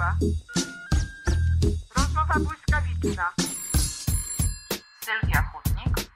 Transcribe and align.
Miastowe. 0.00 0.34
Rozmowa 1.96 2.34
błyskawiczna. 2.34 3.24
Sylwia 5.00 5.42
Chudnik. 5.42 6.10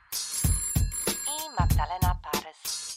i 1.27 1.61
Magdalena 1.61 2.19
Parys. 2.23 2.95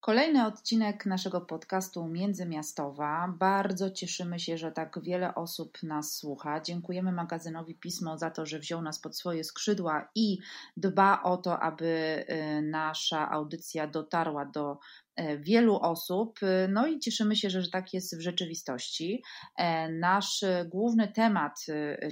Kolejny 0.00 0.46
odcinek 0.46 1.06
naszego 1.06 1.40
podcastu 1.40 2.06
Międzymiastowa. 2.06 3.34
Bardzo 3.38 3.90
cieszymy 3.90 4.40
się, 4.40 4.58
że 4.58 4.72
tak 4.72 4.98
wiele 5.02 5.34
osób 5.34 5.82
nas 5.82 6.16
słucha. 6.16 6.60
Dziękujemy 6.60 7.12
magazynowi 7.12 7.74
Pismo 7.74 8.18
za 8.18 8.30
to, 8.30 8.46
że 8.46 8.58
wziął 8.58 8.82
nas 8.82 8.98
pod 8.98 9.16
swoje 9.16 9.44
skrzydła 9.44 10.08
i 10.14 10.38
dba 10.76 11.22
o 11.22 11.36
to, 11.36 11.60
aby 11.60 12.24
y, 12.30 12.62
nasza 12.62 13.30
audycja 13.30 13.86
dotarła 13.86 14.44
do 14.44 14.78
wielu 15.38 15.76
osób. 15.76 16.42
Y, 16.42 16.68
No 16.68 16.86
i 16.86 16.98
cieszymy 16.98 17.36
się, 17.36 17.50
że 17.50 17.70
tak 17.70 17.94
jest 17.94 18.18
w 18.18 18.20
rzeczywistości. 18.20 19.22
E, 19.56 19.88
Nasz 19.92 20.44
główny 20.66 21.08
temat 21.08 21.66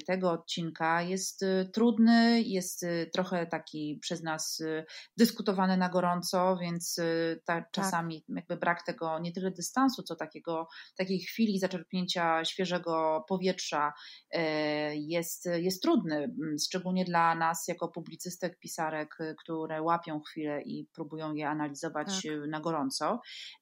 tego 0.07 0.31
odcinka 0.31 1.03
jest 1.03 1.45
trudny, 1.73 2.43
jest 2.43 2.87
trochę 3.12 3.47
taki 3.47 3.98
przez 4.03 4.23
nas 4.23 4.62
dyskutowany 5.17 5.77
na 5.77 5.89
gorąco, 5.89 6.57
więc 6.62 6.97
ta, 7.45 7.65
czasami 7.73 8.25
jakby 8.29 8.56
brak 8.56 8.83
tego 8.83 9.19
nie 9.19 9.33
tyle 9.33 9.50
dystansu, 9.50 10.03
co 10.03 10.17
takiego, 10.17 10.69
takiej 10.97 11.21
chwili 11.21 11.59
zaczerpnięcia 11.59 12.45
świeżego 12.45 13.25
powietrza 13.28 13.93
e, 14.31 14.97
jest, 14.97 15.48
jest 15.56 15.83
trudny, 15.83 16.17
m, 16.17 16.56
szczególnie 16.67 17.05
dla 17.05 17.34
nas 17.34 17.69
jako 17.69 17.89
publicystek, 17.89 18.59
pisarek, 18.59 19.19
które 19.43 19.83
łapią 19.83 20.21
chwilę 20.21 20.62
i 20.62 20.87
próbują 20.95 21.34
je 21.34 21.48
analizować 21.48 22.06
Tak. 22.23 22.48
na 22.48 22.61
gorąco. 22.61 22.94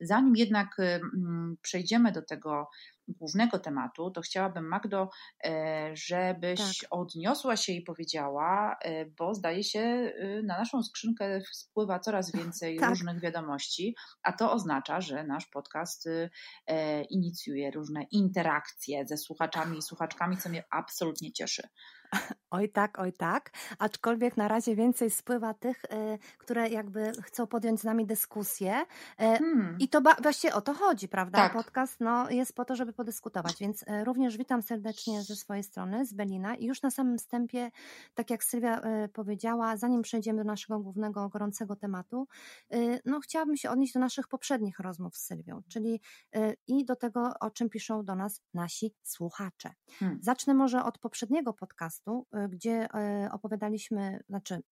Zanim 0.01 0.37
jednak 0.37 0.79
y, 0.79 0.83
m, 0.83 1.57
przejdziemy 1.63 2.13
do 2.13 2.23
tego 2.23 2.69
głównego 3.09 3.59
tematu, 3.59 4.11
to 4.11 4.21
chciałabym, 4.21 4.69
Magdo, 4.69 5.11
e, 5.45 5.91
żebyś 5.97 6.59
Tak. 6.61 6.89
odniosła 6.91 7.57
się 7.57 7.73
i 7.73 7.83
powiedziała, 7.83 8.77
e, 8.83 9.07
bo 9.07 9.35
zdaje 9.35 9.65
się, 9.65 9.81
y, 9.81 10.43
na 10.45 10.59
naszą 10.59 10.83
skrzynkę 10.83 11.41
spływa 11.53 11.99
coraz 11.99 12.33
więcej 12.33 12.77
Tak. 12.81 12.91
różnych 12.91 13.21
wiadomości, 13.21 13.97
a 14.23 14.33
to 14.33 14.53
oznacza, 14.53 15.01
że 15.01 15.25
nasz 15.25 15.47
podcast 15.47 16.07
y, 16.07 16.31
e, 16.67 17.03
inicjuje 17.05 17.71
różne 17.71 18.03
interakcje 18.11 19.07
ze 19.07 19.17
słuchaczami 19.17 19.79
i 19.79 19.83
słuchaczkami, 19.83 20.37
co 20.37 20.49
mnie 20.49 20.65
absolutnie 20.71 21.33
cieszy. 21.33 21.63
Oj 22.51 22.69
tak, 22.69 22.99
oj 22.99 23.13
tak. 23.13 23.51
Aczkolwiek 23.79 24.37
na 24.37 24.49
razie 24.49 24.77
więcej 24.77 25.11
spływa 25.11 25.55
tych, 25.55 25.85
y, 25.85 25.89
które 26.39 26.69
jakby 26.69 27.13
chcą 27.23 27.47
podjąć 27.47 27.81
z 27.81 27.85
nami 27.85 28.07
dyskusję. 28.07 28.81
Y, 28.81 29.15
Hmm. 29.17 29.77
I 29.79 29.89
to 29.89 30.01
ba- 30.01 30.17
właściwie 30.23 30.55
o 30.55 30.61
to 30.61 30.75
chodzi, 30.75 31.09
prawda? 31.09 31.39
Tak. 31.39 31.53
Podcast 31.53 32.01
no, 32.01 32.31
jest 32.31 32.55
po 32.55 32.65
to, 32.65 32.77
żeby 32.77 32.93
podyskutować, 32.93 33.57
więc 33.61 33.85
e, 33.87 34.05
również 34.05 34.37
witam 34.37 34.63
serdecznie 34.63 35.23
ze 35.23 35.37
swojej 35.37 35.63
strony, 35.65 36.07
z 36.07 36.13
Belina. 36.13 36.55
I 36.55 36.65
już 36.65 36.83
na 36.83 36.91
samym 36.91 37.19
wstępie, 37.19 37.71
tak 38.15 38.31
jak 38.31 38.45
Sylwia 38.45 38.81
powiedziała, 39.13 39.77
zanim 39.77 40.03
przejdziemy 40.03 40.39
do 40.39 40.45
naszego 40.45 40.81
głównego, 40.81 41.29
gorącego 41.29 41.77
tematu, 41.77 42.27
no, 43.05 43.21
chciałabym 43.21 43.57
się 43.57 43.71
odnieść 43.71 43.95
do 43.95 44.01
naszych 44.01 44.29
poprzednich 44.29 44.79
rozmów 44.79 45.17
z 45.17 45.27
Sylwią, 45.27 45.63
czyli 45.69 46.01
i 46.67 46.85
do 46.85 46.97
tego, 46.97 47.33
o 47.41 47.51
czym 47.51 47.71
piszą 47.71 48.05
do 48.05 48.15
nas 48.15 48.41
nasi 48.55 48.95
słuchacze. 49.03 49.71
Hmm. 49.99 50.19
Zacznę 50.23 50.55
może 50.55 50.85
od 50.85 50.99
poprzedniego 50.99 51.53
podcastu, 51.53 52.02
y, 52.11 52.49
gdzie 52.49 52.89
y, 53.27 53.33
opowiadaliśmy, 53.33 54.21
znaczy 54.29 54.63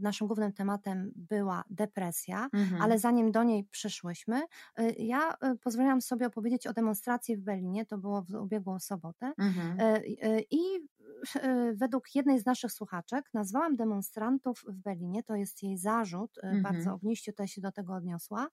naszym 0.00 0.26
głównym 0.26 0.52
tematem 0.52 1.12
była 1.16 1.64
depresja, 1.70 2.48
Mhm. 2.52 2.82
ale 2.82 2.98
zanim 2.98 3.32
do 3.32 3.42
niej 3.42 3.64
przyszłyśmy, 3.64 4.42
y, 4.80 4.94
ja 4.98 5.32
y, 5.32 5.58
pozwoliłam 5.58 6.00
sobie 6.00 6.26
opowiedzieć 6.26 6.66
o 6.66 6.72
demonstracji 6.72 7.36
w 7.36 7.40
Berlinie, 7.40 7.86
to 7.86 7.98
było 7.98 8.22
w 8.22 8.34
ubiegłą 8.34 8.78
sobotę. 8.78 9.32
Mhm. 9.38 9.78
I 10.50 10.60
według 11.74 12.14
jednej 12.14 12.38
z 12.38 12.46
naszych 12.46 12.72
słuchaczek 12.72 13.30
nazwałam 13.34 13.76
demonstrantów 13.76 14.64
w 14.68 14.72
Berlinie, 14.72 15.22
to 15.22 15.34
jest 15.34 15.62
jej 15.62 15.78
zarzut, 15.78 16.38
Mhm. 16.42 16.62
bardzo 16.62 16.94
ogniście 16.94 17.32
tutaj 17.32 17.48
się 17.48 17.60
do 17.60 17.72
tego 17.72 17.94
odniosła, 17.94 18.48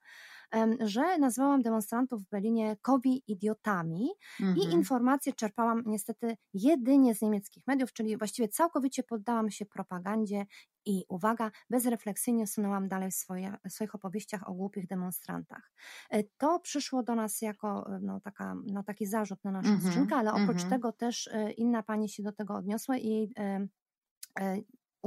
że 0.79 1.17
nazwałam 1.17 1.61
demonstrantów 1.61 2.23
w 2.23 2.29
Berlinie 2.29 2.77
kobi 2.81 3.23
idiotami 3.27 4.09
i 4.53 4.63
Mhm. 4.63 4.71
informacje 4.71 5.33
czerpałam 5.33 5.83
niestety 5.85 6.37
jedynie 6.53 7.15
z 7.15 7.21
niemieckich 7.21 7.63
mediów, 7.67 7.93
czyli 7.93 8.17
właściwie 8.17 8.47
całkowicie 8.47 9.03
poddałam 9.03 9.49
się 9.51 9.65
propagandzie 9.65 10.45
i 10.85 11.03
uwaga, 11.09 11.51
bezrefleksyjnie 11.69 12.47
sunęłam 12.47 12.87
dalej 12.87 13.11
w, 13.11 13.15
swoje, 13.15 13.53
w 13.69 13.71
swoich 13.73 13.95
opowieściach 13.95 14.49
o 14.49 14.53
głupich 14.53 14.87
demonstrantach. 14.87 15.71
E, 16.09 16.23
To 16.37 16.59
przyszło 16.59 17.03
do 17.03 17.15
nas 17.15 17.41
jako 17.41 17.95
e, 17.95 17.99
no, 18.01 18.19
taka, 18.21 18.55
no, 18.65 18.83
taki 18.83 19.05
zarzut 19.05 19.43
na 19.43 19.51
naszą 19.51 19.69
Mhm, 19.73 19.79
skrzynkę, 19.79 20.15
ale 20.15 20.33
oprócz 20.33 20.63
mhm. 20.63 20.69
tego 20.69 20.91
też 20.91 21.27
e, 21.33 21.51
inna 21.51 21.83
pani 21.83 22.09
się 22.09 22.23
do 22.23 22.31
tego 22.31 22.55
odniosła 22.55 22.97
i 22.97 23.07
jej 23.07 23.33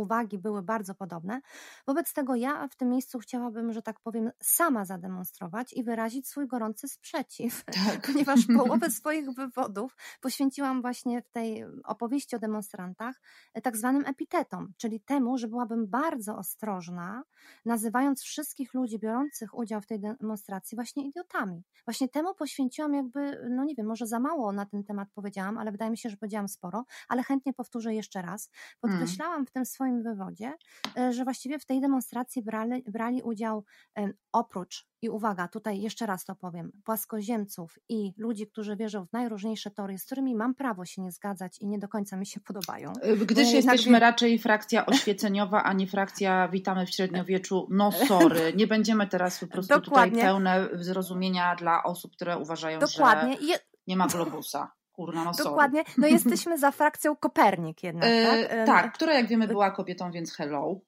uwagi 0.01 0.39
były 0.39 0.63
bardzo 0.63 0.95
podobne. 0.95 1.41
Wobec 1.87 2.13
tego 2.13 2.35
ja 2.35 2.69
w 2.69 2.77
tym 2.77 2.89
miejscu 2.89 3.19
chciałabym, 3.19 3.73
że 3.73 3.83
tak 3.83 4.01
powiem, 4.01 4.31
sama 4.43 4.85
zademonstrować 4.85 5.73
i 5.73 5.85
wyrazić 5.85 6.29
swój 6.29 6.47
gorący 6.47 6.89
sprzeciw, 6.89 7.65
Tak. 7.65 8.07
ponieważ 8.07 8.41
połowę 8.57 8.91
swoich 9.01 9.31
wywodów 9.31 9.97
poświęciłam 10.21 10.83
właśnie 10.83 11.23
w 11.23 11.31
tej 11.31 11.65
opowieści 11.85 12.37
o 12.37 12.39
demonstrantach 12.39 13.21
e, 13.55 13.63
tak 13.63 13.77
zwanym 13.77 14.07
epitetom, 14.07 14.73
czyli 14.77 15.01
temu, 15.01 15.39
że 15.39 15.49
byłabym 15.49 15.87
bardzo 15.87 16.37
ostrożna, 16.37 17.23
nazywając 17.65 18.23
wszystkich 18.23 18.75
ludzi 18.75 18.99
biorących 18.99 19.55
udział 19.55 19.81
w 19.81 19.87
tej 19.87 20.01
demonstracji 20.01 20.77
właśnie 20.77 21.07
idiotami. 21.07 21.63
Właśnie 21.87 22.09
temu 22.09 22.35
poświęciłam 22.35 22.95
jakby, 22.95 23.49
no 23.51 23.65
nie 23.65 23.75
wiem, 23.75 23.87
może 23.87 24.07
za 24.07 24.21
mało 24.21 24.53
na 24.53 24.67
ten 24.67 24.85
temat 24.85 25.09
powiedziałam, 25.15 25.59
ale 25.59 25.73
wydaje 25.73 25.91
mi 25.91 25.99
się, 25.99 26.11
że 26.11 26.17
powiedziałam 26.17 26.49
sporo, 26.49 26.85
ale 27.09 27.23
chętnie 27.23 27.53
powtórzę 27.53 27.95
jeszcze 27.95 28.23
raz. 28.23 28.51
Podkreślałam 28.81 29.47
w 29.47 29.51
tym 29.51 29.67
swoim 29.67 29.90
wywodzie, 30.03 30.55
e, 30.97 31.13
że 31.13 31.25
właściwie 31.25 31.59
w 31.59 31.67
tej 31.67 31.81
demonstracji 31.81 32.43
brali, 32.43 32.83
brali 32.83 33.23
udział 33.23 33.65
oprócz, 34.33 34.91
i 35.03 35.09
uwaga, 35.09 35.49
tutaj 35.49 35.81
jeszcze 35.81 36.07
raz 36.07 36.25
to 36.25 36.35
powiem, 36.35 36.73
płaskoziemców 36.85 37.79
i 37.89 38.13
ludzi, 38.17 38.47
którzy 38.47 38.77
wierzą 38.77 39.07
w 39.07 39.13
najróżniejsze 39.13 39.71
teorie, 39.71 39.99
z 39.99 40.05
którymi 40.05 40.35
mam 40.35 40.55
prawo 40.55 40.85
się 40.85 41.03
nie 41.03 41.13
zgadzać 41.13 41.61
i 41.61 41.67
nie 41.67 41.79
do 41.79 41.89
końca 41.89 42.17
mi 42.17 42.27
się 42.27 42.41
podobają. 42.41 42.93
Gdyż 43.03 43.19
Bo 43.19 43.41
jednak 43.41 43.55
jesteśmy 43.55 44.01
raczej 44.01 44.39
frakcja 44.39 44.87
oświeceniowa, 44.87 45.63
a 45.63 45.73
nie 45.73 45.87
frakcja 45.87 46.49
witamy 46.49 46.87
w 46.87 46.91
średniowieczu. 46.91 47.67
No 47.71 47.93
sorry, 48.09 48.53
nie 48.57 48.67
będziemy 48.67 49.07
teraz 49.07 49.39
po 49.39 49.47
prostu 49.47 49.81
Dokładnie. 49.81 50.11
tutaj 50.11 50.29
pełne 50.29 50.69
zrozumienia 50.73 51.57
dla 51.57 51.83
osób, 51.83 52.13
które 52.13 52.39
uważają, 52.39 52.79
Dokładnie. 52.79 53.37
że 53.41 53.59
nie 53.87 53.97
ma 53.97 54.07
globusa. 54.07 54.73
Kurna, 55.01 55.25
no 55.25 55.35
sorry. 55.35 55.51
dokładnie. 55.51 55.85
No 55.99 56.07
jesteśmy 56.17 56.59
za 56.59 56.71
frakcją 56.71 57.17
Kopernik 57.17 57.83
jednak, 57.83 58.05
E, 58.11 58.27
tak? 58.27 58.47
E, 58.53 58.65
tak, 58.65 58.93
która 58.93 59.15
jak 59.15 59.27
wiemy 59.27 59.49
była 59.49 59.71
kobietą, 59.71 60.11
więc 60.11 60.33
hello. 60.35 60.81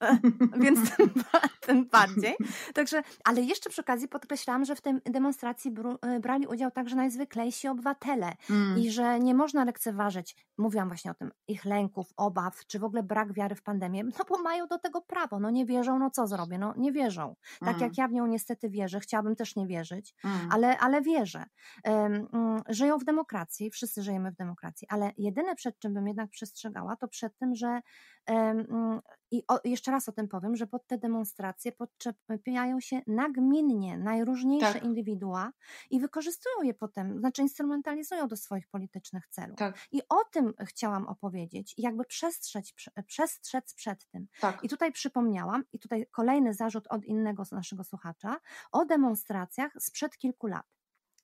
więc 0.61 0.78
tym, 0.97 1.11
ba- 1.33 1.41
tym 1.61 1.87
bardziej. 1.89 2.34
Także, 2.75 3.03
ale 3.25 3.43
jeszcze 3.43 3.71
przy 3.71 3.81
okazji 3.81 4.09
podkreślałam, 4.09 4.65
że 4.65 4.77
w 4.77 4.81
tej 4.81 4.95
demonstracji 5.05 5.71
bru, 5.71 5.99
e, 6.03 6.21
brali 6.21 6.47
udział 6.47 6.71
także 6.71 6.97
najzwyklejsi 6.97 7.69
obywatele 7.69 8.33
Mm. 8.51 8.78
i 8.78 8.91
że 8.91 9.21
nie 9.21 9.34
można 9.34 9.65
lekceważyć, 9.65 10.37
mówiłam 10.59 10.89
właśnie 10.89 11.11
o 11.11 11.15
tym, 11.15 11.31
ich 11.49 11.65
lęków, 11.65 12.06
obaw, 12.17 12.67
czy 12.67 12.78
w 12.78 12.84
ogóle 12.84 13.03
brak 13.03 13.33
wiary 13.33 13.55
w 13.55 13.62
pandemię, 13.62 14.05
no 14.05 14.25
bo 14.28 14.39
mają 14.43 14.67
do 14.67 14.78
tego 14.78 15.01
prawo, 15.01 15.41
no 15.41 15.51
nie 15.51 15.67
wierzą, 15.67 15.99
no 15.99 16.11
co 16.11 16.27
zrobię, 16.27 16.59
no 16.59 16.75
nie 16.77 16.93
wierzą. 16.93 17.34
Tak 17.60 17.69
Mm. 17.69 17.81
jak 17.81 17.98
ja 17.98 18.09
w 18.09 18.13
nią 18.13 18.27
niestety 18.27 18.69
wierzę, 18.71 19.01
chciałabym 19.01 19.36
też 19.36 19.57
nie 19.57 19.66
wierzyć, 19.66 20.15
Mm. 20.25 20.39
ale, 20.51 20.78
ale 20.78 21.03
wierzę. 21.03 21.45
Mm, 21.84 22.27
Żyją 22.69 22.98
w 22.98 23.04
demokracji, 23.04 23.71
wszyscy 23.71 24.02
żyjemy 24.03 24.33
w 24.33 24.37
demokracji, 24.37 24.89
ale 24.91 25.13
jedyne 25.19 25.54
przed 25.54 25.78
czym 25.78 25.95
bym 25.95 26.07
jednak 26.09 26.31
przestrzegała, 26.31 26.97
to 26.97 27.09
przed 27.09 27.37
tym, 27.39 27.54
że 27.54 27.81
mm, 28.27 29.01
i 29.31 29.43
o, 29.49 29.60
jeszcze 29.65 29.91
raz 29.91 30.09
o 30.09 30.13
tym 30.13 30.28
powiem, 30.28 30.57
że 30.57 30.66
pod 30.66 30.87
te 30.87 30.99
demonstracje 30.99 31.72
podczepiają 31.72 32.81
się 32.81 33.01
nagminnie 33.07 33.99
najróżniejsze 33.99 34.72
Tak. 34.72 34.84
indywidua 34.84 35.53
i 35.91 36.01
wykorzystują 36.01 36.63
je 36.63 36.75
potem, 36.75 37.19
znaczy 37.19 37.43
instrumentalizują 37.43 38.28
do 38.28 38.37
swoich 38.37 38.69
politycznych 38.69 39.28
celów. 39.28 39.57
Tak, 39.59 39.78
I 39.93 40.03
o 40.09 40.25
tym 40.33 40.55
chciałam 40.66 41.07
opowiedzieć 41.07 41.75
jakby 41.78 42.05
przestrzec, 42.05 42.72
przestrzec 43.07 43.75
przed 43.75 44.07
tym. 44.07 44.27
tak. 44.41 44.65
I 44.65 44.69
tutaj 44.69 44.93
przypomniałam, 44.93 45.65
i 45.72 45.78
tutaj 45.78 46.07
kolejny 46.10 46.55
zarzut 46.55 46.87
od 46.89 47.05
innego 47.05 47.43
naszego 47.53 47.84
słuchacza, 47.84 48.37
o 48.72 48.84
demonstracjach 48.84 49.72
sprzed 49.78 50.19
kilku 50.19 50.47
lat. 50.47 50.66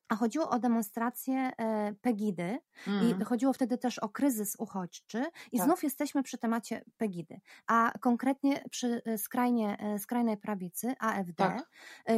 A 0.09 0.17
chodziło 0.17 0.51
o 0.51 0.59
demonstrację 0.59 1.53
e, 1.59 1.95
Pegidy 2.03 2.59
Mm. 2.87 3.21
i 3.21 3.25
chodziło 3.25 3.53
wtedy 3.53 3.79
też 3.79 3.99
o 3.99 4.09
kryzys 4.09 4.57
uchodźczy 4.59 5.25
i 5.53 5.57
Tak. 5.59 5.67
znów 5.67 5.83
jesteśmy 5.83 6.23
przy 6.23 6.39
temacie 6.39 6.85
Pegidy, 6.97 7.41
a 7.67 7.93
konkretnie 8.01 8.65
przy 8.71 9.03
e, 9.05 9.19
skrajnie, 9.19 9.77
e, 9.79 9.99
skrajnej 9.99 10.37
prawicy 10.37 10.95
AFD, 10.99 11.35
Tak. 11.37 11.69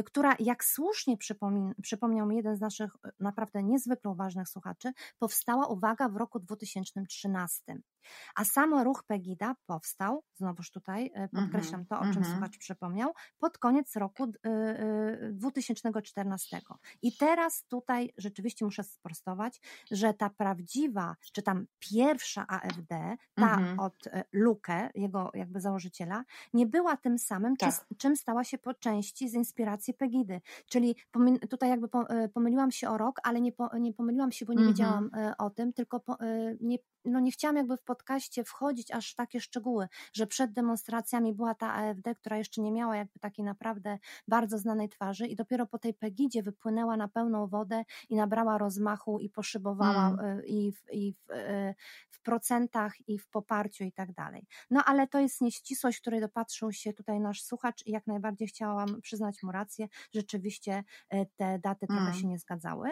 która 0.05 0.35
jak 0.39 0.63
słusznie 0.65 1.17
przypomin, 1.17 1.73
przypomniał 1.81 2.27
mi 2.27 2.35
jeden 2.35 2.55
z 2.55 2.61
naszych 2.61 2.91
naprawdę 3.19 3.63
niezwykle 3.63 4.11
uważnych 4.11 4.49
słuchaczy, 4.49 4.91
powstała, 5.19 5.67
uwaga, 5.67 6.09
w 6.09 6.15
roku 6.17 6.39
2013. 6.39 7.81
A 8.35 8.45
sam 8.45 8.73
ruch 8.83 9.03
Pegida 9.07 9.55
powstał, 9.65 10.23
znowuż 10.35 10.71
tutaj 10.71 11.11
e, 11.13 11.27
podkreślam 11.29 11.85
to, 11.85 11.95
o 11.99 12.07
czym 12.07 12.09
mhm. 12.17 12.31
słuchacz 12.31 12.57
przypomniał, 12.57 13.13
pod 13.39 13.57
koniec 13.57 13.95
roku 13.95 14.27
d- 14.27 14.39
y, 14.45 14.49
y, 15.29 15.33
2014. 15.33 16.61
I 17.01 17.17
teraz 17.17 17.65
tutaj 17.67 18.13
rzeczywiście 18.17 18.65
muszę 18.65 18.83
sprostować, 18.83 19.61
że 19.91 20.13
ta 20.13 20.29
prawdziwa, 20.29 21.15
czy 21.33 21.41
tam 21.41 21.65
pierwsza 21.79 22.47
AfD, 22.47 23.15
ta 23.35 23.53
Mhm. 23.53 23.79
od 23.79 24.07
e, 24.07 24.23
Luke, 24.33 24.89
jego 24.95 25.31
jakby 25.33 25.61
założyciela, 25.61 26.23
nie 26.53 26.65
była 26.65 26.97
tym 26.97 27.17
samym, 27.19 27.57
czy, 27.57 27.65
Tak. 27.65 27.85
czym 27.97 28.15
stała 28.15 28.43
się 28.43 28.57
po 28.57 28.73
części 28.73 29.29
z 29.29 29.33
inspiracji 29.33 29.93
Pegidy. 29.93 30.41
Czyli 30.69 30.95
tutaj 31.49 31.69
jakby 31.69 31.87
po, 31.87 32.09
e, 32.09 32.29
pomyliłam 32.29 32.71
się 32.71 32.89
o 32.89 32.97
rok, 32.97 33.19
ale 33.23 33.41
nie, 33.41 33.51
po, 33.51 33.77
nie 33.77 33.93
pomyliłam 33.93 34.31
się, 34.31 34.45
bo 34.45 34.53
nie 34.53 34.59
Mhm. 34.59 34.67
wiedziałam 34.73 35.09
e, 35.17 35.37
o 35.37 35.49
tym, 35.49 35.73
tylko 35.73 35.99
po, 35.99 36.19
e, 36.19 36.55
nie, 36.61 36.77
no 37.05 37.19
nie 37.19 37.31
chciałam 37.31 37.55
jakby 37.57 37.77
w 37.77 37.83
podcaście 37.83 38.43
wchodzić 38.43 38.91
aż 38.91 39.11
w 39.11 39.15
takie 39.15 39.39
szczegóły, 39.41 39.87
że 40.13 40.27
przed 40.27 40.53
demonstracjami 40.53 41.33
była 41.33 41.55
ta 41.55 41.73
AfD, 41.73 42.15
która 42.15 42.37
jeszcze 42.37 42.61
nie 42.61 42.71
miała 42.71 42.95
jakby 42.97 43.19
takiej 43.19 43.45
naprawdę 43.45 43.97
bardzo 44.27 44.57
znanej 44.57 44.89
twarzy 44.89 45.27
i 45.27 45.35
dopiero 45.35 45.67
po 45.67 45.79
tej 45.79 45.93
Pegidzie 45.93 46.43
wypłynęła 46.43 46.97
na 46.97 47.07
pełną 47.07 47.47
wodę 47.47 47.83
i 48.09 48.15
nabrała 48.15 48.57
rozmachu 48.57 49.19
i 49.19 49.29
poszybowała 49.29 50.07
Mm. 50.07 50.19
e, 50.39 50.45
i, 50.45 50.71
w, 50.71 50.83
i 50.91 51.13
w, 51.13 51.31
e, 51.31 51.75
w 52.09 52.21
procentach 52.21 52.93
i 53.07 53.17
w 53.19 53.29
poparciu 53.29 53.83
i 53.83 53.91
tak 53.91 54.13
dalej. 54.13 54.47
No 54.69 54.83
ale 54.85 55.07
to 55.07 55.19
jest 55.19 55.41
nieścisłość, 55.41 55.99
której 56.01 56.21
dopatrzył 56.21 56.71
się 56.71 56.93
tutaj 56.93 57.19
nasz 57.19 57.43
słuchacz 57.43 57.85
i 57.85 57.91
jak 57.91 58.07
najbardziej 58.07 58.47
chciałam 58.47 59.01
przyznać 59.01 59.43
mu 59.43 59.51
rację. 59.51 59.87
Rzeczywiście 60.13 60.83
e, 61.09 61.25
te 61.25 61.59
daty 61.59 61.87
trochę 61.87 62.01
Mm. 62.01 62.13
się 62.13 62.27
nie 62.27 62.37
zgadzały 62.39 62.89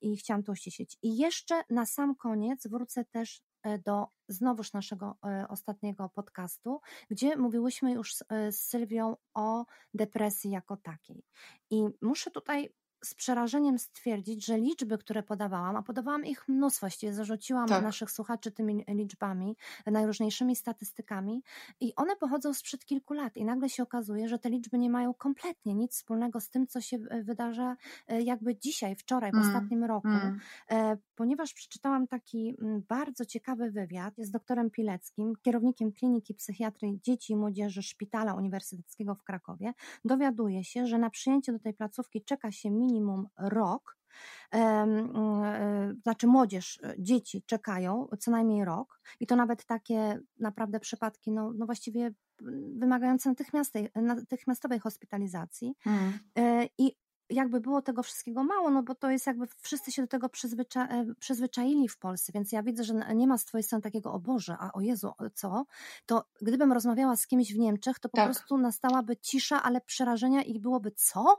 i 0.00 0.16
chciałam 0.16 0.42
to 0.42 0.52
uściślić. 0.52 0.98
I 1.02 1.16
jeszcze 1.16 1.62
na 1.70 1.86
sam 1.86 2.14
koniec 2.16 2.66
wrócę 2.66 3.04
też 3.04 3.35
do 3.84 4.06
znowuż 4.28 4.72
naszego 4.72 5.16
e, 5.24 5.46
ostatniego 5.48 6.08
podcastu, 6.08 6.80
gdzie 7.10 7.36
mówiłyśmy 7.36 7.92
już 7.92 8.14
e, 8.28 8.52
z 8.52 8.60
Sylwią 8.62 9.16
o 9.34 9.64
depresji 9.94 10.50
jako 10.50 10.76
takiej. 10.76 11.24
I 11.70 11.84
muszę 12.02 12.30
tutaj 12.30 12.74
z 13.06 13.14
przerażeniem 13.14 13.78
stwierdzić, 13.78 14.44
że 14.46 14.58
liczby, 14.58 14.98
które 14.98 15.22
podawałam, 15.22 15.76
a 15.76 15.82
podawałam 15.82 16.24
ich 16.26 16.48
mnóstwo, 16.48 16.86
właściwie 16.86 17.12
zarzuciłam 17.14 17.68
Tak. 17.68 17.82
naszych 17.82 18.10
słuchaczy 18.10 18.52
tymi 18.52 18.84
liczbami, 18.88 19.56
najróżniejszymi 19.86 20.56
statystykami 20.56 21.42
i 21.80 21.94
one 21.94 22.16
pochodzą 22.16 22.54
sprzed 22.54 22.84
kilku 22.84 23.14
lat 23.14 23.36
i 23.36 23.44
nagle 23.44 23.68
się 23.68 23.82
okazuje, 23.82 24.28
że 24.28 24.38
te 24.38 24.50
liczby 24.50 24.78
nie 24.78 24.90
mają 24.90 25.14
kompletnie 25.14 25.74
nic 25.74 25.92
wspólnego 25.92 26.40
z 26.40 26.50
tym, 26.50 26.66
co 26.66 26.80
się 26.80 26.96
e, 27.10 27.22
wydarza 27.22 27.76
e, 28.08 28.22
jakby 28.22 28.56
dzisiaj, 28.56 28.96
wczoraj, 28.96 29.30
w 29.30 29.34
Mm, 29.34 29.48
ostatnim 29.48 29.84
roku, 29.84 30.08
Mm. 30.08 30.38
e, 30.70 30.96
ponieważ 31.14 31.52
przeczytałam 31.54 32.06
taki 32.06 32.56
mm, 32.62 32.82
bardzo 32.88 33.24
ciekawy 33.24 33.70
wywiad 33.70 34.14
z 34.18 34.30
doktorem 34.30 34.70
Pileckim, 34.70 35.32
kierownikiem 35.42 35.92
Kliniki 35.92 36.34
Psychiatrii 36.34 37.00
Dzieci 37.02 37.32
i 37.32 37.36
Młodzieży 37.36 37.82
Szpitala 37.82 38.34
Uniwersyteckiego 38.34 39.14
w 39.14 39.22
Krakowie, 39.22 39.72
dowiaduje 40.04 40.64
się, 40.64 40.86
że 40.86 40.98
na 40.98 41.10
przyjęcie 41.10 41.52
do 41.52 41.58
tej 41.58 41.74
placówki 41.74 42.22
czeka 42.24 42.52
się 42.52 42.70
minimum 42.70 42.95
rok. 43.38 43.96
Em, 44.50 45.12
e, 45.44 45.94
Znaczy, 46.02 46.26
młodzież, 46.26 46.80
e, 46.82 46.94
dzieci 46.98 47.42
czekają 47.46 48.08
co 48.20 48.30
najmniej 48.30 48.64
rok, 48.64 49.00
i 49.20 49.26
to 49.26 49.36
nawet 49.36 49.64
takie 49.64 50.20
naprawdę 50.40 50.80
przypadki, 50.80 51.32
no, 51.32 51.52
no 51.54 51.66
właściwie 51.66 52.14
mm, 52.42 52.78
wymagające 52.78 53.34
natychmiastowej 53.94 54.78
hospitalizacji. 54.78 55.74
Mm. 55.86 56.18
E, 56.38 56.68
I 56.78 56.96
jakby 57.30 57.60
było 57.60 57.82
tego 57.82 58.02
wszystkiego 58.02 58.44
mało, 58.44 58.70
no 58.70 58.82
bo 58.82 58.94
to 58.94 59.10
jest 59.10 59.26
jakby 59.26 59.46
wszyscy 59.60 59.92
się 59.92 60.02
do 60.02 60.08
tego 60.08 60.28
przyzwycza, 60.28 60.88
przyzwyczaili 61.20 61.88
w 61.88 61.98
Polsce, 61.98 62.32
więc 62.32 62.52
ja 62.52 62.62
widzę, 62.62 62.84
że 62.84 62.94
nie 63.14 63.26
ma 63.26 63.38
z 63.38 63.44
twojej 63.44 63.62
strony 63.62 63.82
takiego, 63.82 64.12
o 64.12 64.18
Boże, 64.18 64.56
a 64.60 64.72
o 64.72 64.80
Jezu, 64.80 65.12
co? 65.34 65.64
To 66.06 66.24
gdybym 66.42 66.72
rozmawiała 66.72 67.16
z 67.16 67.26
kimś 67.26 67.54
w 67.54 67.58
Niemczech, 67.58 67.98
to 67.98 68.08
po 68.08 68.16
Tak. 68.16 68.26
prostu 68.26 68.58
nastałaby 68.58 69.16
cisza, 69.16 69.62
ale 69.62 69.80
przerażenia 69.80 70.42
i 70.42 70.60
byłoby 70.60 70.90
co? 70.90 71.36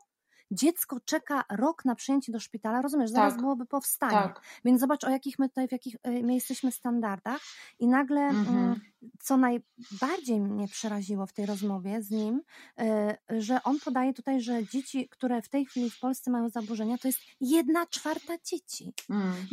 Dziecko 0.51 0.99
czeka 1.05 1.43
rok 1.51 1.85
na 1.85 1.95
przyjęcie 1.95 2.31
do 2.31 2.39
szpitala, 2.39 2.81
rozumiesz, 2.81 3.09
zaraz 3.09 3.33
Tak. 3.33 3.41
byłoby 3.41 3.65
powstanie. 3.65 4.11
Tak. 4.11 4.41
Więc 4.65 4.79
zobacz, 4.81 5.03
o 5.03 5.09
jakich 5.09 5.39
my 5.39 5.49
tutaj, 5.49 5.67
w 5.67 5.71
jakich 5.71 5.95
e, 6.03 6.11
my 6.23 6.33
jesteśmy 6.33 6.71
standardach 6.71 7.41
i 7.79 7.87
nagle 7.87 8.21
Mhm. 8.21 8.57
mm, 8.57 8.79
co 9.19 9.37
najbardziej 9.37 10.39
mnie 10.41 10.67
przeraziło 10.67 11.25
w 11.25 11.33
tej 11.33 11.45
rozmowie 11.45 12.01
z 12.01 12.11
nim, 12.11 12.41
e, 12.79 13.17
że 13.29 13.63
on 13.63 13.79
podaje 13.79 14.13
tutaj, 14.13 14.41
że 14.41 14.67
dzieci, 14.67 15.09
które 15.09 15.41
w 15.41 15.49
tej 15.49 15.65
chwili 15.65 15.89
w 15.89 15.99
Polsce 15.99 16.31
mają 16.31 16.49
zaburzenia, 16.49 16.97
to 16.97 17.07
jest 17.07 17.19
jedna 17.41 17.85
czwarta 17.85 18.33
dzieci. 18.43 18.93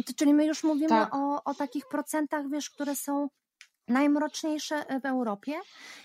To, 0.07 0.13
czyli 0.17 0.35
my 0.35 0.47
już 0.47 0.65
mówimy 0.65 0.89
Tak. 0.89 1.15
o, 1.15 1.45
o 1.45 1.55
takich 1.55 1.89
procentach, 1.89 2.51
wiesz, 2.51 2.71
które 2.71 2.97
są 2.97 3.29
najmroczniejsze 3.89 4.85
w 5.03 5.07
Europie. 5.07 5.53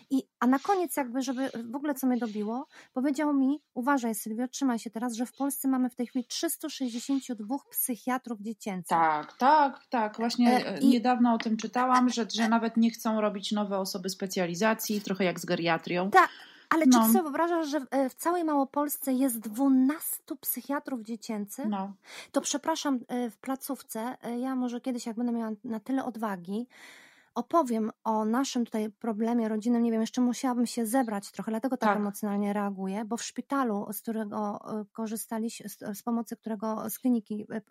I, 0.09 0.23
a 0.39 0.47
na 0.47 0.59
koniec 0.59 0.97
jakby, 0.97 1.21
żeby 1.21 1.49
w 1.71 1.75
ogóle 1.75 1.93
co 1.95 2.07
mnie 2.07 2.17
dobiło, 2.17 2.67
powiedział 2.93 3.33
mi, 3.33 3.61
uważaj 3.73 4.15
Sylwio, 4.15 4.47
trzymaj 4.47 4.79
się 4.79 4.89
teraz, 4.89 5.13
że 5.13 5.25
w 5.25 5.33
Polsce 5.33 5.67
mamy 5.67 5.89
w 5.89 5.95
tej 5.95 6.07
chwili 6.07 6.25
362 6.25 7.55
psychiatrów 7.71 8.39
dziecięcych. 8.41 8.89
Tak, 8.97 9.37
tak, 9.37 9.85
tak. 9.89 10.17
Właśnie 10.17 10.65
E, 10.65 10.73
e, 10.75 10.79
i- 10.79 10.87
niedawno 10.87 11.33
o 11.33 11.37
tym 11.37 11.57
czytałam, 11.57 12.09
że, 12.09 12.25
że 12.33 12.49
nawet 12.49 12.77
nie 12.77 12.91
chcą 12.91 13.21
robić 13.21 13.51
nowe 13.51 13.77
osoby 13.79 14.09
specjalizacji, 14.09 15.01
trochę 15.01 15.23
jak 15.23 15.39
z 15.39 15.45
geriatrią. 15.45 16.09
Tak, 16.11 16.29
ale 16.69 16.83
czy 16.83 16.89
No. 16.89 16.99
ty 17.05 17.11
sobie 17.11 17.23
wyobrażasz, 17.23 17.67
że 17.69 17.79
w, 17.79 17.85
e, 17.91 18.09
całej 18.09 18.43
Małopolsce 18.43 19.13
jest 19.13 19.39
12 19.39 20.35
psychiatrów 20.41 21.01
dziecięcych? 21.01 21.65
No, 21.69 21.93
To 22.31 22.41
przepraszam, 22.41 22.99
e, 23.07 23.29
w 23.29 23.37
placówce, 23.37 24.17
e, 24.23 24.39
ja 24.39 24.55
może 24.55 24.81
kiedyś, 24.81 25.05
jak 25.05 25.15
będę 25.15 25.31
miała 25.31 25.51
na 25.63 25.79
tyle 25.79 26.05
odwagi, 26.05 26.67
opowiem 27.39 27.91
o 28.03 28.25
naszym 28.25 28.65
tutaj 28.65 28.89
problemie 28.91 29.47
rodzinnym. 29.49 29.83
Nie 29.83 29.91
wiem, 29.91 30.01
jeszcze 30.01 30.21
musiałabym 30.21 30.65
się 30.65 30.85
zebrać 30.85 31.31
trochę, 31.31 31.51
dlatego 31.51 31.77
tak, 31.77 31.89
Tak. 31.89 31.97
emocjonalnie 31.97 32.53
reaguję, 32.53 33.05
bo 33.05 33.17
w 33.17 33.23
szpitalu, 33.23 33.87
z 33.93 34.01
którego 34.01 34.59
e, 34.81 34.85
korzystaliśmy, 34.91 35.69
z, 35.69 35.77
z 35.97 36.03
pomocy 36.03 36.37
którego, 36.37 36.89
z 36.89 36.99
kliniki 36.99 37.45
e, 37.51 37.61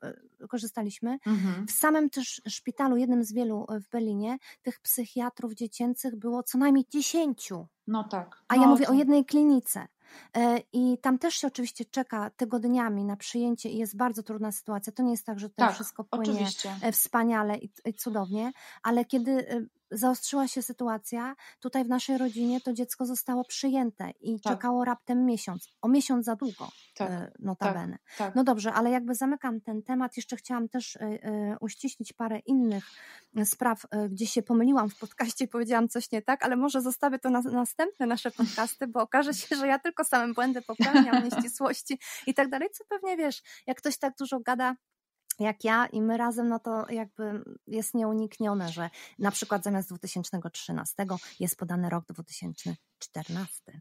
e, 0.42 0.48
korzystaliśmy, 0.48 1.18
mhm. 1.26 1.66
w 1.66 1.70
samym 1.70 2.10
też 2.10 2.42
szpitalu, 2.48 2.96
jednym 2.96 3.24
z 3.24 3.32
wielu 3.32 3.66
e, 3.68 3.80
w 3.80 3.88
Berlinie, 3.88 4.38
tych 4.62 4.80
psychiatrów 4.80 5.54
dziecięcych 5.54 6.16
było 6.16 6.42
co 6.42 6.58
najmniej 6.58 6.84
10. 6.90 7.50
no 7.86 8.04
tak. 8.04 8.42
A 8.48 8.56
no, 8.56 8.62
ja 8.62 8.68
mówię 8.68 8.86
to- 8.86 8.92
o 8.92 8.94
jednej 8.94 9.24
klinice. 9.24 9.86
E, 10.36 10.58
I 10.72 10.98
tam 10.98 11.18
też 11.18 11.34
się 11.34 11.46
oczywiście 11.46 11.84
czeka 11.84 12.30
tygodniami 12.30 13.04
na 13.04 13.16
przyjęcie 13.16 13.68
i 13.68 13.78
jest 13.78 13.96
bardzo 13.96 14.22
trudna 14.22 14.52
sytuacja. 14.52 14.92
To 14.92 15.02
nie 15.02 15.10
jest 15.10 15.26
tak, 15.26 15.38
że 15.38 15.48
to 15.48 15.54
Tak, 15.56 15.74
wszystko 15.74 16.04
płynie 16.04 16.32
oczywiście. 16.32 16.74
e, 16.82 16.92
wspaniale 16.92 17.58
i, 17.58 17.70
i 17.84 17.94
cudownie, 17.94 18.52
ale 18.82 19.04
kiedy 19.04 19.48
e, 19.48 19.60
zaostrzyła 19.90 20.48
się 20.48 20.62
sytuacja, 20.62 21.36
tutaj 21.60 21.84
w 21.84 21.88
naszej 21.88 22.18
rodzinie 22.18 22.60
to 22.60 22.72
dziecko 22.72 23.06
zostało 23.06 23.44
przyjęte 23.44 24.10
i 24.20 24.40
Tak. 24.40 24.52
czekało 24.52 24.84
raptem 24.84 25.26
miesiąc. 25.26 25.68
O 25.82 25.88
miesiąc 25.88 26.24
za 26.26 26.36
długo, 26.36 26.68
Tak, 26.96 27.10
e, 27.10 27.32
notabene. 27.38 27.98
tak. 28.18 28.34
No 28.34 28.44
dobrze, 28.44 28.72
ale 28.72 28.90
jakby 28.90 29.14
zamykam 29.14 29.60
ten 29.60 29.82
temat, 29.82 30.16
jeszcze 30.16 30.36
chciałam 30.36 30.68
też 30.68 30.96
e, 30.96 31.00
e, 31.00 31.56
uściślić 31.60 32.12
parę 32.12 32.38
innych 32.38 32.84
spraw, 33.44 33.86
gdzie 34.10 34.26
się 34.26 34.42
pomyliłam 34.42 34.90
w 34.90 34.98
podcaście 34.98 35.44
i 35.44 35.48
powiedziałam 35.54 35.88
coś 35.88 36.10
nie 36.12 36.22
tak, 36.22 36.44
ale 36.44 36.56
może 36.56 36.80
zostawię 36.80 37.18
to 37.18 37.30
na 37.30 37.40
następne 37.40 38.06
nasze 38.06 38.30
podcasty, 38.30 38.86
bo 38.86 39.00
okaże 39.02 39.34
się, 39.34 39.56
że 39.56 39.66
ja 39.66 39.78
tylko 39.78 40.04
same 40.04 40.34
błędy 40.34 40.62
popełniam, 40.62 41.24
nieścisłości 41.24 41.98
i 42.26 42.34
tak 42.34 42.48
dalej, 42.48 42.68
co 42.72 42.84
pewnie 42.88 43.16
wiesz, 43.16 43.42
jak 43.66 43.78
ktoś 43.78 43.98
tak 43.98 44.14
dużo 44.18 44.40
gada, 44.40 44.76
jak 45.38 45.64
ja 45.64 45.86
i 45.86 46.02
my 46.02 46.16
razem, 46.16 46.48
no 46.48 46.58
to 46.58 46.86
jakby 46.90 47.44
jest 47.66 47.94
nieuniknione, 47.94 48.68
że 48.68 48.90
na 49.18 49.30
przykład 49.30 49.64
zamiast 49.64 49.88
2013 49.88 51.06
jest 51.40 51.56
podany 51.58 51.90
rok 51.90 52.04
2014. 52.08 53.80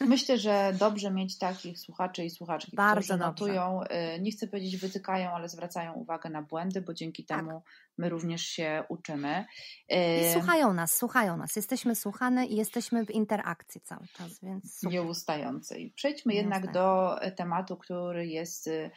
Myślę, 0.00 0.38
że 0.38 0.72
dobrze 0.78 1.10
mieć 1.10 1.38
takich 1.38 1.78
słuchaczy 1.78 2.24
i 2.24 2.30
słuchaczki, 2.30 2.76
Bardzo 2.76 3.00
którzy 3.00 3.18
dobrze. 3.18 3.26
notują, 3.28 3.80
y, 3.82 4.20
nie 4.20 4.30
chcę 4.30 4.46
powiedzieć 4.46 4.76
wytykają, 4.76 5.30
ale 5.30 5.48
zwracają 5.48 5.92
uwagę 5.92 6.30
na 6.30 6.42
błędy, 6.42 6.80
bo 6.80 6.94
dzięki 6.94 7.24
Tak. 7.24 7.38
temu 7.38 7.62
my 7.98 8.08
również 8.08 8.42
się 8.42 8.84
uczymy. 8.88 9.44
I 9.88 9.94
Y, 10.24 10.32
słuchają 10.32 10.72
nas, 10.72 10.92
słuchają 10.92 11.36
nas. 11.36 11.56
Jesteśmy 11.56 11.94
słuchane 11.94 12.46
i 12.46 12.56
jesteśmy 12.56 13.06
w 13.06 13.10
interakcji 13.10 13.80
cały 13.80 14.06
czas, 14.16 14.40
więc 14.42 14.74
super. 14.74 14.92
nieustającej. 14.92 15.92
Przejdźmy 15.96 16.34
jednak 16.34 16.72
do 16.72 17.16
tematu, 17.36 17.76
który 17.76 18.26
jest 18.26 18.66
y, 18.66 18.90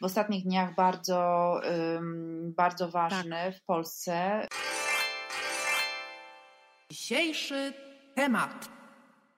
w 0.00 0.04
ostatnich 0.04 0.44
dniach 0.44 0.74
bardzo, 0.74 1.60
bardzo 2.42 2.90
ważny 2.90 3.36
Tak. 3.36 3.56
w 3.56 3.62
Polsce. 3.62 4.46
Dzisiejszy 6.90 7.72
temat. 8.14 8.68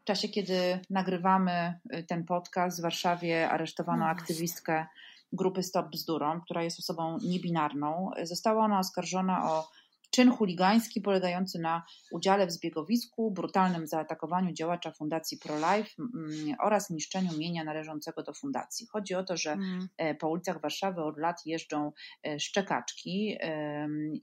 W 0.03 0.05
czasie, 0.05 0.29
kiedy 0.29 0.81
nagrywamy 0.91 1.81
y, 1.95 2.03
ten 2.03 2.25
podcast, 2.25 2.79
w 2.79 2.83
Warszawie 2.83 3.51
aresztowano 3.51 4.05
No 4.05 4.11
aktywistkę 4.11 4.87
grupy 5.33 5.63
Stop 5.63 5.89
Bzdurą, 5.89 6.41
która 6.41 6.63
jest 6.63 6.79
osobą 6.79 7.19
niebinarną. 7.23 8.11
Została 8.23 8.65
ona 8.65 8.79
oskarżona 8.79 9.51
o 9.53 9.69
czyn 10.11 10.33
chuligański 10.33 11.01
polegający 11.01 11.59
na 11.59 11.83
udziale 12.13 12.47
w 12.47 12.53
zbiegowisku, 12.53 13.31
brutalnym 13.31 13.87
zaatakowaniu 13.87 14.53
działacza 14.53 14.93
Fundacji 14.93 15.39
ProLife 15.39 15.91
mm, 15.99 16.57
oraz 16.61 16.91
niszczeniu 16.91 17.39
mienia 17.39 17.65
należącego 17.65 18.23
do 18.23 18.35
fundacji. 18.35 18.87
Chodzi 18.93 19.15
o 19.15 19.25
to, 19.25 19.37
że 19.37 19.51
Mm. 19.53 19.89
e, 19.99 20.15
po 20.15 20.29
ulicach 20.29 20.61
Warszawy 20.61 21.03
od 21.03 21.19
lat 21.19 21.47
jeżdżą 21.47 21.93
e, 22.27 22.41
szczekaczki 22.41 23.39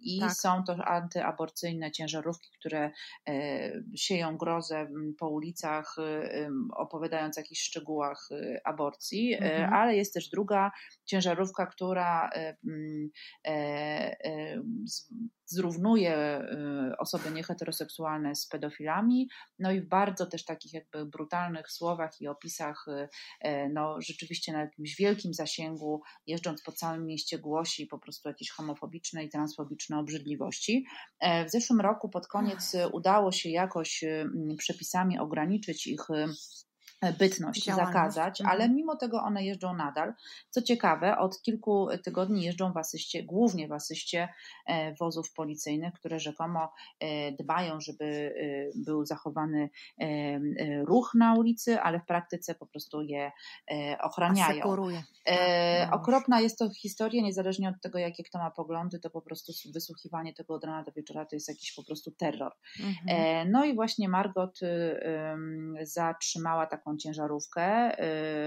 i 0.02 0.20
Tak. 0.20 0.34
są 0.34 0.64
to 0.64 0.74
antyaborcyjne 0.86 1.92
ciężarówki, 1.92 2.50
które 2.60 2.92
e, 3.30 3.72
sieją 3.96 4.38
grozę 4.38 4.88
po 5.20 5.30
ulicach, 5.30 5.96
opowiadając 6.76 7.38
o 7.38 7.42
jakichś 7.42 7.62
szczegółach 7.62 8.30
aborcji, 8.64 9.34
e, 9.34 9.38
Mhm. 9.38 9.74
ale 9.74 9.96
jest 9.96 10.14
też 10.14 10.30
druga 10.30 10.72
ciężarówka, 11.06 11.66
która 11.66 12.30
e, 12.30 12.58
m, 15.78 15.86
e, 15.86 15.90
e, 15.90 15.96
z- 15.96 15.98
zrównuje 15.98 16.16
e, 16.16 16.98
osoby 16.98 17.32
nieheteroseksualne 17.32 18.36
z 18.36 18.48
pedofilami, 18.48 19.30
no 19.60 19.72
i 19.72 19.82
w 19.82 19.88
bardzo 19.88 20.26
też 20.26 20.46
takich 20.46 20.74
jakby 20.74 21.06
brutalnych 21.06 21.72
słowach 21.72 22.22
i 22.22 22.28
opisach, 22.28 22.86
e, 22.88 23.10
e, 23.42 23.70
no 23.70 24.02
rzeczywiście 24.02 24.54
na 24.54 24.60
jakimś 24.62 24.96
wielkim 24.96 25.34
zasięgu, 25.34 26.02
jeżdżąc 26.28 26.62
po 26.62 26.72
całym 26.72 27.06
mieście 27.06 27.40
głosi 27.40 27.88
po 27.88 28.00
prostu 28.00 28.30
jakieś 28.30 28.52
homofobiczne 28.52 29.24
i 29.24 29.30
transfobiczne 29.30 30.00
obrzydliwości. 30.00 30.86
E, 31.20 31.46
W 31.46 31.52
zeszłym 31.52 31.82
roku 31.82 32.10
pod 32.10 32.28
koniec 32.28 32.74
udało 32.94 33.32
się 33.32 33.50
jakoś 33.50 34.04
przepisami 34.58 35.20
ograniczyć 35.20 35.88
ich 35.88 36.02
bytność, 37.20 37.64
Działalność. 37.66 37.94
zakazać, 37.94 38.42
Mhm. 38.42 38.56
ale 38.62 38.70
mimo 38.70 38.96
tego 38.96 39.22
one 39.24 39.46
jeżdżą 39.46 39.76
nadal. 39.76 40.14
Co 40.50 40.62
ciekawe, 40.62 41.18
od 41.18 41.42
kilku 41.42 41.88
tygodni 42.04 42.44
jeżdżą 42.44 42.74
w 42.74 42.78
asyście, 42.78 43.24
głównie 43.24 43.68
w 43.68 43.72
asyście 43.72 44.30
e, 44.68 44.94
wozów 44.96 45.34
policyjnych, 45.34 45.94
które 45.94 46.20
rzekomo 46.20 46.74
e, 47.00 47.32
dbają, 47.32 47.82
żeby 47.82 48.06
e, 48.06 48.80
był 48.86 49.06
zachowany 49.06 49.70
e, 50.02 50.04
e, 50.06 50.40
ruch 50.86 51.12
na 51.16 51.34
ulicy, 51.36 51.80
ale 51.82 52.00
w 52.00 52.06
praktyce 52.06 52.56
po 52.56 52.66
prostu 52.66 53.02
je 53.02 53.32
e, 53.72 53.98
ochraniają. 54.02 54.52
Asekuruje. 54.52 55.04
E, 55.26 55.80
Tak, 55.82 55.92
no. 55.92 55.98
okropna 55.98 56.40
jest 56.40 56.60
to 56.60 56.70
historia, 56.70 57.22
niezależnie 57.24 57.70
od 57.70 57.82
tego, 57.82 58.00
jakie 58.00 58.24
kto 58.24 58.38
ma 58.40 58.52
poglądy, 58.52 59.00
to 59.00 59.10
po 59.10 59.22
prostu 59.22 59.52
wysłuchiwanie 59.74 60.34
tego 60.34 60.54
od 60.54 60.64
rana 60.64 60.84
do 60.84 60.92
wieczora 60.92 61.26
to 61.26 61.36
jest 61.36 61.48
jakiś 61.50 61.74
po 61.76 61.84
prostu 61.84 62.12
terror. 62.12 62.52
Mhm. 62.80 62.96
E, 63.10 63.46
No 63.46 63.66
i 63.66 63.76
właśnie 63.76 64.10
Margot 64.10 64.62
y, 64.62 64.66
ym, 65.34 65.76
zatrzymała 65.82 66.66
taką 66.68 66.87
ciężarówkę. 66.96 68.00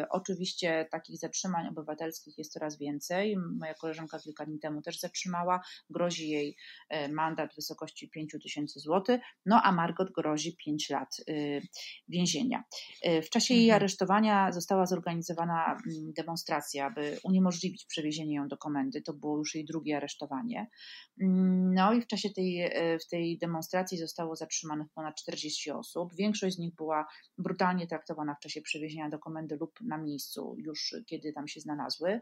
Y, 0.03 0.09
Oczywiście 0.11 0.87
takich 0.91 1.19
zatrzymań 1.19 1.69
obywatelskich 1.69 2.39
jest 2.39 2.53
coraz 2.53 2.79
więcej. 2.79 3.37
Moja 3.61 3.75
koleżanka 3.75 4.19
kilka 4.19 4.47
dni 4.47 4.59
temu 4.59 4.83
też 4.83 4.99
zatrzymała. 5.01 5.61
Grozi 5.91 6.29
jej 6.29 6.57
e, 6.89 7.09
mandat 7.09 7.53
w 7.53 7.57
wysokości 7.57 8.11
5 8.11 8.37
tysięcy 8.43 8.81
złotych, 8.81 9.21
no 9.47 9.61
a 9.65 9.73
Margot 9.73 10.13
grozi 10.13 10.57
5 10.57 10.91
lat 10.91 11.17
y, 11.29 11.63
więzienia. 12.09 12.65
Y, 13.07 13.23
W 13.23 13.31
czasie 13.31 13.55
jej 13.55 13.65
Mhm. 13.71 13.77
aresztowania 13.83 14.53
została 14.53 14.87
zorganizowana 14.87 15.65
mm, 15.73 16.13
demonstracja, 16.13 16.87
aby 16.87 17.19
uniemożliwić 17.25 17.87
przewiezienie 17.87 18.35
ją 18.37 18.49
do 18.49 18.57
komendy. 18.57 19.03
To 19.03 19.13
było 19.15 19.39
już 19.39 19.55
jej 19.55 19.65
drugie 19.65 19.97
aresztowanie. 19.97 20.67
Mm, 21.23 21.75
No 21.75 21.93
i 21.93 22.03
w 22.03 22.07
czasie 22.07 22.31
tej, 22.31 22.71
w 23.07 23.09
tej 23.11 23.39
demonstracji 23.39 23.99
zostało 23.99 24.37
zatrzymanych 24.37 24.87
ponad 24.95 25.15
40 25.17 25.71
osób. 25.71 26.15
Większość 26.15 26.57
z 26.57 26.59
nich 26.59 26.75
była 26.75 27.07
brutalnie 27.39 27.87
traktowana 27.87 28.30
w 28.35 28.41
czasie 28.41 28.63
przewiezienia 28.63 29.09
do 29.11 29.19
komendy 29.19 29.57
lub 29.57 29.81
na 29.81 29.99
miejscu, 29.99 30.55
już 30.59 30.95
kiedy 31.07 31.33
tam 31.33 31.49
się 31.49 31.61
znalazły. 31.61 32.21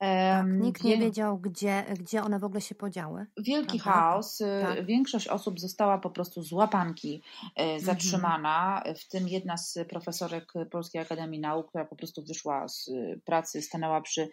Tak, 0.00 0.46
nikt 0.48 0.84
nie 0.84 0.96
wie- 0.96 1.04
wiedział, 1.04 1.38
gdzie, 1.38 1.84
gdzie 2.00 2.22
one 2.22 2.38
w 2.38 2.44
ogóle 2.44 2.60
się 2.60 2.74
podziały. 2.74 3.26
Wielki 3.38 3.78
Prawda? 3.78 4.00
chaos. 4.00 4.40
Y, 4.40 4.44
Tak. 4.62 4.86
Większość 4.86 5.28
osób 5.28 5.60
została 5.60 5.98
po 5.98 6.10
prostu 6.10 6.42
z 6.42 6.52
łapanki 6.52 7.22
Mhm. 7.58 7.76
e, 7.76 7.80
zatrzymana, 7.80 8.82
w 8.96 9.08
tym 9.08 9.28
jedna 9.28 9.56
z 9.56 9.78
profesorek 9.88 10.52
Polskiej 10.70 11.00
Akademii 11.02 11.40
Nauk, 11.40 11.68
która 11.68 11.84
po 11.84 11.96
prostu 11.96 12.22
wyszła 12.24 12.68
z 12.68 12.90
pracy, 13.24 13.62
stanęła 13.62 14.00
przy 14.00 14.28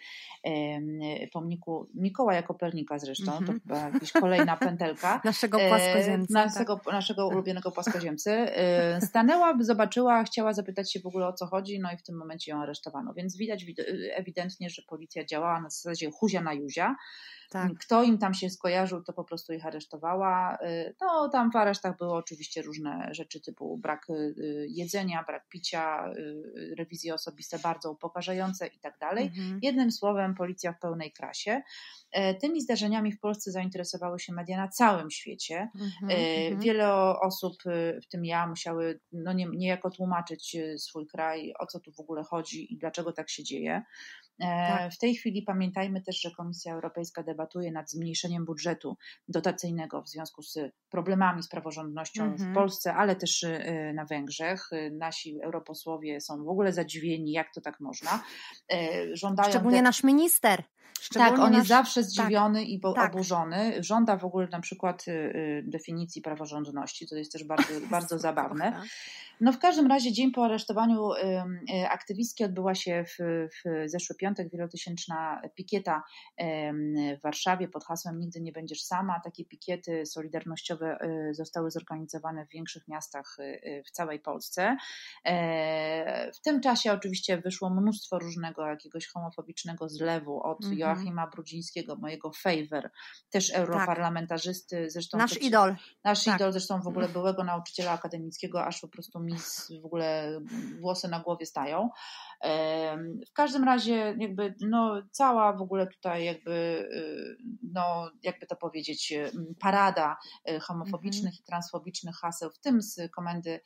pomniku 1.33 1.87
Mikołaja 1.93 2.43
Kopernika 2.43 2.99
zresztą, 2.99 3.31
to 3.31 3.37
Mhm. 3.37 3.59
chyba 3.59 3.77
jakaś 3.77 4.11
kolejna 4.11 4.57
pętelka. 4.67 5.21
Naszego 5.25 5.61
E, 5.61 5.69
płaskoziemca. 5.69 6.33
tak. 6.33 6.45
Naszego, 6.53 6.79
naszego 6.91 7.27
ulubionego 7.27 7.71
płaskoziemcy. 7.71 8.31
E, 8.31 9.01
Stanęła, 9.01 9.57
zobaczyła, 9.59 10.23
chciała 10.23 10.53
zapytać 10.53 10.93
się 10.93 10.99
w 10.99 11.05
ogóle 11.05 11.14
o 11.23 11.33
co 11.33 11.45
chodzi, 11.45 11.79
no 11.79 11.91
i 11.91 11.97
w 11.97 12.03
tym 12.03 12.17
momencie 12.17 12.51
ją 12.51 12.61
aresztowano. 12.61 13.13
Więc 13.13 13.37
widać 13.37 13.65
wid- 13.65 13.85
ewidentnie, 14.11 14.69
że 14.69 14.81
policja 14.81 15.25
działała 15.25 15.61
na 15.61 15.69
zasadzie 15.69 16.11
huzia 16.11 16.41
na 16.41 16.53
juzia. 16.53 16.95
Tak. 17.49 17.71
Kto 17.79 18.03
im 18.03 18.17
tam 18.17 18.33
się 18.33 18.49
skojarzył, 18.49 19.03
to 19.03 19.13
po 19.13 19.23
prostu 19.23 19.53
ich 19.53 19.65
aresztowała. 19.65 20.57
Y, 20.63 20.95
No, 21.01 21.29
tam 21.29 21.51
w 21.51 21.55
aresztach 21.55 21.97
były 21.97 22.13
oczywiście 22.13 22.61
różne 22.61 23.07
rzeczy 23.11 23.41
typu 23.41 23.77
brak 23.77 24.09
y, 24.09 24.67
jedzenia, 24.69 25.23
brak 25.27 25.47
picia, 25.49 26.09
y, 26.17 26.75
rewizje 26.77 27.13
osobiste 27.13 27.59
bardzo 27.59 27.91
upokarzające 27.91 28.67
i 28.67 28.79
tak 28.79 28.97
dalej. 28.99 29.25
Mhm. 29.25 29.59
Jednym 29.61 29.91
słowem, 29.91 30.35
policja 30.35 30.73
w 30.73 30.79
pełnej 30.79 31.11
krasie. 31.11 31.61
E, 32.11 32.35
Tymi 32.35 32.61
zdarzeniami 32.61 33.11
w 33.11 33.19
Polsce 33.19 33.51
zainteresowały 33.51 34.19
się 34.19 34.33
media 34.33 34.57
na 34.57 34.67
całym 34.67 35.11
świecie. 35.11 35.69
Mhm. 35.75 36.11
E, 36.11 36.35
Mhm. 36.45 36.59
Wiele 36.61 36.93
osób, 37.19 37.53
w 38.03 38.07
tym 38.09 38.25
ja, 38.25 38.47
musiały 38.47 38.99
no 39.11 39.33
nie, 39.33 39.45
niejako 39.45 39.89
tłumaczyć 39.89 40.57
swój 40.77 41.07
kraj, 41.07 41.53
o 41.59 41.65
co 41.65 41.79
tu 41.79 41.91
w 41.91 41.99
ogóle 41.99 42.23
chodzi 42.23 42.73
i 42.73 42.77
dlaczego 42.77 43.11
tak 43.11 43.29
się 43.29 43.43
dzieje. 43.43 43.83
E, 44.39 44.67
Tak. 44.67 44.93
W 44.93 44.97
tej 44.97 45.15
chwili 45.15 45.41
pamiętajmy 45.41 46.01
też, 46.01 46.21
że 46.21 46.31
Komisja 46.31 46.73
Europejska 46.73 47.23
debatuje 47.23 47.71
nad 47.71 47.91
zmniejszeniem 47.91 48.45
budżetu 48.45 48.97
dotacyjnego 49.27 50.01
w 50.01 50.09
związku 50.09 50.41
z 50.41 50.59
problemami 50.89 51.43
z 51.43 51.49
praworządnością 51.49 52.23
Mhm. 52.23 52.51
w 52.51 52.55
Polsce, 52.55 52.93
ale 52.93 53.15
też 53.15 53.43
e, 53.43 53.93
na 53.93 54.05
Węgrzech. 54.05 54.67
E, 54.71 54.89
Nasi 54.91 55.41
europosłowie 55.41 56.21
są 56.21 56.43
w 56.43 56.49
ogóle 56.49 56.73
zadziwieni, 56.73 57.31
jak 57.31 57.53
to 57.53 57.61
tak 57.61 57.79
można. 57.79 58.23
Żądają 59.13 59.49
Szczególnie 59.49 59.81
nasz 59.81 60.03
minister. 60.03 60.63
Tak, 61.13 61.39
on 61.39 61.53
jest 61.53 61.57
nasz- 61.57 61.67
zawsze 61.67 62.03
zdziwiony 62.03 62.63
i 62.63 62.79
bo, 62.79 62.93
tak. 62.93 63.13
oburzony. 63.13 63.83
Żąda 63.83 64.17
w 64.17 64.25
ogóle 64.25 64.47
na 64.51 64.59
przykład 64.59 65.07
y, 65.07 65.11
y, 65.11 65.63
definicji 65.67 66.21
praworządności, 66.21 67.07
to 67.07 67.15
jest 67.15 67.31
też 67.31 67.43
bardzo, 67.43 67.73
bardzo 67.91 68.19
zabawne. 68.19 68.81
No 69.41 69.51
w 69.51 69.59
każdym 69.59 69.87
razie 69.87 70.11
dzień 70.13 70.31
po 70.31 70.45
aresztowaniu 70.45 71.11
ym, 71.13 71.59
y, 71.83 71.87
aktywistki 71.89 72.43
odbyła 72.43 72.75
się 72.75 73.03
w, 73.07 73.47
w 73.49 73.89
zeszły 73.89 74.15
piątek 74.15 74.51
wielotysięczna 74.51 75.41
pikieta 75.55 76.03
w 77.17 77.21
Warszawie 77.23 77.67
pod 77.67 77.83
hasłem 77.85 78.19
Nigdy 78.19 78.41
nie 78.41 78.51
będziesz 78.51 78.81
sama. 78.83 79.19
Takie 79.23 79.45
pikiety 79.45 80.05
solidarnościowe 80.05 80.97
y, 81.29 81.33
zostały 81.33 81.71
zorganizowane 81.71 82.45
w 82.45 82.49
większych 82.49 82.87
miastach 82.87 83.37
y, 83.39 83.43
y, 83.43 83.83
w 83.85 83.91
całej 83.91 84.19
Polsce. 84.19 84.77
E, 85.25 86.31
W 86.31 86.41
tym 86.41 86.61
czasie 86.61 86.91
oczywiście 86.93 87.37
wyszło 87.37 87.69
mnóstwo 87.69 88.19
różnego 88.19 88.67
jakiegoś 88.67 89.07
homofobicznego 89.07 89.89
zlewu 89.89 90.41
od 90.43 90.57
Mhm. 90.63 90.75
Joachima 90.95 91.27
Brudzińskiego, 91.27 91.95
mojego 91.95 92.31
favor, 92.31 92.91
też 93.29 93.49
europarlamentarzysty, 93.53 94.89
zresztą 94.89 95.17
Nasz 95.17 95.33
to- 95.33 95.39
idol. 95.39 95.75
Nasz 96.03 96.23
Tak. 96.23 96.35
idol, 96.35 96.51
zresztą 96.51 96.81
w 96.81 96.87
ogóle 96.87 97.09
byłego 97.09 97.43
nauczyciela 97.43 97.91
akademickiego, 97.91 98.65
aż 98.65 98.81
po 98.81 98.87
prostu 98.87 99.19
mi 99.19 99.33
w 99.81 99.85
ogóle 99.85 100.39
włosy 100.79 101.07
na 101.07 101.19
głowie 101.19 101.45
stają. 101.45 101.89
W 103.29 103.33
każdym 103.33 103.63
razie 103.63 104.15
jakby 104.19 104.55
no, 104.61 105.01
cała 105.11 105.53
w 105.53 105.61
ogóle 105.61 105.87
tutaj 105.87 106.25
jakby 106.25 106.51
y, 106.51 107.37
no 107.73 108.11
jakby 108.23 108.47
to 108.47 108.55
powiedzieć 108.55 109.11
y, 109.11 109.31
parada 109.59 110.17
y, 110.49 110.59
homofobicznych 110.59 111.39
i 111.39 111.43
transfobicznych 111.43 112.15
haseł, 112.15 112.49
w 112.49 112.59
tym 112.59 112.81
z 112.81 113.11
komendy 113.11 113.59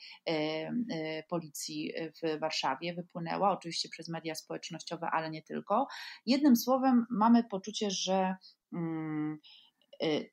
policji 1.29 1.93
w 2.23 2.39
Warszawie 2.39 2.93
wypłynęła, 2.93 3.51
oczywiście 3.51 3.89
przez 3.89 4.09
media 4.09 4.35
społecznościowe, 4.35 5.07
ale 5.11 5.29
nie 5.29 5.41
tylko. 5.41 5.87
Jednym 6.25 6.55
słowem 6.55 7.05
mamy 7.09 7.43
poczucie, 7.43 7.91
że 7.91 8.35
mm, 8.73 9.39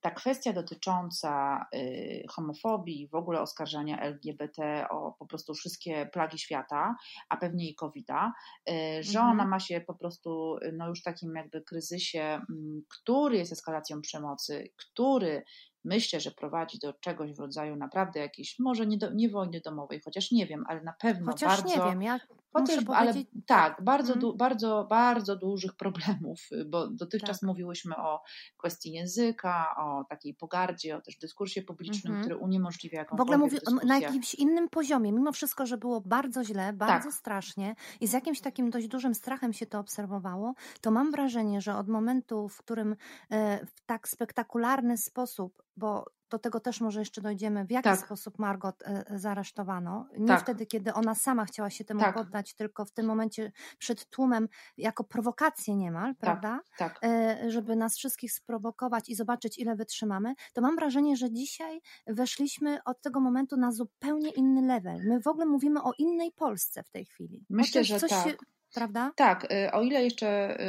ta 0.01 0.11
kwestia 0.11 0.53
dotycząca 0.53 1.67
y, 1.75 2.25
homofobii, 2.31 3.09
w 3.09 3.15
ogóle 3.15 3.41
oskarżania 3.41 4.01
LGBT 4.01 4.87
o 4.91 5.13
po 5.19 5.27
prostu 5.27 5.55
wszystkie 5.55 6.07
plagi 6.13 6.39
świata, 6.39 6.97
a 7.29 7.37
pewnie 7.37 7.69
i 7.71 7.75
COVID-a, 7.75 8.33
y, 8.71 9.03
że 9.03 9.19
Mhm. 9.19 9.31
ona 9.31 9.47
ma 9.47 9.61
się 9.61 9.81
po 9.81 9.95
prostu 9.95 10.57
y, 10.57 10.73
no 10.73 10.89
już 10.89 11.03
takim 11.03 11.35
jakby 11.37 11.63
kryzysie, 11.63 12.41
mm, 12.51 12.83
który 13.01 13.37
jest 13.37 13.53
eskalacją 13.53 14.01
przemocy, 14.01 14.73
który 14.77 15.43
myślę, 15.87 16.21
że 16.21 16.31
prowadzi 16.31 16.79
do 16.79 16.93
czegoś 16.93 17.33
w 17.33 17.39
rodzaju 17.41 17.77
naprawdę 17.77 18.21
jakiejś, 18.21 18.59
może 18.59 18.87
nie, 18.87 18.99
do, 18.99 19.13
nie 19.13 19.29
wojny 19.29 19.61
domowej, 19.61 20.01
chociaż 20.05 20.31
nie 20.33 20.47
wiem, 20.47 20.65
ale 20.69 20.83
na 20.83 20.93
pewno 20.93 21.33
Chociaż 21.33 21.63
bardzo... 21.63 21.79
nie 21.79 21.91
wiem, 21.91 22.03
ja 22.03 22.21
Chociaż, 22.53 22.85
ale 22.89 23.11
powiedzieć, 23.13 23.29
tak, 23.47 23.83
bardzo, 23.85 24.13
Mhm. 24.15 24.21
du, 24.21 24.37
bardzo, 24.37 24.87
bardzo 24.91 25.37
dużych 25.37 25.75
problemów, 25.83 26.41
bo 26.67 26.89
dotychczas 26.89 27.41
Tak. 27.41 27.47
mówiłyśmy 27.47 27.97
o 27.97 28.23
kwestii 28.59 28.93
języka, 28.93 29.75
o 29.79 30.05
takiej 30.05 30.35
pogardzie, 30.35 30.97
o 30.97 31.01
też 31.01 31.17
dyskursie 31.19 31.63
publicznym, 31.63 32.13
Mhm. 32.13 32.25
który 32.25 32.37
uniemożliwia 32.45 32.97
W 32.99 32.99
jakąkolwiek 32.99 33.23
ogóle 33.35 33.39
mówię 33.39 33.59
dyskusję. 33.61 33.89
na 33.89 33.99
jakimś 33.99 34.35
innym 34.35 34.69
poziomie, 34.69 35.13
mimo 35.13 35.33
wszystko, 35.33 35.67
że 35.67 35.79
było 35.79 36.01
bardzo 36.01 36.45
źle, 36.45 36.73
bardzo 36.73 37.09
Tak. 37.09 37.15
strasznie 37.19 37.75
i 38.01 38.07
z 38.07 38.13
jakimś 38.13 38.41
takim 38.41 38.71
dość 38.71 38.89
dużym 38.89 39.15
strachem 39.15 39.53
się 39.53 39.67
to 39.67 39.79
obserwowało, 39.79 40.55
to 40.81 40.91
mam 40.91 41.11
wrażenie, 41.11 41.61
że 41.61 41.77
od 41.77 41.89
momentu, 41.89 42.49
w 42.49 42.59
którym 42.59 42.97
e, 43.31 43.67
w 43.67 43.81
tak 43.87 44.09
spektakularny 44.09 44.97
sposób, 44.97 45.63
bo 45.77 46.05
do 46.31 46.39
tego 46.39 46.61
też 46.61 46.81
może 46.81 47.01
jeszcze 47.01 47.21
dojdziemy, 47.21 47.65
w 47.65 47.71
jaki 47.71 47.85
Tak. 47.85 48.01
sposób 48.01 48.39
Margot 48.39 48.83
e, 48.83 49.05
zaresztowano. 49.19 50.09
Nie 50.19 50.27
Tak. 50.27 50.41
wtedy, 50.43 50.67
kiedy 50.67 50.95
ona 50.95 51.15
sama 51.15 51.45
chciała 51.45 51.71
się 51.71 51.85
temu 51.85 52.01
Tak. 52.01 52.15
poddać, 52.15 52.55
tylko 52.55 52.85
w 52.85 52.93
tym 52.93 53.07
momencie 53.07 53.53
przed 53.79 54.11
tłumem, 54.11 54.49
jako 54.77 55.05
prowokację 55.05 55.77
niemal, 55.77 56.15
prawda? 56.17 56.61
Tak, 56.79 57.01
e, 57.05 57.51
żeby 57.51 57.77
nas 57.77 57.97
wszystkich 57.97 58.33
sprowokować 58.33 59.09
i 59.09 59.15
zobaczyć, 59.15 59.59
ile 59.59 59.77
wytrzymamy, 59.77 60.35
to 60.53 60.61
mam 60.61 60.77
wrażenie, 60.77 61.17
że 61.17 61.31
dzisiaj 61.33 61.81
weszliśmy 62.07 62.79
od 62.85 63.01
tego 63.01 63.21
momentu 63.21 63.57
na 63.57 63.73
zupełnie 63.73 64.31
inny 64.31 64.63
level. 64.67 65.01
My 65.09 65.21
w 65.21 65.27
ogóle 65.27 65.47
mówimy 65.47 65.83
o 65.83 65.93
innej 65.99 66.33
Polsce 66.33 66.83
w 66.83 66.91
tej 66.91 67.05
chwili. 67.05 67.45
Myślę, 67.51 67.85
że 67.85 68.01
coś 68.01 68.11
tak. 68.11 68.25
Się, 68.25 68.37
prawda? 68.77 69.13
Tak, 69.17 69.53
y, 69.53 69.73
o 69.73 69.83
ile 69.83 70.05
jeszcze 70.05 70.61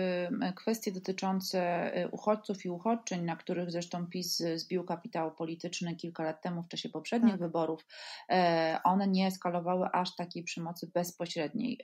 y, 0.49 0.53
kwestie 0.55 0.91
dotyczące 0.91 1.91
y, 2.05 2.09
uchodźców 2.09 2.65
i 2.65 2.69
uchodźczyń, 2.69 3.25
na 3.25 3.35
których 3.35 3.71
zresztą 3.71 4.07
PiS 4.07 4.43
zbił 4.55 4.83
kapitał 4.83 5.35
polityczny 5.35 5.95
kilka 5.95 6.23
lat 6.23 6.41
temu 6.41 6.63
w 6.63 6.67
czasie 6.67 6.89
poprzednich 6.89 7.31
Tak. 7.33 7.39
wyborów, 7.41 7.85
e, 8.29 8.79
one 8.83 9.07
nie 9.07 9.27
eskalowały 9.27 9.87
aż 9.93 10.15
takiej 10.15 10.43
przemocy 10.43 10.91
bezpośredniej. 10.93 11.79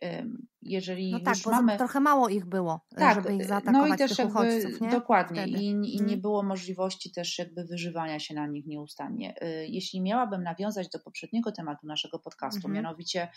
Jeżeli 0.62 1.12
No 1.12 1.20
tak, 1.20 1.36
mamy... 1.46 1.78
trochę 1.78 2.00
mało 2.00 2.30
ich 2.30 2.46
było, 2.46 2.82
Tak, 2.98 3.16
żeby 3.16 3.34
ich 3.36 3.42
no 3.42 3.48
zaatakować, 3.48 3.94
i 3.94 3.98
też 3.98 4.20
uchodźców, 4.20 4.82
nie? 4.82 4.90
dokładnie 4.90 5.42
Wtedy. 5.42 5.58
i, 5.64 5.68
i 5.70 5.96
nie 5.96 6.02
Mhm. 6.02 6.22
było 6.22 6.44
możliwości 6.44 7.12
też 7.12 7.40
jakby 7.40 7.64
wyżywania 7.66 8.20
się 8.20 8.34
na 8.36 8.48
nich 8.48 8.66
nieustannie. 8.68 9.36
Y, 9.44 9.68
Jeśli 9.68 10.02
miałabym 10.02 10.44
nawiązać 10.44 10.90
do 10.90 11.00
poprzedniego 11.00 11.52
tematu 11.52 11.88
naszego 11.88 12.20
podcastu, 12.20 12.58
Mhm. 12.68 12.74
mianowicie 12.74 13.28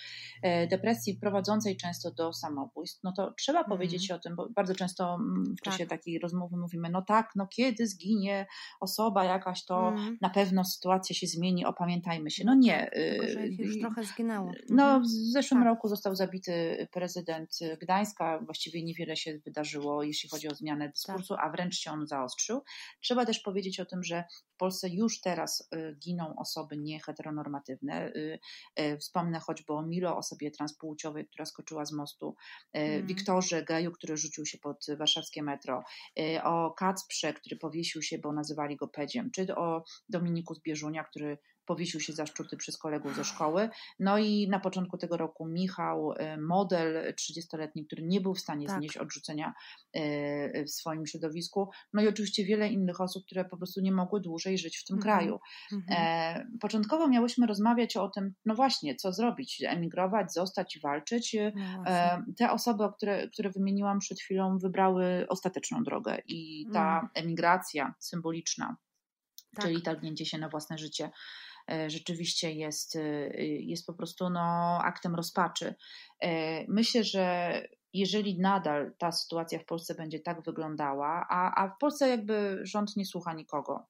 e, 0.42 0.66
depresji 0.66 1.14
prowadzącej 1.14 1.76
często 1.76 2.10
do 2.10 2.32
no 3.04 3.12
to 3.16 3.32
trzeba 3.38 3.58
Mhm. 3.58 3.78
powiedzieć 3.78 4.10
o 4.10 4.18
tym, 4.18 4.36
bo 4.36 4.48
bardzo 4.48 4.74
często 4.74 5.14
mm, 5.14 5.54
w 5.58 5.60
czasie 5.60 5.78
Tak. 5.86 5.88
takiej 5.98 6.18
rozmowy 6.18 6.56
mówimy, 6.56 6.90
no 6.90 7.02
tak, 7.02 7.30
no 7.36 7.46
kiedy 7.46 7.86
zginie 7.86 8.46
osoba 8.80 9.24
jakaś, 9.24 9.64
to 9.64 9.88
Mhm. 9.88 10.18
na 10.20 10.30
pewno 10.30 10.64
sytuacja 10.64 11.16
się 11.16 11.26
zmieni, 11.26 11.64
opamiętajmy 11.66 12.30
się. 12.30 12.44
No 12.44 12.52
No 12.54 12.60
nie. 12.60 12.78
tak, 12.78 12.90
tylko, 12.94 13.26
że 13.28 13.46
ich 13.46 13.58
już 13.58 13.76
y, 13.76 13.80
trochę 13.80 14.04
zginęło. 14.04 14.52
no, 14.70 14.82
Mhm. 14.84 15.02
w 15.02 15.06
zeszłym 15.32 15.60
Tak. 15.60 15.66
roku 15.68 15.88
został 15.88 16.14
zabity 16.16 16.88
prezydent 16.92 17.50
Gdańska. 17.82 18.38
Właściwie 18.44 18.84
niewiele 18.84 19.16
się 19.16 19.38
wydarzyło, 19.38 20.02
jeśli 20.02 20.28
chodzi 20.28 20.48
o 20.48 20.54
zmianę 20.54 20.88
dyskursu, 20.88 21.34
Tak. 21.34 21.44
a 21.46 21.50
wręcz 21.50 21.74
się 21.78 21.90
on 21.90 22.06
zaostrzył. 22.06 22.62
Trzeba 23.00 23.26
też 23.26 23.40
powiedzieć 23.40 23.80
o 23.80 23.84
tym, 23.86 24.02
że 24.04 24.24
w 24.54 24.56
Polsce 24.56 24.88
już 24.88 25.20
teraz 25.20 25.68
y, 25.74 25.96
giną 26.04 26.34
osoby 26.36 26.76
nieheteronormatywne. 26.76 28.08
Y, 28.08 28.38
y, 28.80 28.98
Wspomnę 28.98 29.40
choćby 29.40 29.72
o 29.72 29.82
Milo, 29.82 30.16
osobie 30.16 30.50
transpłciowej, 30.50 31.26
która 31.26 31.44
skoczyła 31.44 31.84
z 31.84 31.92
mostu, 31.92 32.34
y, 32.76 32.78
Mhm. 32.78 33.06
Wiktorze, 33.06 33.62
geju, 33.64 33.92
który 33.92 34.16
rzucił 34.16 34.46
się 34.46 34.58
pod 34.58 34.86
warszawskie 34.98 35.42
metro, 35.42 35.82
y, 36.20 36.42
o 36.42 36.70
Kacprze, 36.70 37.32
który 37.32 37.56
powiesił 37.56 38.02
się, 38.02 38.18
bo 38.18 38.32
nazywali 38.32 38.76
go 38.76 38.88
pedziem, 38.88 39.30
czy 39.30 39.54
o 39.56 39.84
Dominiku 40.08 40.54
Zbierzunia, 40.54 41.04
który 41.04 41.38
powiesił 41.66 42.00
się 42.00 42.12
za 42.12 42.26
szczuty 42.26 42.56
przez 42.56 42.78
kolegów 42.78 43.16
ze 43.16 43.24
szkoły. 43.24 43.68
No 44.00 44.18
i 44.18 44.48
na 44.48 44.60
początku 44.60 44.98
tego 44.98 45.16
roku 45.16 45.46
Michał, 45.46 46.12
y, 46.12 46.16
model 46.40 47.14
30-letni, 47.14 47.86
który 47.86 48.02
nie 48.02 48.20
był 48.20 48.34
w 48.34 48.40
stanie 48.40 48.66
Tak. 48.66 48.78
znieść 48.78 48.96
odrzucenia 48.96 49.54
y, 49.96 50.64
w 50.66 50.70
swoim 50.70 51.06
środowisku. 51.06 51.70
No 51.92 52.02
i 52.02 52.08
oczywiście 52.08 52.44
wiele 52.44 52.68
innych 52.68 53.00
osób, 53.00 53.26
które 53.26 53.44
po 53.44 53.56
prostu 53.56 53.80
nie 53.80 53.92
mogły 53.92 54.20
dłużej 54.20 54.58
żyć 54.58 54.78
w 54.78 54.84
tym 54.84 54.96
Mhm. 54.96 55.18
kraju. 55.18 55.38
Mhm. 55.72 55.98
E, 56.00 56.46
Początkowo 56.60 57.08
miałyśmy 57.08 57.46
rozmawiać 57.46 57.96
o 57.96 58.08
tym, 58.08 58.34
no 58.44 58.54
właśnie, 58.54 58.94
co 58.96 59.12
zrobić, 59.12 59.62
emigrować, 59.66 60.32
zostać 60.32 60.76
i 60.76 60.80
walczyć. 60.80 61.36
No 61.54 61.82
E. 61.86 62.22
Te 62.38 62.50
osoby, 62.50 62.84
które, 62.96 63.28
które 63.28 63.50
wymieniłam 63.50 63.98
przed 63.98 64.20
chwilą, 64.20 64.58
wybrały 64.58 65.26
ostateczną 65.28 65.82
drogę 65.82 66.18
i 66.26 66.66
ta 66.72 66.98
Mm. 66.98 67.08
emigracja 67.14 67.94
symboliczna, 67.98 68.76
Tak. 69.56 69.64
czyli 69.64 69.82
targnięcie 69.82 70.26
się 70.26 70.38
na 70.38 70.48
własne 70.48 70.78
życie, 70.78 71.10
rzeczywiście 71.86 72.52
jest, 72.52 72.96
e, 72.96 73.00
jest 73.44 73.86
po 73.86 73.94
prostu 73.94 74.30
no, 74.30 74.78
aktem 74.82 75.14
rozpaczy. 75.14 75.74
E, 76.20 76.64
Myślę, 76.68 77.04
że 77.04 77.62
jeżeli 77.92 78.40
nadal 78.40 78.92
ta 78.98 79.12
sytuacja 79.12 79.58
w 79.58 79.64
Polsce 79.64 79.94
będzie 79.94 80.20
tak 80.20 80.42
wyglądała, 80.42 81.26
a, 81.30 81.64
a 81.64 81.68
w 81.68 81.78
Polsce 81.78 82.08
jakby 82.08 82.60
rząd 82.62 82.96
nie 82.96 83.06
słucha 83.06 83.32
nikogo, 83.34 83.86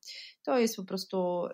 to 0.46 0.58
jest 0.58 0.76
po 0.76 0.84
prostu 0.84 1.46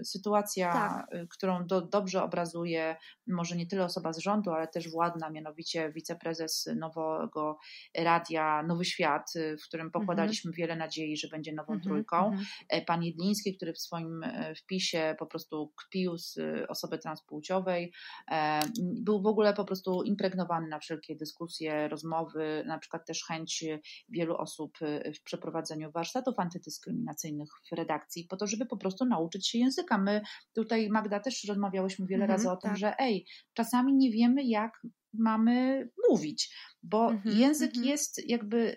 y, 0.00 0.04
sytuacja, 0.04 0.72
Tak. 0.72 1.14
y, 1.14 1.26
którą 1.28 1.66
do, 1.66 1.80
dobrze 1.80 2.22
obrazuje 2.22 2.96
może 3.26 3.56
nie 3.56 3.66
tyle 3.66 3.84
osoba 3.84 4.12
z 4.12 4.18
rządu, 4.18 4.50
ale 4.50 4.68
też 4.68 4.88
władna, 4.90 5.30
mianowicie 5.30 5.92
wiceprezes 5.92 6.68
nowego 6.76 7.58
radia 7.98 8.62
Nowy 8.62 8.84
Świat, 8.84 9.36
y, 9.36 9.56
w 9.56 9.64
którym 9.64 9.90
pokładaliśmy 9.90 10.52
wiele 10.52 10.76
nadziei, 10.76 11.16
że 11.16 11.28
będzie 11.28 11.52
nową 11.52 11.72
Mhm, 11.72 11.80
trójką. 11.82 12.16
mhm. 12.26 12.44
E, 12.68 12.82
Pan 12.82 13.02
Jedliński, 13.02 13.56
który 13.56 13.72
w 13.72 13.78
swoim 13.78 14.22
e, 14.22 14.54
wpisie 14.54 15.14
po 15.18 15.26
prostu 15.26 15.72
kpił 15.76 16.18
z 16.18 16.38
osoby 16.68 16.98
transpłciowej, 16.98 17.92
e, 18.30 18.60
był 18.80 19.22
w 19.22 19.26
ogóle 19.26 19.54
po 19.54 19.64
prostu 19.64 20.02
impregnowany 20.02 20.68
na 20.68 20.78
wszelkie 20.78 21.16
dyskusje, 21.16 21.88
rozmowy, 21.88 22.64
na 22.66 22.78
przykład 22.78 23.06
też 23.06 23.24
chęć 23.24 23.64
wielu 24.08 24.36
osób 24.36 24.78
w 25.18 25.22
przeprowadzeniu 25.24 25.90
warsztatów 25.92 26.34
antydyskryminacyjnych 26.38 27.48
w 27.70 27.72
redakcji, 27.76 28.11
po 28.30 28.36
to, 28.36 28.46
żeby 28.46 28.66
po 28.66 28.76
prostu 28.76 29.04
nauczyć 29.04 29.48
się 29.48 29.58
języka. 29.58 29.98
My 29.98 30.20
tutaj, 30.54 30.88
Magda, 30.90 31.20
też 31.20 31.44
rozmawiałyśmy 31.48 32.06
wiele 32.06 32.24
Mhm, 32.24 32.38
razy 32.38 32.50
o 32.50 32.56
tym, 32.56 32.70
tak. 32.70 32.78
że 32.78 32.94
ej, 32.98 33.26
czasami 33.54 33.94
nie 33.96 34.10
wiemy, 34.10 34.44
jak 34.44 34.72
mamy 35.14 35.88
mówić, 36.10 36.54
bo 36.82 37.10
Mhm, 37.10 37.36
język 37.36 37.70
mhm. 37.70 37.84
jest 37.86 38.28
jakby 38.28 38.76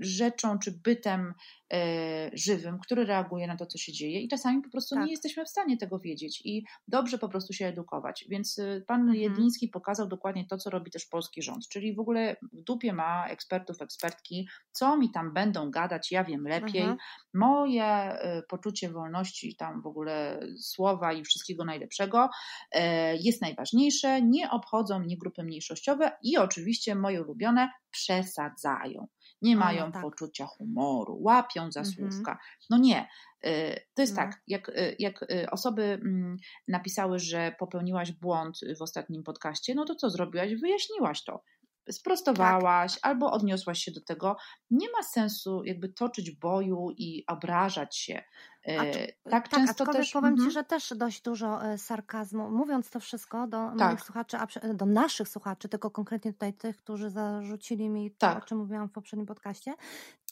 rzeczą 0.00 0.58
czy 0.58 0.72
bytem 0.72 1.34
e, 1.72 2.30
żywym, 2.34 2.78
który 2.78 3.04
reaguje 3.04 3.46
na 3.46 3.56
to, 3.56 3.66
co 3.66 3.78
się 3.78 3.92
dzieje 3.92 4.20
i 4.20 4.28
czasami 4.28 4.62
po 4.62 4.70
prostu 4.70 4.94
Tak. 4.94 5.04
nie 5.04 5.10
jesteśmy 5.10 5.44
w 5.44 5.48
stanie 5.48 5.76
tego 5.76 5.98
wiedzieć 5.98 6.42
i 6.44 6.64
dobrze 6.88 7.18
po 7.18 7.28
prostu 7.28 7.52
się 7.52 7.66
edukować. 7.66 8.24
Więc 8.28 8.58
y, 8.58 8.84
pan 8.86 9.10
Mhm. 9.10 9.14
Jedliński 9.14 9.68
pokazał 9.68 10.08
dokładnie 10.08 10.46
to, 10.46 10.58
co 10.58 10.70
robi 10.70 10.90
też 10.90 11.06
polski 11.06 11.42
rząd, 11.42 11.68
czyli 11.68 11.94
w 11.94 12.00
ogóle 12.00 12.36
w 12.52 12.62
dupie 12.62 12.92
ma 12.92 13.26
ekspertów, 13.28 13.82
ekspertki, 13.82 14.48
co 14.72 14.96
mi 14.96 15.10
tam 15.10 15.32
będą 15.34 15.70
gadać, 15.70 16.12
ja 16.12 16.24
wiem 16.24 16.44
lepiej. 16.48 16.82
Mhm. 16.82 16.98
Moje 17.34 18.12
y, 18.38 18.42
poczucie 18.48 18.90
wolności, 18.90 19.56
tam 19.56 19.82
w 19.82 19.86
ogóle 19.86 20.40
słowa 20.60 21.12
i 21.12 21.24
wszystkiego 21.24 21.64
najlepszego 21.64 22.28
e, 22.72 23.16
jest 23.16 23.42
najważniejsze. 23.42 24.22
Nie 24.22 24.50
obchodzą 24.50 24.98
mnie 24.98 25.18
grupy 25.18 25.44
mniejszościowe 25.44 26.12
i 26.22 26.38
oczywiście 26.38 26.94
moje 26.94 27.24
ulubione 27.28 27.70
przesadzają. 27.90 29.08
Nie 29.42 29.54
no 29.54 29.60
mają 29.60 29.92
tak. 29.92 30.02
poczucia 30.02 30.46
humoru, 30.46 31.18
łapią 31.20 31.72
za 31.72 31.80
Mhm. 31.80 31.94
słówka. 32.12 32.38
No 32.70 32.78
nie. 32.78 33.08
Y, 33.46 33.80
To 33.94 34.02
jest 34.02 34.16
No. 34.16 34.22
tak, 34.22 34.42
jak, 34.46 34.68
y, 34.68 34.96
jak 34.98 35.22
y, 35.22 35.50
osoby 35.50 35.82
mm, 35.82 36.36
napisały, 36.68 37.18
że 37.18 37.54
popełniłaś 37.58 38.12
błąd 38.12 38.58
w 38.78 38.82
ostatnim 38.82 39.22
podcaście, 39.22 39.74
no 39.74 39.84
to 39.84 39.94
co 39.94 40.10
zrobiłaś? 40.10 40.54
Wyjaśniłaś 40.54 41.24
to. 41.24 41.42
Sprostowałaś 41.90 42.98
albo 43.02 43.32
odniosłaś 43.32 43.78
się 43.78 43.90
do 43.92 44.00
tego. 44.00 44.36
Nie 44.70 44.86
ma 44.90 45.02
sensu 45.02 45.64
jakby 45.64 45.88
toczyć 45.88 46.30
boju 46.30 46.90
i 46.96 47.24
obrażać 47.26 47.96
się. 47.96 48.22
Y, 48.68 48.72
Acz- 48.78 49.12
tak, 49.30 49.48
często 49.48 49.70
aczkolwiek 49.70 49.96
też. 50.02 50.12
powiem 50.12 50.30
Mhm. 50.32 50.48
Ci, 50.48 50.54
że 50.54 50.64
też 50.64 50.94
dość 50.96 51.22
dużo 51.22 51.64
e, 51.64 51.78
sarkazmu. 51.78 52.50
Mówiąc 52.50 52.90
to 52.90 53.00
wszystko 53.00 53.46
do 53.46 53.56
Tak. 53.78 53.88
moich 53.88 54.00
słuchaczy, 54.00 54.36
do 54.74 54.86
naszych 54.86 55.28
słuchaczy, 55.28 55.68
tylko 55.68 55.90
konkretnie 55.90 56.32
tutaj 56.32 56.54
tych, 56.54 56.76
którzy 56.76 57.10
zarzucili 57.10 57.88
mi 57.88 58.10
to, 58.10 58.16
Tak. 58.18 58.38
o 58.44 58.46
czym 58.46 58.58
mówiłam 58.58 58.88
w 58.88 58.92
poprzednim 58.92 59.26
podcaście, 59.26 59.74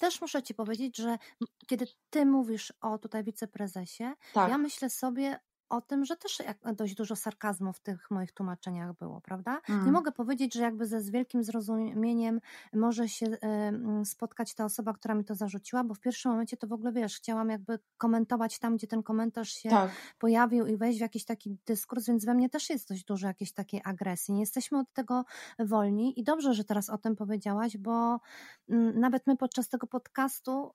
też 0.01 0.21
muszę 0.21 0.42
Ci 0.42 0.55
powiedzieć, 0.55 0.97
że 0.97 1.19
kiedy 1.66 1.87
Ty 2.11 2.27
mówisz 2.27 2.73
o 2.81 2.99
tutaj 2.99 3.25
wiceprezesie, 3.25 4.14
tak. 4.33 4.51
ja 4.51 4.59
myślę 4.59 4.90
sobie 4.90 5.38
o 5.68 5.81
tym, 5.81 6.05
że 6.05 6.16
też 6.16 6.42
dość 6.76 6.94
dużo 6.94 7.16
sarkazmu 7.16 7.72
w 7.72 7.81
tych 7.81 8.11
moich 8.11 8.33
tłumaczeniach 8.33 8.92
było, 8.96 9.20
prawda? 9.20 9.61
Nie 9.68 9.74
Mm. 9.74 9.92
mogę 9.92 10.12
powiedzieć, 10.12 10.55
że 10.55 10.62
jakby 10.62 10.87
ze 10.87 11.00
z 11.00 11.11
wielkim 11.11 11.44
zrozumieniem 11.44 12.40
może 12.72 13.09
się 13.09 13.26
e, 13.26 13.38
m, 13.42 14.05
spotkać 14.05 14.55
ta 14.55 14.64
osoba, 14.64 14.92
która 14.94 15.14
mi 15.14 15.24
to 15.24 15.35
zarzuciła, 15.35 15.85
bo 15.85 15.94
w 15.94 16.00
pierwszym 16.00 16.31
momencie 16.33 16.57
to 16.57 16.66
w 16.66 16.72
ogóle, 16.72 16.92
wiesz, 16.92 17.16
chciałam 17.16 17.48
jakby 17.50 17.79
komentować 17.98 18.59
tam, 18.59 18.76
gdzie 18.76 18.87
ten 18.87 19.02
komentarz 19.02 19.48
się 19.50 19.68
Tak. 19.70 19.90
pojawił 20.18 20.66
i 20.66 20.76
wejść 20.76 20.98
w 20.98 21.02
jakiś 21.02 21.24
taki 21.24 21.59
dyskurs, 21.66 22.07
więc 22.07 22.24
we 22.24 22.35
mnie 22.35 22.50
też 22.50 22.70
jest 22.70 22.88
dość 22.88 23.05
dużo 23.05 23.26
jakiejś 23.26 23.52
takiej 23.52 23.81
agresji. 23.85 24.35
Nie 24.35 24.40
jesteśmy 24.40 24.79
od 24.79 24.92
tego 24.92 25.24
wolni 25.59 26.20
i 26.20 26.24
dobrze, 26.24 26.55
że 26.55 26.64
teraz 26.64 26.90
o 26.90 26.98
tym 26.98 27.16
powiedziałaś, 27.16 27.76
bo 27.76 28.20
mm, 28.68 29.00
nawet 29.00 29.26
my 29.26 29.37
podczas 29.37 29.68
tego 29.68 29.87
podcastu 29.87 30.70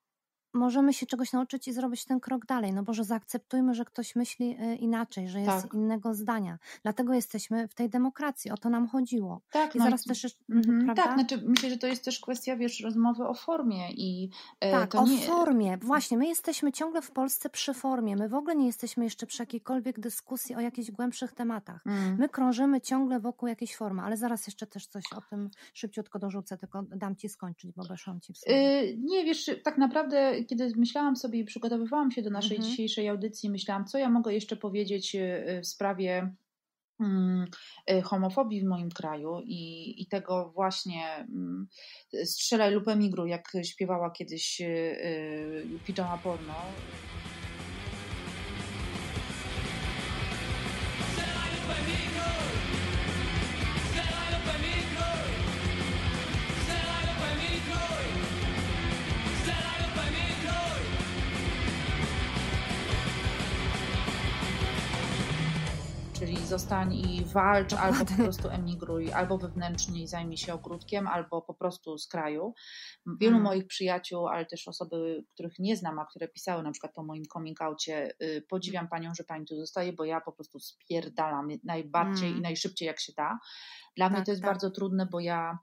możemy 0.53 0.93
się 0.93 1.05
czegoś 1.05 1.33
nauczyć 1.33 1.67
i 1.67 1.73
zrobić 1.73 2.05
ten 2.05 2.19
krok 2.19 2.45
dalej. 2.45 2.73
No 2.73 2.83
Boże, 2.83 3.03
zaakceptujmy, 3.03 3.73
że 3.73 3.85
ktoś 3.85 4.15
myśli 4.15 4.57
y, 4.63 4.75
inaczej, 4.75 5.29
że 5.29 5.39
jest 5.41 5.63
Tak. 5.63 5.73
innego 5.73 6.13
zdania. 6.13 6.57
Dlatego 6.83 7.13
jesteśmy 7.13 7.67
w 7.67 7.73
tej 7.73 7.89
demokracji. 7.89 8.51
O 8.51 8.57
to 8.57 8.69
nam 8.69 8.87
chodziło. 8.87 9.41
Tak, 9.51 9.75
I 9.75 9.77
no 9.77 9.83
zaraz 9.83 10.03
też 10.03 10.23
jeszcze, 10.23 10.41
Mhm, 10.49 10.85
prawda? 10.85 11.03
tak, 11.03 11.13
znaczy 11.13 11.43
myślę, 11.47 11.69
że 11.69 11.77
to 11.77 11.87
jest 11.87 12.05
też 12.05 12.19
kwestia, 12.19 12.55
wiesz, 12.55 12.79
rozmowy 12.79 13.27
o 13.27 13.33
formie 13.33 13.91
i 13.91 14.29
e, 14.59 14.71
Tak, 14.71 14.95
o 14.95 15.05
nie... 15.07 15.17
formie. 15.21 15.77
Właśnie, 15.77 16.17
my 16.17 16.27
jesteśmy 16.27 16.71
ciągle 16.71 17.01
w 17.01 17.11
Polsce 17.11 17.49
przy 17.49 17.73
formie. 17.73 18.15
My 18.15 18.29
w 18.29 18.33
ogóle 18.35 18.55
nie 18.55 18.65
jesteśmy 18.65 19.03
jeszcze 19.03 19.25
przy 19.27 19.41
jakiejkolwiek 19.43 19.99
dyskusji 19.99 20.55
o 20.55 20.59
jakichś 20.59 20.91
głębszych 20.91 21.33
tematach. 21.33 21.81
Mm. 21.87 22.15
My 22.19 22.29
krążymy 22.29 22.81
ciągle 22.81 23.19
wokół 23.19 23.47
jakiejś 23.49 23.75
formy, 23.75 24.01
ale 24.01 24.17
zaraz 24.17 24.47
jeszcze 24.47 24.67
też 24.67 24.87
coś 24.87 25.03
o 25.17 25.21
tym 25.29 25.49
szybciutko 25.73 26.19
dorzucę, 26.19 26.57
tylko 26.57 26.83
dam 26.83 27.15
ci 27.15 27.29
skończyć, 27.29 27.71
bo 27.71 27.83
weszłam 27.83 28.21
ci 28.21 28.33
w 28.33 28.37
słowo. 28.37 28.57
Y, 28.57 28.97
Nie, 28.99 29.23
wiesz, 29.25 29.51
tak 29.63 29.77
naprawdę, 29.77 30.40
kiedy 30.45 30.71
myślałam 30.75 31.15
sobie 31.15 31.39
i 31.39 31.45
przygotowywałam 31.45 32.11
się 32.11 32.21
do 32.21 32.29
naszej 32.29 32.57
Mhm. 32.57 32.71
dzisiejszej 32.71 33.09
audycji, 33.09 33.49
myślałam, 33.49 33.85
co 33.85 33.97
ja 33.97 34.09
mogę 34.09 34.33
jeszcze 34.33 34.55
powiedzieć 34.55 35.15
y, 35.15 35.61
w 35.63 35.67
sprawie 35.67 36.33
mm, 36.99 37.47
y, 37.91 38.01
homofobii 38.01 38.61
w 38.61 38.65
moim 38.65 38.89
kraju 38.89 39.41
i, 39.45 39.93
i 40.01 40.05
tego 40.05 40.51
właśnie 40.55 41.03
mm, 41.17 41.67
strzelaj 42.23 42.73
lub 42.73 42.87
emigruj, 42.87 43.29
jak 43.29 43.51
śpiewała 43.63 44.11
kiedyś 44.11 44.61
Pijama 45.85 46.17
Porno. 46.17 46.53
Czyli 66.21 66.37
zostań 66.37 66.93
i 66.93 67.25
walcz, 67.25 67.73
albo 67.73 68.05
po 68.05 68.15
prostu 68.23 68.49
emigruj, 68.49 69.11
albo 69.13 69.37
wewnętrznie 69.37 70.03
i 70.03 70.07
zajmij 70.07 70.37
się 70.37 70.53
ogródkiem, 70.53 71.07
albo 71.07 71.41
po 71.41 71.53
prostu 71.53 71.97
z 71.97 72.07
kraju. 72.07 72.53
Wielu 73.19 73.35
Mm. 73.35 73.43
moich 73.43 73.67
przyjaciół, 73.67 74.27
ale 74.27 74.45
też 74.45 74.67
osoby, 74.67 75.23
których 75.33 75.59
nie 75.59 75.75
znam, 75.77 75.99
a 75.99 76.05
które 76.05 76.27
pisały 76.27 76.63
na 76.63 76.71
przykład 76.71 76.93
po 76.93 77.03
moim 77.03 77.23
coming 77.33 77.61
outie, 77.61 78.13
y, 78.23 78.45
podziwiam 78.49 78.87
panią, 78.87 79.11
że 79.15 79.23
pani 79.23 79.45
tu 79.45 79.55
zostaje, 79.55 79.93
bo 79.93 80.05
ja 80.05 80.21
po 80.21 80.31
prostu 80.31 80.59
spierdalam 80.59 81.47
najbardziej 81.63 82.27
Mm. 82.27 82.39
i 82.39 82.41
najszybciej 82.41 82.85
jak 82.87 82.99
się 82.99 83.13
da. 83.17 83.39
Dla 83.97 84.09
mnie 84.09 84.17
Tak, 84.17 84.25
to 84.25 84.31
jest 84.31 84.41
tak. 84.41 84.51
bardzo 84.51 84.71
trudne, 84.71 85.05
bo 85.05 85.19
ja 85.19 85.59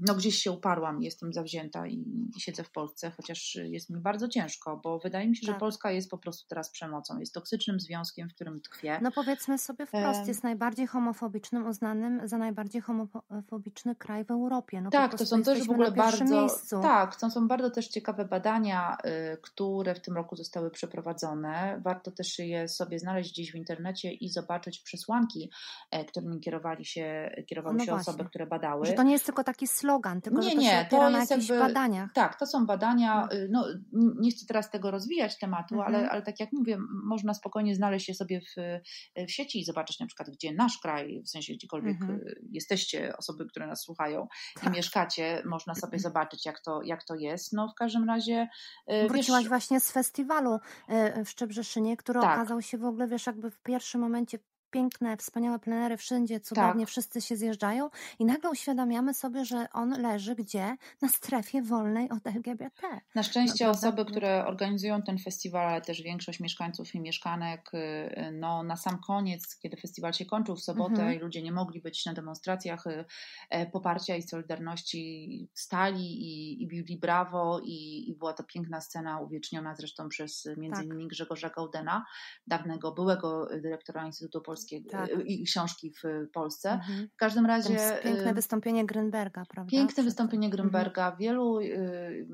no 0.00 0.14
gdzieś 0.14 0.36
się 0.36 0.52
uparłam, 0.52 1.02
jestem 1.02 1.32
zawzięta 1.32 1.86
i, 1.86 2.04
i 2.36 2.40
siedzę 2.40 2.64
w 2.64 2.70
Polsce, 2.70 3.10
chociaż 3.10 3.58
jest 3.62 3.90
mi 3.90 4.00
bardzo 4.00 4.28
ciężko, 4.28 4.80
bo 4.84 4.98
wydaje 4.98 5.28
mi 5.28 5.36
się, 5.36 5.46
że 5.46 5.52
Tak. 5.52 5.60
Polska 5.60 5.90
jest 5.90 6.10
po 6.10 6.18
prostu 6.18 6.48
teraz 6.48 6.70
przemocą, 6.70 7.18
jest 7.18 7.34
toksycznym 7.34 7.80
związkiem, 7.80 8.28
w 8.28 8.34
którym 8.34 8.60
tkwię. 8.60 8.98
No 9.02 9.10
powiedzmy 9.12 9.58
sobie 9.58 9.86
wprost, 9.86 10.28
jest 10.28 10.42
najbardziej 10.42 10.86
homofobicznym, 10.86 11.66
uznanym 11.66 12.28
za 12.28 12.38
najbardziej 12.38 12.82
homofobiczny 12.82 13.96
kraj 13.96 14.24
w 14.24 14.30
Europie. 14.30 14.80
No 14.80 14.90
Tak, 14.90 15.18
to 15.18 15.26
są 15.26 15.42
też 15.42 15.66
w 15.66 15.70
ogóle 15.70 15.92
bardzo. 15.92 16.24
Miejscu. 16.24 16.80
Tak, 16.82 17.16
to 17.16 17.30
są 17.30 17.48
bardzo 17.48 17.70
też 17.70 17.88
ciekawe 17.88 18.24
badania, 18.24 18.96
y, 19.34 19.36
które 19.42 19.94
w 19.94 20.00
tym 20.00 20.14
roku 20.14 20.36
zostały 20.36 20.70
przeprowadzone. 20.70 21.80
Warto 21.84 22.10
też 22.10 22.38
je 22.38 22.68
sobie 22.68 22.98
znaleźć 22.98 23.32
gdzieś 23.32 23.52
w 23.52 23.54
internecie 23.54 24.12
i 24.12 24.28
zobaczyć 24.28 24.80
przesłanki, 24.80 25.50
e, 25.90 26.04
którymi 26.04 26.40
kierowali 26.40 26.84
się, 26.84 27.30
kierowały 27.48 27.76
No 27.76 27.84
się 27.84 27.90
właśnie. 27.90 28.12
osoby, 28.12 28.28
które 28.28 28.46
badały. 28.46 28.86
Że 28.86 28.92
to 28.92 29.02
nie 29.02 29.12
jest 29.12 29.26
tylko 29.34 29.44
taki 29.44 29.66
slogan, 29.66 30.20
tylko 30.20 30.40
Nie, 30.40 30.48
że 30.50 30.54
to 30.54 30.60
nie, 30.60 30.70
się 30.70 30.86
to 30.90 31.10
na 31.10 31.18
jest 31.18 31.30
jakichś 31.30 31.48
jakby- 31.48 31.64
badaniach. 31.64 32.10
Tak, 32.14 32.38
to 32.38 32.46
są 32.46 32.66
badania. 32.66 33.28
y, 33.32 33.48
No, 33.50 33.66
nie 34.20 34.30
chcę 34.30 34.46
teraz 34.46 34.70
tego 34.70 34.90
rozwijać 34.90 35.38
tematu, 35.38 35.74
Mhm. 35.74 35.94
ale, 35.94 36.10
ale 36.10 36.22
tak 36.22 36.40
jak 36.40 36.52
mówię, 36.52 36.78
można 37.04 37.34
spokojnie 37.34 37.74
znaleźć 37.74 38.08
je 38.08 38.14
sobie 38.14 38.40
w, 38.40 38.54
w 39.28 39.30
sieci 39.30 39.60
i 39.60 39.64
zobaczyć 39.64 40.00
na 40.00 40.06
przykład, 40.06 40.30
gdzie 40.30 40.52
nasz 40.54 40.78
kraj, 40.78 41.22
w 41.26 41.28
sensie 41.30 41.54
gdziekolwiek 41.54 41.96
Mhm. 42.00 42.18
y, 42.20 42.40
jesteście, 42.50 43.16
osoby, 43.16 43.46
które 43.46 43.66
nas 43.66 43.82
słuchają 43.82 44.26
i 44.56 44.60
Tak. 44.60 44.74
mieszkacie, 44.74 45.42
można 45.46 45.74
sobie 45.74 45.98
zobaczyć, 45.98 46.46
jak 46.46 46.60
to, 46.60 46.82
jak 46.82 47.04
to 47.04 47.14
jest. 47.14 47.52
No, 47.52 47.68
w 47.68 47.74
każdym 47.78 48.04
razie. 48.08 48.48
y, 48.92 49.08
Wróciłaś 49.08 49.40
wiesz, 49.42 49.48
właśnie 49.48 49.80
z 49.80 49.92
festiwalu 49.92 50.58
w 51.24 51.28
Szczebrzeszynie, 51.30 51.96
który 51.96 52.20
Tak. 52.20 52.32
okazał 52.38 52.62
się 52.62 52.78
w 52.78 52.84
ogóle, 52.84 53.08
wiesz, 53.08 53.26
jakby 53.26 53.50
w 53.50 53.58
pierwszym 53.62 54.00
momencie 54.00 54.38
piękne, 54.74 55.16
wspaniałe 55.16 55.58
plenery, 55.58 55.96
wszędzie 55.96 56.40
cudownie, 56.40 56.80
Tak. 56.84 56.88
wszyscy 56.88 57.20
się 57.20 57.36
zjeżdżają 57.36 57.90
i 58.18 58.24
nagle 58.24 58.50
uświadamiamy 58.50 59.14
sobie, 59.14 59.44
że 59.44 59.66
on 59.72 60.02
leży 60.02 60.34
gdzie? 60.34 60.76
Na 61.02 61.08
strefie 61.08 61.62
wolnej 61.62 62.10
od 62.10 62.26
LGBT. 62.26 63.00
Na 63.14 63.22
szczęście 63.22 63.64
No, 63.64 63.70
osoby, 63.70 64.04
które 64.04 64.46
organizują 64.46 65.02
ten 65.02 65.18
festiwal, 65.18 65.68
ale 65.68 65.80
też 65.80 66.02
większość 66.02 66.40
mieszkańców 66.40 66.94
i 66.94 67.00
mieszkanek, 67.00 67.70
y, 67.74 68.32
no 68.32 68.62
na 68.62 68.76
sam 68.76 68.98
koniec, 69.06 69.58
kiedy 69.58 69.76
festiwal 69.76 70.12
się 70.12 70.26
kończył 70.26 70.56
w 70.56 70.60
sobotę 70.60 70.92
Mhm. 70.94 71.14
i 71.14 71.18
ludzie 71.18 71.42
nie 71.42 71.52
mogli 71.52 71.80
być 71.80 72.06
na 72.06 72.12
demonstracjach 72.14 72.86
y, 72.86 73.04
e, 73.50 73.66
poparcia 73.66 74.16
i 74.16 74.22
solidarności, 74.22 75.48
stali 75.54 76.04
i, 76.04 76.62
i 76.62 76.66
bili 76.68 76.98
brawo 76.98 77.60
i, 77.64 78.10
i 78.10 78.14
była 78.14 78.32
to 78.32 78.44
piękna 78.44 78.80
scena 78.80 79.20
uwieczniona 79.20 79.74
zresztą 79.74 80.08
przez 80.08 80.48
między 80.56 80.76
Tak. 80.80 80.84
innymi 80.86 81.08
Grzegorza 81.08 81.50
Gaudena, 81.50 82.04
dawnego 82.46 82.92
byłego 82.92 83.46
dyrektora 83.62 84.06
Instytutu 84.06 84.40
Polskiego 84.40 84.63
Tak. 84.90 85.10
y, 85.10 85.22
i 85.22 85.44
książki 85.44 85.92
w 85.92 86.04
y, 86.04 86.28
Polsce. 86.32 86.72
Mhm. 86.72 87.08
W 87.08 87.16
każdym 87.16 87.46
razie... 87.46 87.76
piękne 88.02 88.30
y, 88.30 88.34
wystąpienie 88.34 88.86
Grünberga, 88.86 89.42
prawda? 89.48 89.70
Piękne 89.70 90.02
wystąpienie 90.02 90.46
Mhm. 90.46 90.68
Grünberga. 90.68 91.16
Wielu 91.16 91.60
y, 91.60 92.26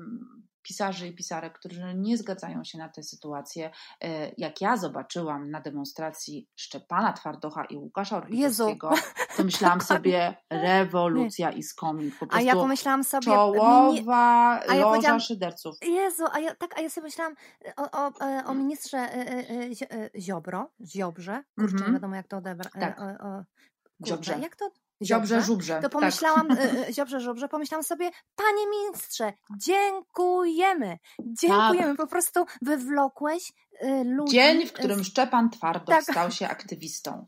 pisarzy 0.61 1.07
i 1.07 1.15
pisarek, 1.15 1.59
którzy 1.59 1.93
nie 1.95 2.17
zgadzają 2.17 2.63
się 2.63 2.77
na 2.77 2.89
tę 2.89 3.03
sytuację. 3.03 3.71
Y, 4.03 4.07
Jak 4.37 4.61
ja 4.61 4.77
zobaczyłam 4.77 5.51
na 5.51 5.61
demonstracji 5.61 6.47
Szczepana 6.55 7.13
Twardocha 7.13 7.65
i 7.65 7.75
Łukasza 7.77 8.17
Orbitowskiego, 8.17 8.91
to 9.37 9.43
myślałam 9.43 9.81
sobie 9.91 10.35
rewolucja 10.49 11.51
i 11.51 11.63
skomin. 11.63 12.11
Po 12.19 12.25
A 12.29 12.41
ja 12.41 12.53
pomyślałam 12.53 13.03
sobie... 13.03 13.25
czołowa 13.25 14.59
a 14.69 14.75
ja 14.75 14.81
loża 14.81 15.19
szyderców. 15.19 15.75
Jezu, 15.81 16.23
a 16.31 16.39
ja, 16.39 16.55
tak, 16.55 16.77
a 16.77 16.81
ja 16.81 16.89
sobie 16.89 17.05
myślałam 17.05 17.35
o, 17.77 17.91
o, 17.91 18.11
e, 18.21 18.43
o 18.45 18.53
ministrze 18.53 18.97
e, 18.97 19.13
e, 19.13 19.49
e, 19.49 19.75
Zi- 19.75 19.85
e, 19.93 20.09
Ziobro, 20.21 20.69
Ziobrze, 20.85 21.43
kurczę, 21.59 21.73
Mhm. 21.73 21.91
nie 21.91 21.93
wiadomo 21.97 22.15
jak 22.15 22.27
to 22.27 22.37
odebrać. 22.37 22.73
Tak. 22.73 22.99
O. 23.01 23.43
Jak 24.41 24.55
to? 24.55 24.71
Ziobrze, 25.03 25.41
żubrze. 25.41 25.75
To 25.75 25.81
tak. 25.81 25.91
pomyślałam, 25.91 26.51
e, 26.51 26.57
Ziobrze, 26.93 27.19
Żubrze, 27.19 27.47
pomyślałam 27.47 27.83
sobie, 27.83 28.09
panie 28.35 28.67
ministrze, 28.71 29.33
dziękujemy, 29.57 30.97
dziękujemy, 31.19 31.95
po 31.95 32.07
prostu 32.07 32.45
wywlokłeś 32.61 33.53
e, 33.79 34.03
ludzi. 34.03 34.33
Dzień, 34.33 34.67
w 34.67 34.73
którym 34.73 35.03
Szczepan 35.03 35.49
Twardoch 35.49 35.95
Tak. 35.95 36.03
stał 36.03 36.31
się 36.31 36.47
aktywistą. 36.49 37.25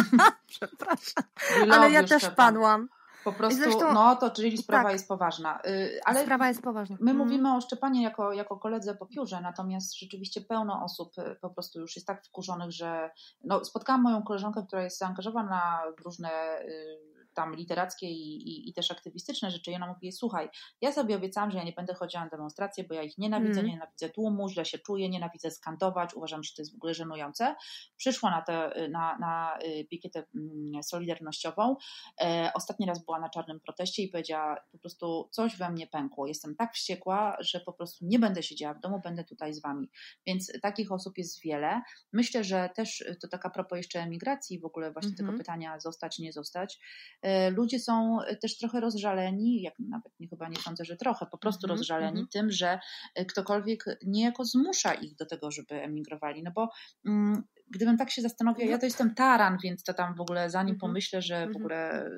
Przepraszam, 0.46 1.24
ale 1.72 1.90
ja 1.90 2.04
też 2.04 2.22
Szczepan. 2.22 2.36
padłam. 2.36 2.88
Po 3.24 3.32
prostu, 3.32 3.58
zresztą- 3.58 3.94
no 3.94 4.16
to 4.16 4.30
czyli 4.30 4.58
sprawa 4.58 4.84
tak. 4.84 4.92
jest 4.92 5.08
poważna. 5.08 5.60
Y, 5.66 6.00
Ale 6.04 6.24
Sprawa 6.24 6.48
jest 6.48 6.62
poważna. 6.62 6.96
My 7.00 7.10
Mhm. 7.10 7.28
mówimy 7.28 7.56
o 7.56 7.60
Szczepanie 7.60 8.02
jako, 8.02 8.32
jako 8.32 8.56
koledze 8.56 8.94
po 8.94 9.06
piórze, 9.06 9.40
natomiast 9.40 9.98
rzeczywiście 9.98 10.40
pełno 10.40 10.84
osób 10.84 11.18
y, 11.18 11.36
po 11.40 11.50
prostu 11.50 11.80
już 11.80 11.96
jest 11.96 12.06
tak 12.06 12.24
wkurzonych, 12.24 12.70
że 12.72 13.10
no, 13.44 13.64
spotkałam 13.64 14.02
moją 14.02 14.22
koleżankę, 14.22 14.64
która 14.66 14.82
jest 14.82 14.98
zaangażowana 14.98 15.82
w 15.98 16.04
różne 16.04 16.60
y, 16.60 17.15
tam 17.36 17.56
literackie 17.56 18.06
i, 18.06 18.48
i, 18.48 18.68
i 18.70 18.72
też 18.72 18.90
aktywistyczne 18.90 19.50
rzeczy. 19.50 19.70
I 19.70 19.74
ona 19.74 19.86
mówi, 19.86 20.12
słuchaj, 20.12 20.48
ja 20.80 20.92
sobie 20.92 21.16
obiecałam, 21.16 21.50
że 21.50 21.58
ja 21.58 21.64
nie 21.64 21.72
będę 21.72 21.94
chodziła 21.94 22.24
na 22.24 22.30
demonstracje, 22.30 22.84
bo 22.84 22.94
ja 22.94 23.02
ich 23.02 23.18
nienawidzę, 23.18 23.60
Mm. 23.60 23.72
nienawidzę 23.72 24.08
tłumu, 24.08 24.48
źle 24.48 24.64
się 24.64 24.78
czuję, 24.78 25.08
nienawidzę 25.08 25.50
skandować, 25.50 26.14
uważam, 26.14 26.42
że 26.42 26.54
to 26.56 26.62
jest 26.62 26.72
w 26.72 26.76
ogóle 26.76 26.94
żenujące. 26.94 27.54
Przyszła 27.96 28.30
na, 28.30 28.42
tę 28.42 28.88
na, 28.90 29.18
na 29.18 29.58
y, 29.64 29.84
pikietę 29.90 30.24
mm, 30.34 30.82
solidarnościową. 30.82 31.76
E, 32.20 32.50
ostatni 32.54 32.86
raz 32.86 33.04
była 33.04 33.20
na 33.20 33.28
czarnym 33.28 33.60
proteście 33.60 34.02
i 34.02 34.08
powiedziała 34.08 34.56
po 34.72 34.78
prostu 34.78 35.28
coś 35.32 35.56
we 35.56 35.70
mnie 35.70 35.86
pękło. 35.86 36.26
Jestem 36.26 36.56
tak 36.56 36.74
wściekła, 36.74 37.36
że 37.40 37.60
po 37.60 37.72
prostu 37.72 38.06
nie 38.06 38.18
będę 38.18 38.42
siedziała 38.42 38.74
w 38.74 38.80
domu, 38.80 39.00
będę 39.04 39.24
tutaj 39.24 39.54
z 39.54 39.62
wami. 39.62 39.90
Więc 40.26 40.52
takich 40.62 40.92
osób 40.92 41.18
jest 41.18 41.42
wiele. 41.42 41.82
Myślę, 42.12 42.44
że 42.44 42.70
też 42.74 43.00
y, 43.00 43.16
to 43.22 43.28
taka 43.28 43.50
propos 43.50 43.76
jeszcze 43.76 44.00
emigracji, 44.00 44.60
w 44.60 44.64
ogóle 44.64 44.92
właśnie 44.92 45.10
Mhm. 45.10 45.26
tego 45.28 45.38
pytania 45.38 45.80
zostać, 45.80 46.18
nie 46.18 46.32
zostać. 46.32 46.78
E, 47.26 47.50
Ludzie 47.50 47.78
są 47.80 48.18
też 48.42 48.58
trochę 48.58 48.80
rozżaleni, 48.80 49.62
jak 49.62 49.74
nawet 49.78 50.12
nie 50.20 50.28
chyba 50.28 50.48
nie 50.48 50.56
sądzę, 50.56 50.84
że 50.84 50.96
trochę, 50.96 51.26
po 51.26 51.38
prostu 51.38 51.66
Mhm, 51.66 51.78
rozżaleni 51.78 52.20
mhm. 52.20 52.28
tym, 52.32 52.50
że 52.50 52.78
e, 53.14 53.24
ktokolwiek 53.24 53.84
niejako 54.06 54.44
zmusza 54.44 54.94
ich 54.94 55.16
do 55.16 55.26
tego, 55.26 55.50
żeby 55.50 55.82
emigrowali. 55.82 56.42
No 56.42 56.50
bo 56.54 56.68
mm, 57.06 57.42
gdybym 57.70 57.96
tak 57.96 58.10
się 58.10 58.22
zastanowiła, 58.22 58.68
ja 58.70 58.78
to 58.78 58.86
jestem 58.86 59.14
taran, 59.14 59.58
więc 59.64 59.82
to 59.84 59.94
tam 59.94 60.14
w 60.14 60.20
ogóle 60.20 60.50
zanim 60.50 60.74
Mhm. 60.74 60.80
pomyślę, 60.80 61.22
że 61.22 61.34
w 61.34 61.42
Mhm. 61.48 61.56
ogóle 61.56 62.10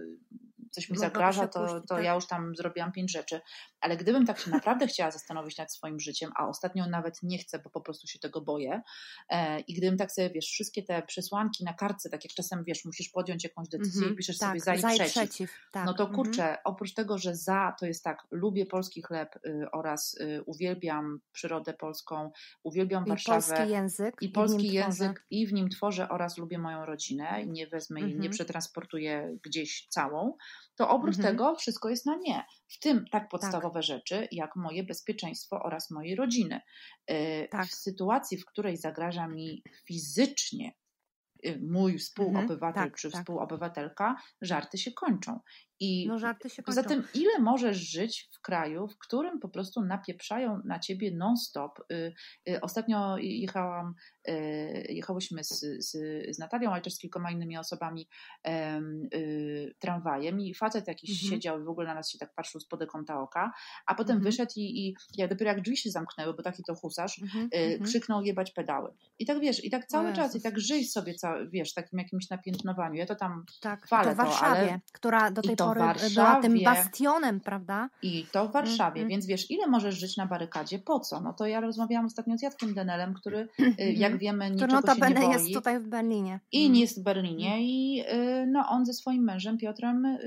coś 0.70 0.90
mi 0.90 0.94
Mogłoby 0.94 1.12
zagraża, 1.14 1.48
to, 1.48 1.80
to 1.80 1.94
tak. 1.94 2.04
ja 2.04 2.14
już 2.14 2.26
tam 2.26 2.56
zrobiłam 2.56 2.92
pięć 2.92 3.12
rzeczy. 3.12 3.40
Ale 3.80 3.96
gdybym 3.96 4.26
tak 4.26 4.38
się 4.38 4.50
naprawdę 4.50 4.86
chciała 4.86 5.10
zastanowić 5.10 5.58
nad 5.58 5.72
swoim 5.72 6.00
życiem, 6.00 6.30
a 6.36 6.48
ostatnio 6.48 6.86
nawet 6.86 7.22
nie 7.22 7.38
chcę, 7.38 7.58
bo 7.58 7.70
po 7.70 7.80
prostu 7.80 8.06
się 8.06 8.18
tego 8.18 8.40
boję, 8.40 8.82
e, 9.28 9.60
i 9.60 9.74
gdybym 9.74 9.98
tak 9.98 10.12
sobie, 10.12 10.30
wiesz, 10.30 10.46
wszystkie 10.46 10.82
te 10.82 11.02
przesłanki 11.02 11.64
na 11.64 11.72
kartce, 11.74 12.10
tak 12.10 12.24
jak 12.24 12.32
czasem, 12.34 12.64
wiesz, 12.64 12.84
musisz 12.84 13.08
podjąć 13.08 13.44
jakąś 13.44 13.68
decyzję 13.68 13.98
Mhm, 13.98 14.14
i 14.14 14.16
piszesz 14.16 14.38
tak, 14.38 14.48
sobie 14.48 14.60
za 14.60 14.74
i 14.74 14.78
za 14.80 14.92
i 14.92 14.94
przeciw. 14.94 15.12
przeciw. 15.12 15.50
Tak. 15.72 15.86
No 15.86 15.94
to 15.94 16.04
mhm. 16.04 16.16
kurczę, 16.16 16.58
oprócz 16.64 16.94
tego, 16.94 17.18
że 17.18 17.36
za 17.36 17.74
to 17.80 17.86
jest 17.86 18.04
tak, 18.04 18.26
lubię 18.30 18.66
polski 18.66 19.02
chleb 19.02 19.36
y, 19.46 19.66
oraz 19.72 20.14
y, 20.20 20.42
uwielbiam 20.46 21.20
przyrodę 21.32 21.74
polską, 21.74 22.30
uwielbiam 22.62 23.06
I 23.06 23.08
Warszawę. 23.08 23.40
polski 23.46 23.72
język. 23.72 24.14
I 24.20 24.28
polski 24.28 24.58
tworzę. 24.58 24.74
język 24.74 25.26
i 25.30 25.46
w 25.46 25.52
nim 25.52 25.68
tworzę 25.68 26.08
oraz 26.08 26.38
lubię 26.38 26.58
moją 26.58 26.84
rodzinę 26.84 27.42
i 27.42 27.50
nie 27.50 27.66
wezmę 27.66 28.00
jej, 28.00 28.08
nie 28.08 28.14
Mhm. 28.14 28.32
przetransportuję 28.32 29.36
gdzieś 29.44 29.86
całą, 29.88 30.36
to 30.78 30.88
oprócz 30.88 31.16
Mhm. 31.16 31.36
tego 31.36 31.54
wszystko 31.56 31.88
jest 31.90 32.06
na 32.06 32.16
nie. 32.16 32.44
W 32.68 32.78
tym 32.78 33.04
tak 33.12 33.28
podstawowe 33.28 33.82
rzeczy, 33.82 34.28
jak 34.32 34.56
moje 34.56 34.84
bezpieczeństwo 34.84 35.62
oraz 35.62 35.90
mojej 35.90 36.16
rodziny. 36.16 36.60
Y, 37.10 37.48
Tak. 37.50 37.66
W 37.66 37.74
sytuacji, 37.74 38.38
w 38.38 38.44
której 38.46 38.76
zagraża 38.76 39.28
mi 39.28 39.62
fizycznie 39.86 40.72
y, 41.46 41.60
mój 41.70 41.98
współobywatel 41.98 42.84
tak, 42.84 42.96
czy 42.96 43.10
tak. 43.10 43.20
współobywatelka, 43.20 44.16
żarty 44.42 44.78
się 44.78 44.92
kończą. 44.92 45.40
I 45.80 46.06
No 46.08 46.18
żarty 46.18 46.50
się 46.50 46.62
Poza 46.62 46.82
kończą. 46.82 47.02
tym, 47.02 47.22
ile 47.22 47.38
możesz 47.38 47.76
żyć 47.76 48.28
w 48.32 48.40
kraju, 48.40 48.88
w 48.88 48.98
którym 48.98 49.40
po 49.40 49.48
prostu 49.48 49.82
napieprzają 49.82 50.60
na 50.64 50.78
ciebie 50.78 51.10
non-stop? 51.16 51.78
Y, 51.92 52.14
y, 52.50 52.60
Ostatnio 52.60 53.16
jechałam, 53.18 53.94
y, 54.28 54.32
jechałyśmy 54.88 55.44
z, 55.44 55.48
z, 55.78 55.90
z 56.36 56.38
Natalią, 56.38 56.72
ale 56.72 56.82
też 56.82 56.94
z 56.94 56.98
kilkoma 56.98 57.30
innymi 57.30 57.58
osobami 57.58 58.08
em, 58.44 59.08
tramwajem 59.78 60.40
i 60.40 60.54
facet 60.54 60.88
jakiś 60.88 61.10
Mhm. 61.10 61.30
siedział 61.30 61.60
i 61.60 61.64
w 61.64 61.68
ogóle 61.68 61.86
na 61.86 61.94
nas 61.94 62.10
się 62.10 62.18
tak 62.18 62.34
patrzył 62.34 62.60
spod 62.60 62.86
kąta 62.86 63.20
oka, 63.20 63.52
a 63.86 63.94
potem 63.94 64.16
Mhm. 64.16 64.24
wyszedł 64.32 64.52
i, 64.56 64.88
i 64.88 64.94
ja 65.16 65.28
dopiero 65.28 65.50
jak 65.50 65.60
drzwi 65.60 65.76
się 65.76 65.90
zamknęły, 65.90 66.34
bo 66.34 66.42
taki 66.42 66.62
to 66.66 66.74
husarz, 66.74 67.18
Mhm, 67.22 67.48
mhm. 67.52 67.82
krzyknął 67.82 68.22
jebać 68.22 68.50
pedały. 68.52 68.92
I 69.18 69.26
tak 69.26 69.40
wiesz, 69.40 69.64
i 69.64 69.70
tak 69.70 69.86
cały 69.86 70.08
O 70.10 70.12
czas, 70.12 70.24
i 70.24 70.36
Jezus. 70.36 70.42
tak 70.42 70.58
żyj 70.60 70.84
sobie, 70.84 71.14
wiesz, 71.52 71.74
takim 71.74 71.98
jakimś 71.98 72.30
napiętnowaniu. 72.30 72.94
Ja 72.94 73.06
to 73.06 73.14
tam 73.14 73.44
Tak, 73.60 73.82
chwalę 73.84 74.04
to 74.04 74.14
w 74.14 74.16
to, 74.16 74.22
Warszawie, 74.24 74.60
ale- 74.70 74.80
która 74.92 75.30
do 75.30 75.42
tej 75.42 75.56
to 75.56 75.67
w 75.70 75.74
pory 75.74 76.10
była 76.14 76.40
tym 76.42 76.52
Warszawie. 76.52 76.64
bastionem, 76.64 77.40
prawda? 77.40 77.90
I 78.02 78.26
to 78.32 78.48
w 78.48 78.52
Warszawie, 78.52 79.00
Mhm. 79.00 79.08
więc 79.08 79.26
wiesz, 79.26 79.50
ile 79.50 79.66
możesz 79.66 79.98
żyć 79.98 80.16
na 80.16 80.26
barykadzie? 80.26 80.78
Po 80.78 81.00
co? 81.00 81.20
No 81.20 81.32
to 81.32 81.46
ja 81.46 81.60
rozmawiałam 81.60 82.06
ostatnio 82.06 82.38
z 82.38 82.42
Jackiem 82.42 82.74
Denelem, 82.74 83.14
który, 83.14 83.48
y, 83.60 83.74
jak 84.04 84.18
wiemy, 84.18 84.50
niczego 84.50 84.80
się 84.94 85.00
nie 85.08 85.14
boi. 85.14 85.32
jest 85.32 85.52
tutaj 85.54 85.80
w 85.80 85.88
Berlinie. 85.88 86.40
I 86.52 86.58
Mhm. 86.58 86.72
nie 86.74 86.80
jest 86.80 87.00
w 87.00 87.02
Berlinie 87.02 87.56
i 87.60 88.00
y, 88.12 88.46
no, 88.46 88.68
on 88.68 88.86
ze 88.86 88.92
swoim 88.92 89.22
mężem 89.24 89.58
Piotrem 89.58 90.04
y, 90.04 90.18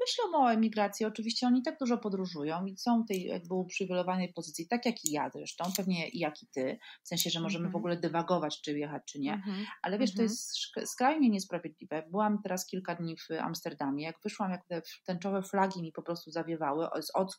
myślą 0.00 0.38
o 0.38 0.52
emigracji. 0.52 1.06
Oczywiście 1.06 1.46
oni 1.46 1.62
tak 1.62 1.78
dużo 1.78 1.98
podróżują 1.98 2.66
i 2.66 2.76
są 2.78 3.02
w 3.02 3.08
tej 3.08 3.22
jakby 3.24 3.54
uprzywilejowanej 3.54 4.32
pozycji, 4.32 4.68
tak 4.68 4.86
jak 4.86 5.04
i 5.04 5.12
ja 5.12 5.30
zresztą, 5.30 5.64
pewnie 5.76 6.08
jak 6.12 6.42
i 6.42 6.46
ty, 6.46 6.78
w 7.04 7.08
sensie, 7.08 7.30
że 7.30 7.40
możemy 7.40 7.64
Mhm. 7.64 7.72
w 7.72 7.76
ogóle 7.76 7.96
dywagować, 7.96 8.60
czy 8.62 8.78
jechać, 8.78 9.02
czy 9.06 9.18
nie. 9.20 9.32
Mhm. 9.32 9.56
Ale 9.82 9.98
wiesz, 9.98 10.10
to 10.10 10.22
Mhm. 10.22 10.28
jest 10.28 10.56
skrajnie 10.92 11.28
niesprawiedliwe. 11.30 12.02
Byłam 12.10 12.42
teraz 12.42 12.66
kilka 12.66 12.94
dni 12.94 13.16
w 13.16 13.30
Amsterdamie. 13.40 14.04
Jak 14.04 14.16
wyszłam, 14.24 14.50
jak 14.50 14.62
te 14.80 14.90
tęczowe 15.04 15.42
flagi 15.42 15.82
mi 15.82 15.92
po 15.92 16.02
prostu 16.02 16.30
zawiewały, 16.30 16.88
z 17.02 17.10
od, 17.14 17.36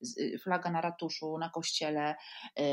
z, 0.00 0.18
y, 0.18 0.38
flaga 0.38 0.70
na 0.70 0.80
ratuszu, 0.80 1.38
na 1.38 1.50
kościele, 1.50 2.16
e, 2.58 2.64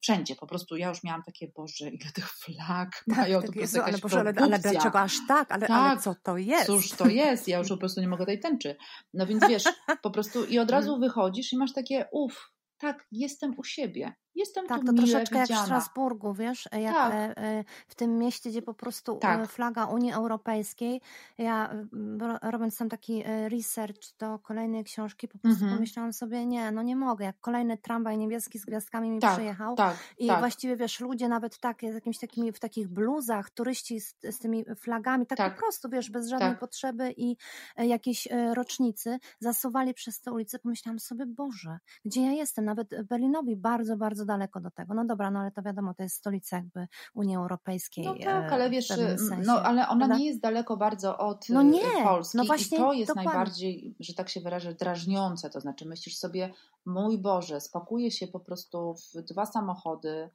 wszędzie. 0.00 0.36
Po 0.36 0.46
prostu 0.46 0.76
ja 0.76 0.88
już 0.88 1.04
miałam 1.04 1.22
takie, 1.22 1.48
Boże, 1.56 1.88
ile 1.90 2.10
tych 2.14 2.30
flag 2.30 3.04
mają, 3.06 3.40
to 3.40 3.46
Tak 3.46 3.56
jest, 3.56 3.72
prostu 3.72 3.90
ale, 3.90 3.98
Boże, 3.98 4.20
ale, 4.20 4.32
ale 4.36 4.58
dlaczego 4.58 5.00
aż 5.00 5.16
tak? 5.28 5.52
Ale, 5.52 5.66
ale 5.68 5.94
Tak. 5.94 6.02
co 6.04 6.14
to 6.22 6.36
jest? 6.36 6.66
Cóż 6.66 6.90
to 6.90 7.06
jest? 7.08 7.48
Ja 7.48 7.58
już 7.58 7.68
po 7.68 7.76
prostu 7.76 8.00
nie 8.00 8.08
mogę 8.08 8.26
tej 8.26 8.40
tęczy. 8.40 8.76
No 9.14 9.26
więc 9.26 9.48
wiesz, 9.48 9.64
po 10.02 10.10
prostu 10.10 10.44
i 10.44 10.58
od 10.58 10.70
Mm. 10.70 10.80
razu 10.80 10.98
wychodzisz 10.98 11.52
i 11.52 11.56
masz 11.56 11.72
takie, 11.72 12.06
uff, 12.12 12.52
tak, 12.78 13.06
jestem 13.12 13.54
u 13.58 13.64
siebie. 13.64 14.12
Jestem 14.34 14.66
Tak, 14.66 14.80
tu 14.80 14.86
to 14.86 14.92
troszeczkę 14.92 15.36
jak 15.38 15.46
w 15.46 15.48
widziana. 15.48 15.64
Strasburgu, 15.66 16.34
wiesz, 16.34 16.68
jak 16.72 16.94
Tak. 16.94 17.12
e, 17.14 17.36
e, 17.38 17.64
w 17.88 17.94
tym 17.94 18.18
mieście, 18.18 18.50
gdzie 18.50 18.62
po 18.62 18.74
prostu 18.74 19.12
e, 19.16 19.18
Tak. 19.18 19.50
flaga 19.50 19.84
Unii 19.84 20.12
Europejskiej, 20.12 21.00
ja 21.38 21.70
m, 21.70 22.18
ro- 22.22 22.38
robiąc 22.50 22.78
tam 22.78 22.88
taki 22.88 23.22
e, 23.26 23.48
research 23.48 24.16
do 24.18 24.38
kolejnej 24.38 24.84
książki, 24.84 25.28
po 25.28 25.38
prostu 25.38 25.62
Mhm. 25.64 25.74
pomyślałam 25.74 26.12
sobie, 26.12 26.46
nie, 26.46 26.70
no 26.72 26.82
nie 26.82 26.96
mogę, 26.96 27.24
jak 27.24 27.40
kolejny 27.40 27.78
tramwaj 27.78 28.18
niebieski 28.18 28.58
z 28.58 28.64
gwiazdkami 28.64 29.10
mi 29.10 29.20
Tak, 29.20 29.32
przyjechał 29.32 29.74
tak, 29.76 29.96
i 30.18 30.26
tak. 30.26 30.38
właściwie, 30.38 30.76
wiesz, 30.76 31.00
ludzie 31.00 31.28
nawet 31.28 31.58
tak, 31.58 31.80
z 31.80 31.94
jakimiś 31.94 32.18
takimi, 32.18 32.52
w 32.52 32.60
takich 32.60 32.88
bluzach, 32.88 33.50
turyści 33.50 34.00
z, 34.00 34.14
z 34.30 34.38
tymi 34.38 34.64
flagami, 34.76 35.26
tak, 35.26 35.38
Tak. 35.38 35.54
po 35.54 35.60
prostu, 35.60 35.88
wiesz, 35.88 36.10
bez 36.10 36.28
żadnej 36.28 36.50
Tak. 36.50 36.58
potrzeby 36.58 37.14
i 37.16 37.36
e, 37.76 37.86
jakiejś 37.86 38.28
e, 38.30 38.54
rocznicy, 38.54 39.18
zasuwali 39.40 39.94
przez 39.94 40.20
te 40.20 40.32
ulice, 40.32 40.58
pomyślałam 40.58 40.98
sobie, 40.98 41.26
Boże, 41.26 41.78
gdzie 42.04 42.22
ja 42.22 42.32
jestem? 42.32 42.64
Nawet 42.64 43.02
Berlinowi 43.04 43.56
bardzo, 43.56 43.96
bardzo 43.96 44.21
daleko 44.24 44.60
do 44.60 44.70
tego. 44.70 44.94
No 44.94 45.04
dobra, 45.04 45.30
no 45.30 45.40
ale 45.40 45.50
to 45.50 45.62
wiadomo, 45.62 45.94
to 45.94 46.02
jest 46.02 46.16
stolica 46.16 46.56
jakby 46.56 46.86
Unii 47.14 47.36
Europejskiej. 47.36 48.04
No 48.04 48.14
tak, 48.14 48.52
e, 48.52 48.54
ale 48.54 48.68
w 48.68 48.72
wiesz, 48.72 48.86
sensie, 48.88 49.36
no 49.46 49.62
ale 49.62 49.88
ona 49.88 50.06
prawda? 50.06 50.16
nie 50.18 50.26
jest 50.26 50.40
daleko 50.40 50.76
bardzo 50.76 51.18
od 51.18 51.48
No 51.48 51.60
y, 51.60 51.64
nie, 51.64 52.04
Polski 52.04 52.36
no 52.36 52.44
właśnie, 52.44 52.76
i 52.78 52.80
to 52.80 52.92
jest 52.92 53.08
dokładnie. 53.08 53.30
najbardziej, 53.32 53.94
że 54.00 54.14
tak 54.14 54.28
się 54.28 54.40
wyrażę, 54.40 54.74
drażniące, 54.74 55.50
to 55.50 55.60
znaczy 55.60 55.86
myślisz 55.88 56.16
sobie, 56.16 56.50
mój 56.86 57.18
Boże, 57.18 57.60
spakuję 57.60 58.10
się 58.10 58.26
po 58.26 58.40
prostu 58.40 58.94
w 58.94 59.22
dwa 59.22 59.46
samochody, 59.46 60.30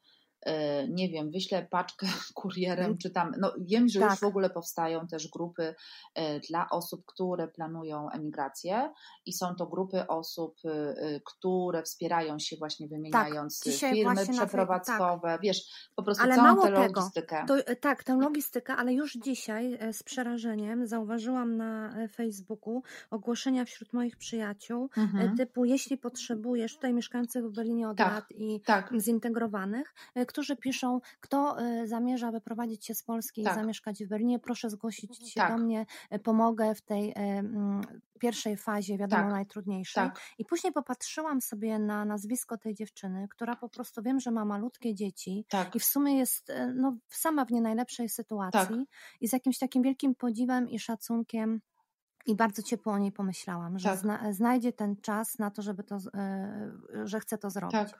nie 0.90 1.10
wiem, 1.10 1.32
wyślę 1.32 1.68
paczkę 1.72 2.08
kurierem, 2.36 2.98
czy 2.98 3.10
tam, 3.10 3.32
no 3.40 3.54
wiem, 3.60 3.88
że 3.90 4.00
już 4.00 4.10
Tak. 4.10 4.20
w 4.20 4.24
ogóle 4.24 4.50
powstają 4.50 5.08
też 5.08 5.28
grupy 5.30 5.76
y, 6.20 6.40
dla 6.50 6.70
osób, 6.70 7.06
które 7.06 7.48
planują 7.48 8.10
emigrację 8.10 8.94
i 9.26 9.34
są 9.34 9.56
to 9.56 9.68
grupy 9.68 10.08
osób, 10.08 10.56
y, 10.66 11.22
które 11.26 11.84
wspierają 11.84 12.40
się 12.40 12.56
właśnie 12.58 12.88
wymieniając 12.88 13.68
y, 13.68 13.72
dzisiaj 13.72 13.94
firmy 13.94 14.28
przeprowadzkowe, 14.28 15.40
wiesz, 15.44 15.90
po 15.96 16.04
prostu 16.04 16.24
Ale 16.24 16.36
całą 16.36 16.48
mało 16.48 16.62
tę 16.62 16.68
tego, 16.68 16.84
logistykę. 16.84 17.46
To, 17.48 17.58
e, 17.58 17.76
tak, 17.76 18.04
tę 18.04 18.16
logistykę, 18.16 18.76
ale 18.76 18.94
już 18.94 19.14
dzisiaj 19.14 19.78
e, 19.80 19.94
z 19.94 20.04
przerażeniem 20.04 20.88
zauważyłam 20.88 21.58
na 21.58 21.98
e, 21.98 22.08
Facebooku 22.08 22.84
ogłoszenia 23.12 23.66
wśród 23.66 23.94
moich 23.94 24.18
przyjaciół 24.18 24.90
e, 24.98 25.02
Mhm. 25.02 25.38
typu 25.38 25.66
jeśli 25.66 25.98
potrzebujesz, 25.98 26.76
tutaj 26.76 26.94
mieszkających 26.94 27.46
w 27.46 27.52
Berlinie 27.52 27.90
od 27.90 27.98
Tak, 27.98 28.14
lat 28.14 28.32
i 28.32 28.62
Tak, 28.62 28.94
zintegrowanych, 29.00 29.94
e, 30.28 30.32
którzy 30.32 30.56
piszą, 30.56 31.00
kto 31.20 31.62
e, 31.62 31.88
zamierza 31.88 32.32
wyprowadzić 32.32 32.86
się 32.86 32.96
z 32.96 33.04
Polski 33.04 33.44
Tak. 33.44 33.54
i 33.54 33.56
zamieszkać 33.56 34.04
w 34.04 34.08
Berlinie, 34.08 34.40
proszę 34.40 34.70
zgłosić 34.70 35.30
się 35.34 35.40
Tak. 35.42 35.52
do 35.52 35.58
mnie, 35.58 35.86
e, 36.10 36.20
pomogę 36.20 36.76
w 36.76 36.82
tej 36.82 37.10
e, 37.10 37.14
mm, 37.16 37.82
pierwszej 38.20 38.58
fazie, 38.58 38.98
wiadomo, 38.98 39.22
Tak. 39.22 39.32
najtrudniejszej. 39.32 40.04
tak. 40.04 40.22
I 40.38 40.46
później 40.46 40.74
popatrzyłam 40.74 41.42
sobie 41.42 41.80
na 41.80 42.06
nazwisko 42.06 42.58
tej 42.58 42.76
dziewczyny, 42.76 43.28
która 43.30 43.56
po 43.56 43.70
prostu 43.70 44.02
wiem, 44.02 44.20
że 44.20 44.32
ma 44.32 44.46
malutkie 44.46 44.96
dzieci 44.96 45.46
Tak, 45.50 45.76
i 45.76 45.80
w 45.80 45.86
sumie 45.86 46.18
jest 46.18 46.52
no, 46.76 46.98
sama 47.10 47.46
w 47.46 47.52
nie 47.52 47.62
najlepszej 47.62 48.10
sytuacji 48.10 48.88
i 49.22 49.28
z 49.28 49.34
jakimś 49.34 49.58
takim 49.60 49.84
wielkim 49.84 50.16
podziwem 50.16 50.70
i 50.70 50.80
szacunkiem 50.80 51.62
i 52.28 52.36
bardzo 52.36 52.62
ciepło 52.64 52.94
o 52.94 52.98
niej 52.98 53.12
pomyślałam, 53.12 53.80
że 53.80 53.90
Tak. 53.90 54.00
zna, 54.00 54.34
znajdzie 54.34 54.74
ten 54.74 54.96
czas 55.02 55.40
na 55.40 55.52
to, 55.52 55.62
żeby 55.62 55.84
to, 55.84 55.98
e, 56.14 56.72
że 57.04 57.20
chce 57.20 57.38
to 57.38 57.50
zrobić. 57.50 57.72
tak. 57.72 58.00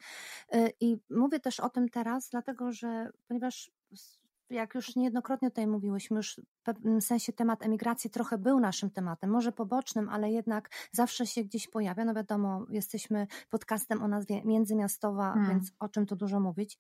E, 0.52 0.70
I 0.80 0.98
mówię 1.10 1.40
też 1.40 1.60
o 1.60 1.70
tym 1.70 1.90
teraz, 1.90 2.30
dlatego 2.30 2.72
że 2.72 3.10
ponieważ 3.28 3.72
jak 4.50 4.76
już 4.76 4.96
niejednokrotnie 4.96 5.50
tutaj 5.50 5.68
mówiłyśmy, 5.68 6.18
już 6.18 6.42
w 6.60 6.64
pewnym 6.64 7.02
sensie 7.02 7.34
temat 7.34 7.64
emigracji 7.64 8.10
trochę 8.10 8.38
był 8.38 8.60
naszym 8.60 8.90
tematem, 8.92 9.30
może 9.30 9.52
pobocznym, 9.52 10.10
ale 10.10 10.32
jednak 10.32 10.70
zawsze 10.92 11.26
się 11.26 11.44
gdzieś 11.44 11.68
pojawia. 11.68 12.06
No 12.06 12.14
wiadomo, 12.14 12.66
jesteśmy 12.70 13.28
podcastem 13.50 14.04
o 14.04 14.08
nazwie 14.08 14.42
Międzymiastowa, 14.46 15.34
Hmm. 15.34 15.50
więc 15.50 15.72
o 15.80 15.90
czym 15.90 16.06
tu 16.06 16.16
dużo 16.16 16.40
mówić. 16.40 16.78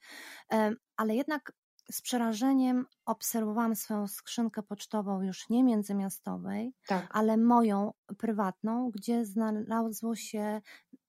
Em, 0.49 0.75
Ale 0.97 1.15
jednak 1.15 1.51
z 1.91 2.02
przerażeniem 2.02 2.86
obserwowałam 3.06 3.76
swoją 3.76 4.08
skrzynkę 4.08 4.63
pocztową 4.63 5.21
już 5.21 5.50
nie 5.50 5.63
międzymiastowej, 5.63 6.73
tak. 6.86 7.08
ale 7.10 7.38
moją 7.38 7.93
prywatną, 8.17 8.91
gdzie 8.91 9.26
znalazło 9.26 10.15
się 10.15 10.62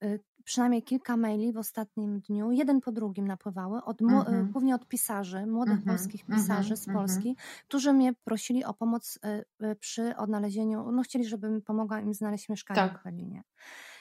y, 0.04 0.20
przynajmniej 0.44 0.82
kilka 0.82 1.16
maili 1.16 1.52
w 1.52 1.56
ostatnim 1.58 2.20
dniu, 2.20 2.52
jeden 2.52 2.80
po 2.80 2.92
drugim 2.92 3.26
napływały, 3.26 3.84
od, 3.84 4.00
mu- 4.00 4.20
Mhm. 4.20 4.34
y, 4.40 4.44
głównie 4.44 4.74
od 4.74 4.86
pisarzy, 4.88 5.46
młodych 5.46 5.78
Mhm, 5.78 5.84
polskich 5.86 6.24
mhm, 6.28 6.28
pisarzy 6.28 6.76
z. 6.76 6.88
Polski, 6.88 7.36
którzy 7.68 7.92
mnie 7.92 8.12
prosili 8.24 8.64
o 8.64 8.74
pomoc 8.74 9.18
y, 9.60 9.66
y, 9.66 9.76
przy 9.76 10.16
odnalezieniu, 10.16 10.92
no 10.92 11.02
chcieli, 11.02 11.24
żebym 11.24 11.62
pomogła 11.62 12.00
im 12.00 12.14
znaleźć 12.14 12.48
mieszkanie 12.48 12.80
Tak. 12.80 12.92
w 13.00 13.02
Berlinie. 13.04 13.42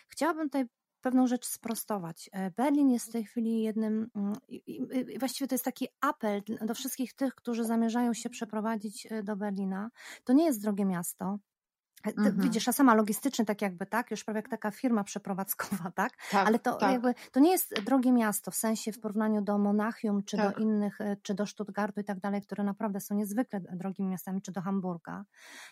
Chciałabym 0.08 0.46
tutaj 0.50 0.66
pewną 1.08 1.28
rzecz 1.28 1.46
sprostować. 1.46 2.30
E, 2.34 2.52
Berlin 2.52 2.90
jest 2.90 3.10
w 3.10 3.12
tej 3.12 3.24
chwili 3.24 3.62
jednym, 3.62 4.10
mm, 4.16 4.34
właściwie 5.20 5.48
to 5.48 5.56
jest 5.56 5.66
taki 5.66 5.88
apel 6.02 6.42
do 6.62 6.74
wszystkich 6.74 7.14
tych, 7.14 7.36
którzy 7.36 7.66
zamierzają 7.66 8.14
się 8.14 8.30
przeprowadzić 8.30 9.08
e, 9.12 9.24
do 9.24 9.36
Berlina. 9.36 9.90
To 10.24 10.34
nie 10.34 10.46
jest 10.46 10.62
drogie 10.62 10.86
miasto. 10.86 11.40
Ty, 12.04 12.10
Mhm. 12.18 12.40
Widzisz, 12.42 12.68
a 12.68 12.72
sama 12.72 12.96
logistycznie 12.96 13.46
tak 13.46 13.62
jakby, 13.62 13.86
tak? 13.86 14.12
Już 14.12 14.24
prawie 14.24 14.38
jak 14.38 14.50
taka 14.50 14.72
firma 14.72 15.04
przeprowadzkowa, 15.04 15.92
tak? 15.96 16.12
Tak, 16.32 16.48
Ale 16.48 16.60
to 16.60 16.76
tak. 16.76 16.92
jakby, 16.92 17.14
to 17.32 17.40
nie 17.40 17.52
jest 17.52 17.82
drogie 17.84 18.12
miasto, 18.12 18.52
w 18.52 18.56
sensie 18.56 18.92
w 18.92 19.00
porównaniu 19.00 19.42
do 19.42 19.58
Monachium, 19.58 20.24
czy 20.24 20.38
Tak. 20.38 20.56
do 20.56 20.62
innych, 20.64 21.02
e, 21.02 21.18
czy 21.22 21.34
do 21.34 21.46
Stuttgartu 21.46 22.00
i 22.00 22.04
tak 22.04 22.20
dalej, 22.20 22.42
które 22.42 22.64
naprawdę 22.64 23.00
są 23.00 23.16
niezwykle 23.16 23.60
drogimi 23.62 24.10
miastami, 24.10 24.42
czy 24.42 24.52
do 24.52 24.62
Hamburga. 24.62 25.24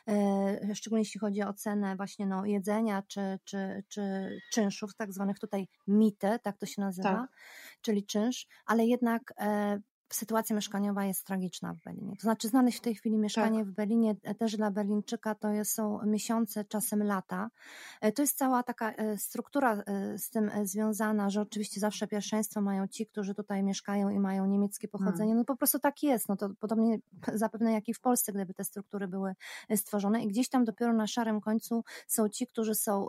E, 0.09 0.75
Szczególnie 0.75 1.01
jeśli 1.01 1.19
chodzi 1.19 1.43
o 1.43 1.53
cenę 1.53 1.95
właśnie 1.95 2.25
no, 2.25 2.45
jedzenia, 2.45 3.03
czy, 3.07 3.39
czy, 3.43 3.83
czy 3.87 4.29
czynszów, 4.53 4.95
tak 4.95 5.13
zwanych 5.13 5.39
tutaj 5.39 5.67
mite, 5.87 6.39
tak 6.39 6.57
to 6.57 6.65
się 6.65 6.81
nazywa, 6.81 7.09
Tak. 7.09 7.29
czyli 7.81 8.05
czynsz, 8.05 8.47
ale 8.65 8.85
jednak 8.85 9.21
e, 9.39 9.79
sytuacja 10.09 10.55
mieszkaniowa 10.55 11.05
jest 11.05 11.25
tragiczna 11.25 11.73
w 11.73 11.81
Berlinie. 11.81 12.15
To 12.15 12.21
znaczy 12.21 12.47
znaleźć 12.47 12.77
w 12.77 12.81
tej 12.81 12.95
chwili 12.95 13.17
mieszkanie 13.17 13.59
Tak. 13.59 13.67
w 13.67 13.71
Berlinie 13.71 14.15
e, 14.23 14.35
też 14.35 14.57
dla 14.57 14.71
Berlińczyka 14.71 15.35
to 15.35 15.49
jest, 15.49 15.71
są 15.71 16.05
miesiące, 16.05 16.65
czasem 16.65 17.03
lata. 17.03 17.49
E, 18.01 18.11
To 18.11 18.21
jest 18.21 18.37
cała 18.37 18.63
taka 18.63 18.91
e, 18.91 19.17
struktura 19.17 19.83
z 20.17 20.29
tym 20.29 20.51
związana, 20.63 21.29
że 21.29 21.41
oczywiście 21.41 21.79
zawsze 21.79 22.07
pierwszeństwo 22.07 22.61
mają 22.61 22.87
ci, 22.87 23.07
którzy 23.07 23.35
tutaj 23.35 23.63
mieszkają 23.63 24.09
i 24.09 24.19
mają 24.19 24.45
niemieckie 24.45 24.87
pochodzenie. 24.87 25.31
Mm. 25.31 25.37
No 25.37 25.45
po 25.45 25.55
prostu 25.55 25.79
tak 25.79 26.03
jest. 26.03 26.29
No 26.29 26.37
to 26.37 26.49
podobnie 26.59 26.97
zapewne 27.33 27.73
jak 27.73 27.87
i 27.89 27.93
w 27.93 27.99
Polsce, 27.99 28.33
gdyby 28.33 28.53
te 28.53 28.63
struktury 28.63 29.07
były 29.07 29.35
stworzone. 29.75 30.23
I 30.23 30.27
gdzieś 30.27 30.49
tam 30.49 30.65
dopiero 30.65 30.93
na 30.93 31.07
szarym 31.07 31.41
końcu 31.41 31.83
są 32.07 32.29
ci, 32.29 32.47
którzy 32.47 32.75
są, 32.75 33.07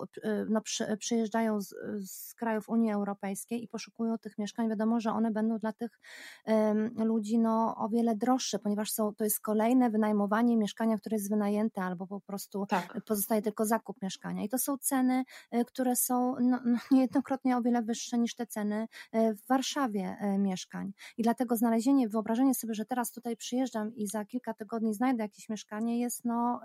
no, 0.49 0.61
przy, 0.61 0.97
przyjeżdżają 0.97 1.61
z, 1.61 1.75
z 2.05 2.35
krajów 2.35 2.69
Unii 2.69 2.93
Europejskiej 2.93 3.65
i 3.65 3.69
poszukują 3.69 4.19
tych 4.19 4.39
mieszkań. 4.39 4.69
Wiadomo, 4.69 5.01
że 5.01 5.11
one 5.11 5.31
będą 5.31 5.59
dla 5.59 5.73
tych 5.73 6.01
em, 6.45 6.86
ludzi 6.95 7.39
no, 7.39 7.75
o 7.77 7.89
wiele 7.89 8.17
droższe, 8.17 8.59
ponieważ 8.59 8.91
są, 8.93 9.15
to 9.15 9.25
jest 9.25 9.41
kolejne 9.41 9.91
wynajmowanie 9.91 10.57
mieszkania, 10.57 10.97
które 10.99 11.17
jest 11.17 11.31
wynajęte 11.31 11.83
albo 11.83 12.07
po 12.07 12.21
prostu 12.21 12.67
Tak. 12.67 13.05
pozostaje 13.07 13.43
tylko 13.43 13.65
zakup 13.65 14.03
mieszkania. 14.03 14.43
I 14.43 14.49
to 14.49 14.59
są 14.59 14.79
ceny, 14.79 15.25
e, 15.51 15.65
które 15.65 15.97
są 15.97 16.37
no, 16.41 16.61
no, 16.65 16.79
niejednokrotnie 16.91 17.57
o 17.57 17.63
wiele 17.63 17.83
wyższe 17.83 18.19
niż 18.19 18.35
te 18.35 18.47
ceny 18.47 18.89
e, 19.13 19.35
w 19.35 19.47
Warszawie 19.47 20.17
e, 20.21 20.39
mieszkań. 20.39 20.93
I 21.17 21.23
dlatego 21.23 21.57
znalezienie, 21.57 22.09
wyobrażenie 22.09 22.55
sobie, 22.55 22.75
że 22.75 22.85
teraz 22.85 23.13
tutaj 23.13 23.37
przyjeżdżam 23.37 23.95
i 23.97 24.07
za 24.07 24.25
kilka 24.25 24.55
tygodni 24.55 24.95
znajdę 24.95 25.23
jakieś 25.23 25.49
mieszkanie 25.49 26.01
jest, 26.01 26.25
no, 26.25 26.61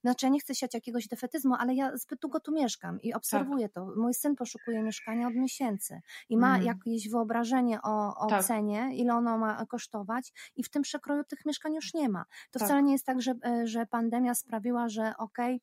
znaczy 0.00 0.26
ja 0.26 0.30
nie 0.32 0.40
chcę 0.40 0.54
siać 0.54 0.74
jakiegoś 0.74 1.08
defetyzmu, 1.08 1.54
ale 1.58 1.74
ja 1.74 1.96
zbyt 1.96 2.20
długo 2.20 2.40
tu 2.40 2.52
mieszkam 2.52 3.00
i 3.02 3.14
obserwuję 3.14 3.68
to. 3.68 3.92
Mój 3.96 4.14
syn 4.14 4.36
poszukuje 4.36 4.82
mieszkania 4.82 5.28
od 5.28 5.34
miesięcy 5.34 6.00
i 6.28 6.36
ma 6.36 6.46
Mhm. 6.46 6.64
jakieś 6.66 7.08
wyobrażenie 7.10 7.82
o, 7.82 8.16
o 8.16 8.26
Tak. 8.26 8.44
cenie, 8.44 8.90
ile 8.94 9.14
ono 9.14 9.38
ma 9.38 9.55
kosztować 9.66 10.32
i 10.56 10.62
w 10.62 10.70
tym 10.70 10.82
przekroju 10.82 11.24
tych 11.24 11.46
mieszkań 11.46 11.74
już 11.74 11.94
nie 11.94 12.08
ma. 12.08 12.24
To 12.50 12.58
Tak. 12.58 12.68
wcale 12.68 12.82
nie 12.82 12.92
jest 12.92 13.06
tak, 13.06 13.22
że, 13.22 13.34
e, 13.44 13.66
że 13.66 13.86
pandemia 13.86 14.34
sprawiła, 14.34 14.88
że 14.88 15.14
okej, 15.18 15.60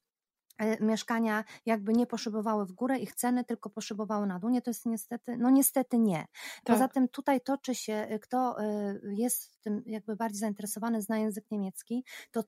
e, 0.58 0.84
mieszkania 0.86 1.44
jakby 1.66 1.94
nie 1.94 2.08
poszybowały 2.08 2.66
w 2.66 2.72
górę, 2.72 3.00
ich 3.00 3.16
ceny 3.16 3.44
tylko 3.44 3.70
poszybowały 3.70 4.28
na 4.28 4.40
dół. 4.40 4.50
Nie, 4.50 4.62
to 4.62 4.70
jest 4.70 4.86
niestety, 4.86 5.38
no 5.38 5.50
niestety 5.50 6.00
nie. 6.00 6.26
Poza 6.64 6.80
Tak. 6.80 6.94
tym 6.94 7.08
tutaj 7.10 7.42
toczy 7.42 7.76
się, 7.76 7.94
e, 7.94 8.20
kto 8.20 8.56
jest 9.04 9.62
tym 9.62 9.84
jakby 9.86 10.16
bardziej 10.16 10.40
zainteresowany, 10.40 11.02
zna 11.02 11.18
język 11.18 11.46
niemiecki, 11.52 12.06
to 12.32 12.44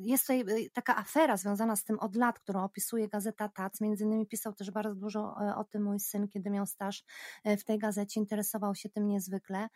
jest 0.00 0.22
tutaj 0.22 0.40
e, 0.40 0.70
taka 0.72 0.96
afera 0.96 1.36
związana 1.36 1.76
z 1.76 1.84
tym 1.84 1.98
od 1.98 2.16
lat, 2.16 2.38
którą 2.38 2.64
opisuje 2.64 3.08
gazeta 3.08 3.48
TAC. 3.48 3.80
Między 3.80 4.04
innymi 4.04 4.26
pisał 4.26 4.52
też 4.52 4.70
bardzo 4.70 4.94
dużo 4.94 5.36
e, 5.40 5.56
o 5.56 5.64
tym 5.64 5.82
mój 5.82 6.00
syn, 6.00 6.28
kiedy 6.28 6.50
miał 6.50 6.66
staż 6.66 7.04
e, 7.44 7.56
w 7.56 7.64
tej 7.64 7.78
gazecie, 7.78 8.20
interesował 8.20 8.74
się 8.74 8.88
tym 8.88 9.08
niezwykle. 9.08 9.68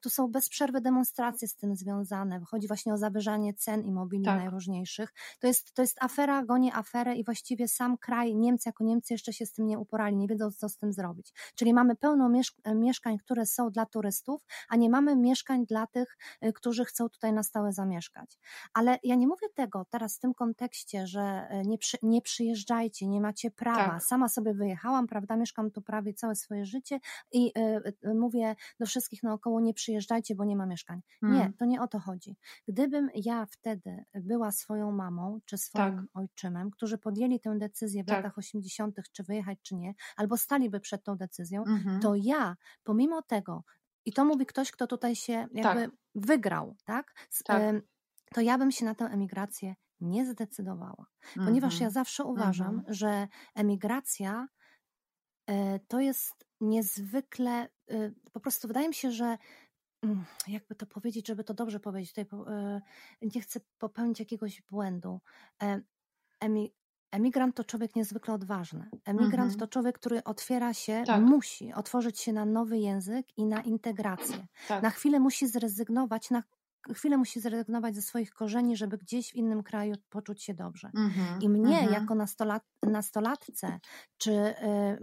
Tu 0.00 0.10
są 0.10 0.28
bez 0.28 0.48
przerwy 0.48 0.80
demonstracje 0.80 1.48
z 1.48 1.56
tym 1.56 1.76
związane. 1.76 2.40
Chodzi 2.46 2.68
właśnie 2.68 2.92
o 2.92 2.96
zawyżanie 2.96 3.54
cen 3.54 3.82
imobili 3.82 4.24
Tak. 4.24 4.38
najróżniejszych. 4.38 5.12
To 5.40 5.46
jest, 5.46 5.72
to 5.72 5.82
jest 5.82 6.02
afera, 6.02 6.44
goni 6.44 6.72
aferę 6.72 7.14
i 7.14 7.24
właściwie 7.24 7.68
sam 7.68 7.98
kraj, 7.98 8.36
Niemcy 8.36 8.68
jako 8.68 8.84
Niemcy 8.84 9.14
jeszcze 9.14 9.32
się 9.32 9.46
z 9.46 9.52
tym 9.52 9.66
nie 9.66 9.78
uporali, 9.78 10.16
nie 10.16 10.28
wiedzą 10.28 10.50
co 10.50 10.68
z 10.68 10.76
tym 10.76 10.92
zrobić. 10.92 11.32
Czyli 11.54 11.74
mamy 11.74 11.96
pełno 11.96 12.28
mieszk- 12.28 12.74
mieszkań, 12.74 13.18
które 13.18 13.46
są 13.46 13.70
dla 13.70 13.86
turystów, 13.86 14.42
a 14.68 14.76
nie 14.76 14.90
mamy 14.90 15.16
mieszkań 15.16 15.66
dla 15.66 15.86
tych, 15.86 16.18
którzy 16.54 16.84
chcą 16.84 17.08
tutaj 17.08 17.32
na 17.32 17.42
stałe 17.42 17.72
zamieszkać. 17.72 18.38
Ale 18.74 18.98
ja 19.02 19.14
nie 19.18 19.26
mówię 19.26 19.48
tego 19.54 19.86
teraz 19.90 20.16
w 20.16 20.20
tym 20.20 20.34
kontekście, 20.34 21.06
że 21.06 21.48
y, 21.64 21.68
nie, 21.68 21.78
przy, 21.78 21.96
nie 22.02 22.22
przyjeżdżajcie, 22.22 23.06
nie 23.06 23.20
macie 23.20 23.50
prawa. 23.50 23.84
Tak. 23.90 24.02
Sama 24.02 24.28
sobie 24.28 24.54
wyjechałam, 24.54 25.06
prawda, 25.06 25.36
mieszkam 25.36 25.70
tu 25.70 25.82
prawie 25.82 26.14
całe 26.14 26.34
swoje 26.34 26.64
życie 26.66 27.00
i 27.32 27.52
y, 27.58 28.08
y, 28.10 28.14
mówię 28.14 28.56
do 28.80 28.86
wszystkich 28.86 29.22
naokoło, 29.22 29.60
nie 29.60 29.74
przyjeżdżajcie, 29.74 30.34
bo 30.34 30.44
nie 30.44 30.56
ma 30.56 30.66
mieszkań. 30.66 31.00
Nie, 31.22 31.40
Mm. 31.40 31.52
to 31.52 31.64
nie 31.64 31.82
o 31.82 31.88
to 31.88 31.98
chodzi. 31.98 32.36
Gdybym 32.68 33.10
ja 33.14 33.46
wtedy 33.46 34.04
była 34.14 34.52
swoją 34.52 34.92
mamą 34.92 35.40
czy 35.44 35.58
swoim 35.58 35.96
Tak. 35.96 36.04
ojczymem, 36.14 36.70
którzy 36.70 36.98
podjęli 36.98 37.40
tę 37.40 37.58
decyzję 37.58 38.02
w 38.02 38.06
Tak. 38.06 38.16
latach 38.16 38.38
80., 38.38 39.08
czy 39.12 39.22
wyjechać, 39.22 39.58
czy 39.62 39.74
nie, 39.76 39.94
albo 40.16 40.36
staliby 40.36 40.80
przed 40.80 41.04
tą 41.04 41.16
decyzją, 41.16 41.64
Mhm. 41.66 42.00
to 42.00 42.14
ja, 42.14 42.56
pomimo 42.84 43.22
tego, 43.22 43.64
i 44.04 44.12
to 44.12 44.24
mówi 44.24 44.46
ktoś, 44.46 44.70
kto 44.70 44.86
tutaj 44.86 45.16
się 45.16 45.32
jakby 45.32 45.62
Tak. 45.62 45.90
wygrał, 46.14 46.76
tak? 46.84 47.14
S- 47.32 47.42
Tak. 47.44 47.62
To 48.34 48.40
ja 48.40 48.58
bym 48.58 48.70
się 48.72 48.84
na 48.84 48.94
tę 48.94 49.04
emigrację 49.04 49.74
nie 50.00 50.26
zdecydowała, 50.26 51.06
ponieważ 51.34 51.72
ja 51.72 51.86
Mhm. 51.86 51.90
zawsze 51.90 52.24
uważam, 52.24 52.74
Mhm. 52.74 52.94
że 52.94 53.28
emigracja 53.54 54.48
e, 55.50 55.78
to 55.78 56.00
jest 56.00 56.44
niezwykle, 56.60 57.68
e, 57.90 58.10
po 58.32 58.40
prostu 58.40 58.68
wydaje 58.68 58.88
mi 58.88 58.94
się, 58.94 59.10
że 59.12 59.38
mm, 60.02 60.24
jakby 60.48 60.74
to 60.74 60.86
powiedzieć, 60.86 61.26
żeby 61.28 61.44
to 61.44 61.54
dobrze 61.54 61.80
powiedzieć, 61.80 62.12
tutaj 62.12 62.38
e, 62.54 62.80
nie 63.34 63.40
chcę 63.40 63.60
popełnić 63.78 64.20
jakiegoś 64.20 64.62
błędu. 64.62 65.20
Emi, 66.40 66.72
emigrant 67.12 67.56
to 67.56 67.64
człowiek 67.64 67.96
niezwykle 67.96 68.34
odważny. 68.34 68.90
Emigrant 69.04 69.52
Mhm. 69.52 69.58
to 69.58 69.66
człowiek, 69.68 69.98
który 69.98 70.24
otwiera 70.24 70.74
się, 70.74 71.02
Tak. 71.06 71.22
musi 71.22 71.72
otworzyć 71.72 72.20
się 72.20 72.32
na 72.32 72.44
nowy 72.44 72.78
język 72.78 73.26
i 73.38 73.44
na 73.46 73.60
integrację. 73.62 74.46
Tak. 74.68 74.82
Na 74.82 74.90
chwilę 74.90 75.20
musi 75.20 75.46
zrezygnować, 75.48 76.30
na 76.30 76.42
chwilę 76.94 77.16
musi 77.16 77.40
zrezygnować 77.40 77.94
ze 77.94 78.02
swoich 78.02 78.30
korzeni, 78.34 78.76
żeby 78.76 78.98
gdzieś 78.98 79.30
w 79.32 79.34
innym 79.34 79.62
kraju 79.62 79.94
poczuć 80.08 80.42
się 80.44 80.54
dobrze. 80.54 80.90
Mhm. 80.96 81.42
I 81.42 81.48
mnie, 81.48 81.78
Mhm. 81.80 81.92
jako 81.92 82.14
nastolat, 82.14 82.62
nastolatce, 82.82 83.80
czy 84.18 84.30
y, 84.32 84.54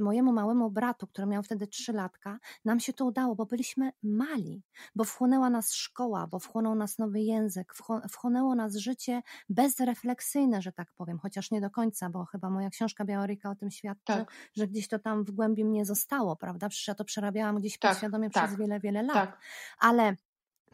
mojemu 0.02 0.34
małemu 0.34 0.72
bratu, 0.72 1.08
który 1.08 1.28
miał 1.28 1.44
wtedy 1.44 1.68
trzy 1.68 1.94
latka, 1.94 2.40
nam 2.66 2.80
się 2.80 2.94
to 2.94 3.06
udało, 3.06 3.36
bo 3.36 3.46
byliśmy 3.46 3.92
mali, 4.04 4.64
bo 4.96 5.04
wchłonęła 5.04 5.50
nas 5.50 5.74
szkoła, 5.74 6.28
bo 6.28 6.40
wchłonął 6.40 6.76
nas 6.76 6.98
nowy 6.98 7.20
język, 7.22 7.74
wchło- 7.74 8.02
wchłonęło 8.10 8.56
nas 8.56 8.76
życie 8.76 9.22
bezrefleksyjne, 9.50 10.62
że 10.62 10.72
tak 10.72 10.94
powiem, 10.96 11.20
chociaż 11.20 11.52
nie 11.52 11.62
do 11.62 11.70
końca, 11.70 12.10
bo 12.10 12.26
chyba 12.26 12.50
moja 12.50 12.70
książka 12.70 13.06
Białorika 13.06 13.50
o 13.50 13.56
tym 13.56 13.72
świadczy, 13.72 14.04
Tak. 14.06 14.32
że 14.56 14.68
gdzieś 14.68 14.88
to 14.88 15.00
tam 15.00 15.24
w 15.24 15.32
głębi 15.32 15.66
mnie 15.66 15.86
zostało, 15.86 16.36
prawda? 16.36 16.70
Przecież 16.70 16.88
ja 16.88 16.96
to 16.96 17.06
przerabiałam 17.06 17.56
gdzieś 17.60 17.80
Tak, 17.80 17.92
podświadomie 17.92 18.30
tak, 18.30 18.46
przez 18.46 18.60
wiele, 18.60 18.80
wiele 18.80 19.04
lat 19.04 19.14
Tak. 19.16 19.40
ale 19.80 20.16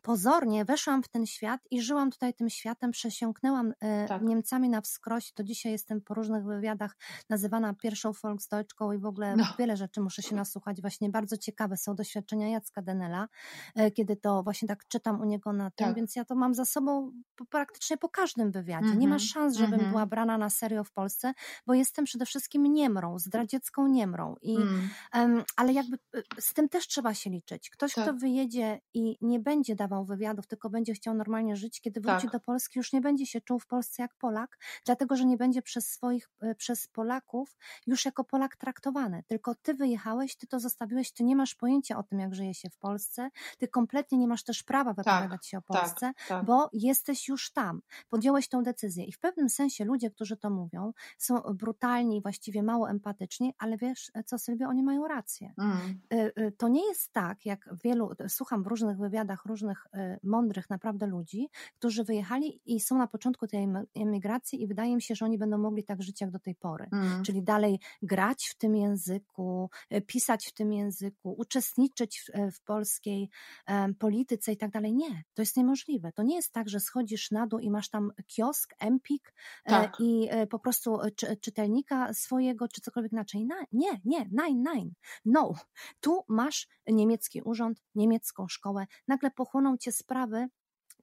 pozornie 0.02 0.66
weszłam 0.66 1.04
w 1.04 1.08
ten 1.08 1.26
świat 1.26 1.62
i 1.72 1.82
żyłam 1.82 2.12
tutaj 2.12 2.34
tym 2.34 2.50
światem, 2.50 2.92
przesiąknęłam 2.92 3.74
e, 3.80 4.06
Tak. 4.08 4.22
Niemcami 4.22 4.70
na 4.70 4.82
wskroś. 4.82 5.34
Do 5.34 5.44
dzisiaj 5.44 5.72
jestem 5.72 6.02
po 6.02 6.14
różnych 6.14 6.44
wywiadach 6.46 6.96
nazywana 7.30 7.74
pierwszą 7.74 8.12
Volksdeutschką 8.24 8.92
i 8.92 8.98
w 8.98 9.06
ogóle 9.06 9.36
No. 9.36 9.44
wiele 9.60 9.78
rzeczy 9.78 10.02
muszę 10.02 10.22
się 10.22 10.36
nasłuchać. 10.36 10.82
Właśnie 10.82 11.10
bardzo 11.10 11.38
ciekawe 11.38 11.78
są 11.78 11.96
doświadczenia 11.96 12.50
Jacka 12.50 12.82
Denela, 12.82 13.28
e, 13.76 13.92
kiedy 13.92 14.16
to 14.16 14.44
właśnie 14.44 14.68
tak 14.68 14.88
czytam 14.88 15.22
u 15.22 15.26
niego 15.26 15.54
na 15.54 15.72
tym, 15.72 15.88
Tak. 15.88 15.96
więc 15.96 16.16
ja 16.16 16.26
to 16.26 16.36
mam 16.36 16.54
za 16.54 16.66
sobą 16.66 17.12
praktycznie 17.50 17.98
po 17.98 18.10
każdym 18.10 18.52
wywiadzie. 18.52 18.88
Nie 18.96 19.08
ma 19.08 19.16
Mhm, 19.16 19.20
szans, 19.20 19.56
żebym 19.58 19.74
mhm. 19.74 19.92
była 19.92 20.06
brana 20.06 20.38
na 20.38 20.50
serio 20.50 20.84
w 20.84 20.92
Polsce, 20.92 21.34
bo 21.68 21.74
jestem 21.74 22.06
przede 22.06 22.26
wszystkim 22.26 22.64
niemrą, 22.64 23.20
zdradziecką 23.20 23.88
niemrą 23.88 24.36
i 24.42 24.58
Mm. 24.58 24.90
Em, 25.14 25.44
ale 25.56 25.74
jakby 25.74 25.98
y, 26.16 26.24
z 26.40 26.54
tym 26.54 26.70
też 26.70 26.88
trzeba 26.88 27.14
się 27.14 27.30
liczyć. 27.30 27.70
Ktoś, 27.70 27.94
Tak. 27.94 28.04
kto 28.04 28.14
wyjedzie 28.14 28.80
i 28.94 29.18
nie 29.22 29.40
będzie 29.40 29.76
dawał 29.76 29.91
wywiadów, 30.06 30.48
tylko 30.48 30.70
będzie 30.70 30.94
chciał 30.94 31.14
normalnie 31.14 31.56
żyć, 31.56 31.82
kiedy 31.82 32.02
wróci 32.02 32.22
Tak. 32.22 32.32
do 32.32 32.40
Polski, 32.40 32.80
już 32.80 32.94
nie 32.94 33.02
będzie 33.02 33.26
się 33.26 33.42
czuł 33.42 33.60
w 33.60 33.68
Polsce 33.68 34.02
jak 34.04 34.16
Polak, 34.16 34.58
dlatego 34.86 35.16
że 35.16 35.26
nie 35.26 35.38
będzie 35.38 35.62
przez 35.62 35.90
swoich, 35.90 36.30
y, 36.44 36.56
przez 36.56 36.88
Polaków 36.88 37.58
już 37.88 38.06
jako 38.06 38.24
Polak 38.24 38.56
traktowany. 38.56 39.24
Tylko 39.28 39.56
ty 39.56 39.74
wyjechałeś, 39.74 40.36
ty 40.36 40.48
to 40.48 40.60
zostawiłeś, 40.60 41.12
ty 41.12 41.24
nie 41.24 41.36
masz 41.36 41.56
pojęcia 41.56 41.98
o 41.98 42.04
tym, 42.04 42.20
jak 42.20 42.36
żyje 42.36 42.54
się 42.54 42.70
w 42.70 42.78
Polsce, 42.78 43.30
ty 43.58 43.68
kompletnie 43.68 44.18
nie 44.18 44.28
masz 44.28 44.44
też 44.44 44.64
prawa 44.64 44.94
wypowiadać 44.94 45.48
się 45.48 45.58
o 45.58 45.62
Polsce, 45.62 46.00
Tak. 46.00 46.28
Tak. 46.28 46.46
bo 46.46 46.70
jesteś 46.74 47.28
już 47.28 47.52
tam, 47.52 47.82
podjąłeś 48.10 48.48
tą 48.50 48.64
decyzję. 48.64 49.04
I 49.06 49.12
w 49.12 49.20
pewnym 49.20 49.50
sensie 49.50 49.86
ludzie, 49.86 50.12
którzy 50.12 50.38
to 50.38 50.50
mówią, 50.50 50.94
są 51.18 51.36
brutalni 51.40 52.22
właściwie 52.22 52.64
mało 52.64 52.90
empatyczni, 52.90 53.54
ale 53.58 53.78
wiesz 53.78 54.12
co, 54.26 54.38
Sylwia, 54.38 54.68
oni 54.68 54.84
mają 54.84 55.08
rację. 55.08 55.54
Mm. 55.58 55.78
Y, 56.38 56.52
To 56.58 56.68
nie 56.68 56.88
jest 56.88 57.14
tak, 57.14 57.46
jak 57.46 57.70
wielu, 57.84 58.12
słucham 58.28 58.64
w 58.64 58.68
różnych 58.68 58.98
wywiadach 58.98 59.46
różnych 59.46 59.81
młodych, 59.82 59.88
e, 59.94 60.20
mądrych 60.24 60.70
naprawdę 60.70 61.08
ludzi, 61.08 61.50
którzy 61.78 62.04
wyjechali 62.04 62.62
i 62.66 62.80
są 62.80 62.98
na 62.98 63.08
początku 63.08 63.48
tej 63.48 63.68
emigracji 63.96 64.64
i 64.64 64.68
wydaje 64.68 64.96
mi 64.96 65.02
się, 65.02 65.16
że 65.16 65.26
oni 65.26 65.38
będą 65.38 65.58
mogli 65.58 65.84
tak 65.84 66.02
żyć 66.02 66.22
jak 66.22 66.32
do 66.32 66.40
tej 66.40 66.56
pory. 66.56 66.88
Mm. 66.92 67.24
Czyli 67.24 67.44
dalej 67.44 67.80
grać 68.02 68.48
w 68.48 68.58
tym 68.58 68.76
języku, 68.76 69.70
e, 69.90 70.02
pisać 70.02 70.48
w 70.48 70.54
tym 70.54 70.74
języku, 70.74 71.36
uczestniczyć 71.38 72.20
w, 72.20 72.30
e, 72.36 72.52
w 72.52 72.62
polskiej 72.62 73.30
em, 73.66 73.96
polityce 73.96 74.52
i 74.52 74.58
tak 74.58 74.72
dalej. 74.72 74.94
Nie, 74.94 75.24
to 75.34 75.42
jest 75.42 75.58
niemożliwe. 75.58 76.12
To 76.12 76.24
nie 76.24 76.36
jest 76.36 76.52
tak, 76.52 76.70
że 76.70 76.80
schodzisz 76.80 77.32
na 77.32 77.48
dół 77.48 77.60
i 77.60 77.72
masz 77.72 77.90
tam 77.90 78.12
kiosk, 78.28 78.74
empik 78.80 79.34
e, 79.66 79.70
Tak. 79.70 80.00
i 80.00 80.28
e, 80.30 80.48
po 80.48 80.60
prostu 80.60 81.02
e, 81.02 81.12
czy, 81.12 81.38
czytelnika 81.38 82.14
swojego, 82.14 82.68
czy 82.68 82.82
cokolwiek 82.82 83.12
inaczej. 83.12 83.46
Na, 83.46 83.56
nie, 83.72 84.02
nie, 84.06 84.30
nine, 84.32 84.64
nine. 84.74 84.92
No, 85.26 85.54
tu 86.00 86.24
masz 86.28 86.68
niemiecki 86.94 87.42
urząd, 87.42 87.82
niemiecką 87.96 88.48
szkołę, 88.48 88.88
nagle 89.08 89.32
pochłoną 89.32 89.78
cię 89.78 89.92
sprawy, 89.92 90.48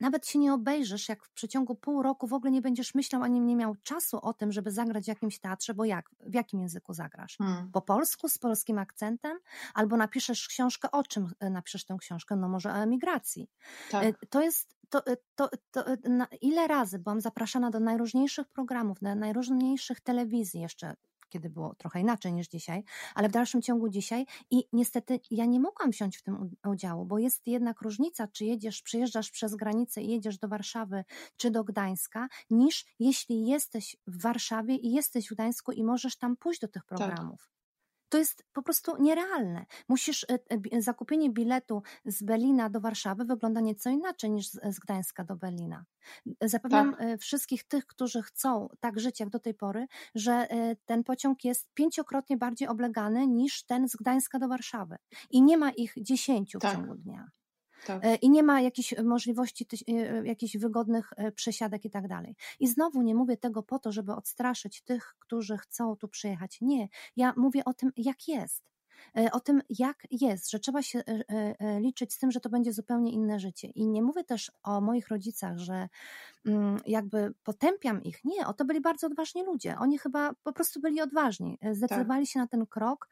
nawet 0.01 0.27
się 0.27 0.39
nie 0.39 0.55
obejrzysz, 0.55 1.09
jak 1.09 1.25
w 1.25 1.33
przeciągu 1.33 1.75
pół 1.75 2.03
roku 2.03 2.27
w 2.27 2.33
ogóle 2.33 2.51
nie 2.51 2.63
będziesz 2.63 2.95
myślał 2.95 3.23
ani 3.23 3.41
nie 3.41 3.57
miał 3.57 3.77
czasu 3.83 4.19
o 4.23 4.35
tym, 4.35 4.53
żeby 4.53 4.71
zagrać 4.71 5.05
w 5.05 5.09
jakimś 5.09 5.39
teatrze, 5.41 5.75
bo 5.75 5.85
jak? 5.85 6.11
W 6.21 6.35
jakim 6.35 6.61
języku 6.61 6.95
zagrasz? 6.95 7.37
Mm. 7.41 7.71
Po 7.73 7.83
polsku, 7.83 8.29
z 8.29 8.39
polskim 8.39 8.79
akcentem? 8.79 9.39
Albo 9.75 9.97
napiszesz 9.97 10.49
książkę, 10.49 10.91
o 10.91 11.03
czym 11.03 11.33
e, 11.41 11.51
napiszesz 11.51 11.85
tę 11.85 11.97
książkę? 12.01 12.37
No 12.37 12.49
może 12.49 12.71
o 12.71 12.77
emigracji. 12.77 13.49
Tak. 13.91 14.05
E, 14.05 14.27
To 14.31 14.41
jest, 14.41 14.77
to, 14.89 15.07
e, 15.07 15.17
to, 15.35 15.49
to 15.71 15.85
ile 16.41 16.69
razy 16.69 16.99
byłam 16.99 17.21
zapraszana 17.21 17.71
do 17.71 17.81
najróżniejszych 17.81 18.49
programów, 18.49 19.03
na 19.03 19.15
najróżniejszych 19.15 20.01
telewizji 20.01 20.61
jeszcze, 20.61 20.95
kiedy 21.29 21.51
było 21.51 21.75
trochę 21.75 22.01
inaczej 22.01 22.33
niż 22.33 22.49
dzisiaj, 22.49 22.85
ale 23.15 23.29
w 23.29 23.33
dalszym 23.33 23.63
ciągu 23.63 23.89
dzisiaj 23.89 24.27
i 24.51 24.65
niestety 24.73 25.21
ja 25.31 25.45
nie 25.45 25.61
mogłam 25.61 25.91
wziąć 25.91 26.17
w 26.17 26.23
tym 26.23 26.57
udziału, 26.67 27.05
bo 27.07 27.19
jest 27.19 27.47
jednak 27.47 27.83
różnica, 27.83 28.29
czy 28.29 28.45
jedziesz, 28.45 28.83
przejeżdżasz 28.83 29.31
przez 29.31 29.55
granicę 29.55 30.03
i 30.03 30.11
jedziesz 30.11 30.39
do 30.39 30.49
Warszawy 30.49 31.05
czy 31.37 31.51
do 31.51 31.65
Gdańska, 31.65 32.29
niż 32.51 32.85
jeśli 32.99 33.47
jesteś 33.47 33.97
w 34.07 34.23
Warszawie 34.23 34.77
i 34.77 34.93
jesteś 34.93 35.29
w 35.29 35.35
Gdańsku 35.35 35.73
i 35.73 35.85
możesz 35.85 36.17
tam 36.17 36.37
pójść 36.37 36.61
do 36.61 36.69
tych 36.69 36.85
programów. 36.85 37.58
To 38.09 38.19
jest 38.19 38.45
po 38.53 38.63
prostu 38.63 39.03
nierealne. 39.03 39.67
Musisz, 39.89 40.25
e, 40.25 40.39
e, 40.73 40.83
zakupienie 40.83 41.31
biletu 41.31 41.83
z 42.05 42.23
Berlina 42.23 42.71
do 42.71 42.81
Warszawy 42.81 43.25
wygląda 43.25 43.61
nieco 43.61 43.91
inaczej 43.91 44.31
niż 44.31 44.49
z, 44.49 44.79
Gdańska 44.79 45.25
do 45.25 45.37
Berlina. 45.37 45.85
Zapewniam 46.43 46.91
Tak. 46.93 47.01
e, 47.03 47.19
wszystkich 47.19 47.65
tych, 47.65 47.87
którzy 47.87 48.23
chcą 48.23 48.69
tak 48.81 49.01
żyć 49.01 49.21
jak 49.21 49.29
do 49.31 49.39
tej 49.39 49.55
pory, 49.55 49.87
że 50.15 50.33
e, 50.33 50.77
ten 50.85 51.05
pociąg 51.05 51.45
jest 51.45 51.69
pięciokrotnie 51.75 52.37
bardziej 52.37 52.69
oblegany 52.69 53.27
niż 53.27 53.63
ten 53.63 53.89
z 53.89 53.97
Gdańska 53.97 54.39
do 54.39 54.49
Warszawy. 54.49 54.97
I 55.31 55.43
nie 55.43 55.57
ma 55.59 55.71
ich 55.71 55.95
dziesięciu 55.97 56.59
w 56.59 56.63
Tak. 56.63 56.73
ciągu 56.73 56.95
dnia. 56.95 57.31
Tak. 57.87 58.05
E, 58.05 58.15
I 58.15 58.31
nie 58.31 58.43
ma 58.43 58.61
jakichś 58.61 58.95
możliwości, 59.05 59.67
tyś- 59.67 59.85
e, 59.89 60.27
jakichś 60.27 60.57
wygodnych 60.57 61.13
e, 61.17 61.33
przesiadek 61.33 61.85
i 61.85 61.91
tak 61.91 62.09
dalej. 62.09 62.37
I 62.61 62.69
znowu 62.69 63.03
nie 63.03 63.15
mówię 63.15 63.37
tego 63.37 63.63
po 63.63 63.79
to, 63.79 63.93
żeby 63.93 64.13
odstraszyć 64.13 64.83
tych, 64.83 65.15
którzy 65.19 65.57
chcą 65.59 65.97
tu 65.97 66.09
przyjechać. 66.09 66.59
Nie, 66.61 66.89
ja 67.17 67.33
mówię 67.37 67.65
o 67.65 67.75
tym, 67.75 67.93
jak 67.97 68.29
jest. 68.29 68.69
E, 69.17 69.33
O 69.33 69.41
tym, 69.41 69.63
jak 69.71 70.07
jest, 70.11 70.51
że 70.51 70.59
trzeba 70.59 70.83
się 70.83 70.99
e, 70.99 71.03
e, 71.31 71.55
e, 71.59 71.81
liczyć 71.81 72.15
z 72.15 72.19
tym, 72.19 72.31
że 72.31 72.41
to 72.41 72.49
będzie 72.51 72.73
zupełnie 72.73 73.13
inne 73.13 73.41
życie. 73.41 73.69
I 73.69 73.87
nie 73.87 74.03
mówię 74.03 74.25
też 74.25 74.53
o 74.63 74.81
moich 74.81 75.09
rodzicach, 75.09 75.59
że 75.59 75.89
mm, 76.47 76.81
jakby 76.87 77.35
potępiam 77.45 78.03
ich. 78.03 78.25
Nie, 78.25 78.47
o 78.47 78.53
to 78.53 78.65
byli 78.65 78.81
bardzo 78.81 79.07
odważni 79.07 79.45
ludzie. 79.45 79.77
Oni 79.79 79.99
chyba 79.99 80.33
po 80.43 80.53
prostu 80.53 80.81
byli 80.81 81.01
odważni. 81.01 81.59
E, 81.61 81.75
Zdecydowali 81.75 82.27
się 82.27 82.39
na 82.41 82.47
ten 82.47 82.67
krok, 82.67 83.09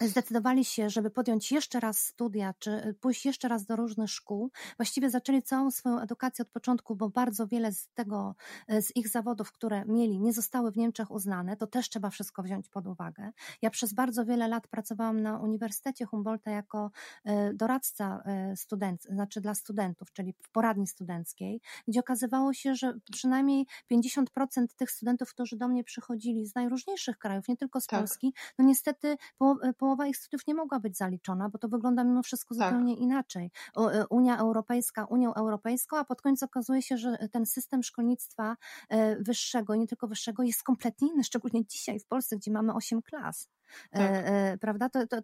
zdecydowali 0.00 0.64
się, 0.64 0.90
żeby 0.90 1.10
podjąć 1.10 1.52
jeszcze 1.52 1.80
raz 1.80 1.98
studia, 1.98 2.54
czy 2.58 2.94
pójść 3.00 3.26
jeszcze 3.26 3.48
raz 3.48 3.64
do 3.64 3.76
różnych 3.76 4.10
szkół. 4.10 4.50
Właściwie 4.76 5.10
zaczęli 5.10 5.42
całą 5.42 5.70
swoją 5.70 6.00
edukację 6.00 6.42
od 6.42 6.48
początku, 6.48 6.96
bo 6.96 7.08
bardzo 7.08 7.46
wiele 7.46 7.72
z 7.72 7.88
tego, 7.94 8.34
z 8.68 8.96
ich 8.96 9.08
zawodów, 9.08 9.52
które 9.52 9.84
mieli, 9.84 10.20
nie 10.20 10.32
zostały 10.32 10.72
w 10.72 10.76
Niemczech 10.76 11.10
uznane. 11.10 11.56
To 11.56 11.66
też 11.66 11.88
trzeba 11.88 12.10
wszystko 12.10 12.42
wziąć 12.42 12.68
pod 12.68 12.86
uwagę. 12.86 13.30
Ja 13.62 13.70
przez 13.70 13.92
bardzo 13.92 14.24
wiele 14.24 14.48
lat 14.48 14.68
pracowałam 14.68 15.22
na 15.22 15.38
Uniwersytecie 15.38 16.06
Humboldta 16.06 16.50
jako 16.50 16.90
e, 17.24 17.54
doradca 17.54 18.22
e, 18.24 18.56
student, 18.56 19.02
znaczy 19.02 19.40
dla 19.40 19.54
studentów, 19.54 20.12
czyli 20.12 20.34
w 20.42 20.50
poradni 20.50 20.86
studenckiej, 20.86 21.60
gdzie 21.88 22.00
okazywało 22.00 22.52
się, 22.52 22.74
że 22.74 22.94
przynajmniej 23.12 23.66
50% 23.92 24.66
tych 24.76 24.90
studentów, 24.90 25.30
którzy 25.30 25.56
do 25.56 25.68
mnie 25.68 25.84
przychodzili 25.84 26.46
z 26.46 26.54
najróżniejszych 26.54 27.18
krajów, 27.18 27.48
nie 27.48 27.56
tylko 27.56 27.80
z 27.80 27.86
Tak. 27.86 28.00
Polski, 28.00 28.34
no 28.58 28.64
niestety 28.64 29.16
po, 29.38 29.56
połowa 29.90 30.06
ich 30.06 30.16
studiów 30.16 30.46
nie 30.46 30.54
mogła 30.54 30.80
być 30.80 30.96
zaliczona, 30.96 31.48
bo 31.48 31.58
to 31.58 31.68
wygląda 31.68 32.04
mimo 32.04 32.22
wszystko 32.22 32.54
Tak. 32.54 32.68
zupełnie 32.68 32.94
inaczej. 32.94 33.50
E, 33.76 34.06
Unia 34.10 34.38
Europejska 34.38 35.04
Unią 35.04 35.34
Europejską, 35.34 35.96
a 35.96 36.04
pod 36.04 36.22
koniec 36.22 36.42
okazuje 36.42 36.82
się, 36.82 36.98
że 36.98 37.28
ten 37.32 37.46
system 37.46 37.82
szkolnictwa 37.82 38.56
e, 38.88 39.16
wyższego 39.22 39.74
i 39.74 39.78
nie 39.78 39.86
tylko 39.86 40.08
wyższego 40.08 40.42
jest 40.42 40.62
kompletnie 40.62 41.08
inny, 41.08 41.24
szczególnie 41.24 41.66
dzisiaj 41.66 42.00
w 42.00 42.06
Polsce, 42.06 42.36
gdzie 42.36 42.50
mamy 42.50 42.74
8 42.74 43.02
klas. 43.02 43.48
E, 43.92 43.98
Tak. 43.98 44.60
prawda? 44.60 44.88
To, 44.88 45.06
to, 45.06 45.16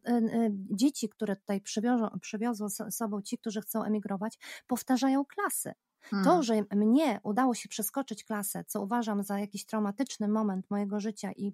dzieci, 0.70 1.08
które 1.08 1.36
tutaj 1.36 1.60
przywiozą, 1.60 2.08
przywiozą 2.20 2.68
z 2.68 2.94
sobą 2.94 3.22
ci, 3.22 3.38
którzy 3.38 3.60
chcą 3.60 3.82
emigrować, 3.84 4.38
powtarzają 4.66 5.24
klasy. 5.24 5.72
To, 6.24 6.42
że 6.42 6.54
mnie 6.76 7.20
udało 7.22 7.54
się 7.54 7.68
przeskoczyć 7.68 8.24
klasę, 8.24 8.64
co 8.66 8.82
uważam 8.82 9.22
za 9.22 9.38
jakiś 9.38 9.66
traumatyczny 9.66 10.28
moment 10.28 10.70
mojego 10.70 11.00
życia 11.00 11.32
i 11.32 11.52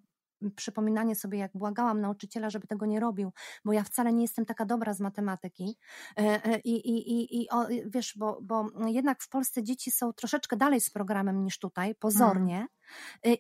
przypominanie 0.51 1.15
sobie, 1.15 1.39
jak 1.39 1.51
błagałam 1.55 2.01
nauczyciela, 2.01 2.51
żeby 2.51 2.67
tego 2.67 2.87
nie 2.87 3.01
robił, 3.01 3.33
bo 3.65 3.73
ja 3.73 3.83
wcale 3.83 4.13
nie 4.13 4.23
jestem 4.23 4.45
taka 4.47 4.65
dobra 4.67 4.95
z 4.95 5.01
matematyki. 5.01 5.77
E, 6.19 6.45
e, 6.45 6.59
I, 6.59 6.71
i, 6.71 7.13
i, 7.13 7.43
i 7.43 7.51
o, 7.51 7.67
wiesz, 7.87 8.15
bo, 8.17 8.39
bo 8.43 8.69
jednak 8.87 9.23
w 9.23 9.29
Polsce 9.29 9.63
dzieci 9.63 9.91
są 9.91 10.13
troszeczkę 10.13 10.57
dalej 10.57 10.81
z 10.81 10.91
programem 10.91 11.45
niż 11.45 11.59
tutaj, 11.59 11.95
pozornie. 11.95 12.59
E, 12.59 12.82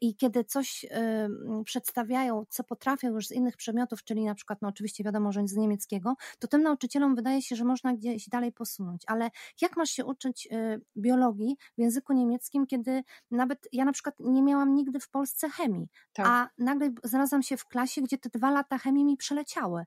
I 0.01 0.17
kiedy 0.17 0.45
coś 0.45 0.87
e, 0.91 1.29
przedstawiają, 1.65 2.45
co 2.49 2.65
potrafią 2.65 3.09
już 3.09 3.27
z 3.27 3.33
innych 3.33 3.57
przedmiotów, 3.57 4.05
czyli 4.05 4.25
na 4.25 4.35
przykład, 4.35 4.59
no 4.63 4.69
oczywiście 4.69 5.05
wiadomo, 5.05 5.33
że 5.33 5.41
z 5.47 5.57
niemieckiego, 5.57 6.15
to 6.39 6.49
tym 6.49 6.63
nauczycielom 6.63 7.15
wydaje 7.15 7.43
się, 7.43 7.57
że 7.57 7.65
można 7.65 7.95
gdzieś 7.95 8.29
dalej 8.29 8.53
posunąć. 8.53 9.03
Ale 9.07 9.31
jak 9.61 9.77
masz 9.77 9.91
się 9.91 10.05
uczyć 10.05 10.49
e, 10.51 10.79
biologii 10.97 11.57
w 11.79 11.81
języku 11.81 12.13
niemieckim, 12.13 12.67
kiedy 12.67 13.03
nawet 13.31 13.69
ja 13.73 13.85
na 13.85 13.93
przykład 13.93 14.15
nie 14.21 14.43
miałam 14.43 14.75
nigdy 14.75 15.01
w 15.01 15.11
Polsce 15.11 15.51
chemii, 15.51 15.89
Tak. 16.13 16.27
a 16.27 16.49
nagle 16.59 16.91
znalazłam 17.05 17.43
się 17.43 17.57
w 17.57 17.67
klasie, 17.67 18.03
gdzie 18.03 18.19
te 18.19 18.29
dwa 18.29 18.51
lata 18.51 18.79
chemii 18.79 19.05
mi 19.05 19.17
przeleciały. 19.17 19.85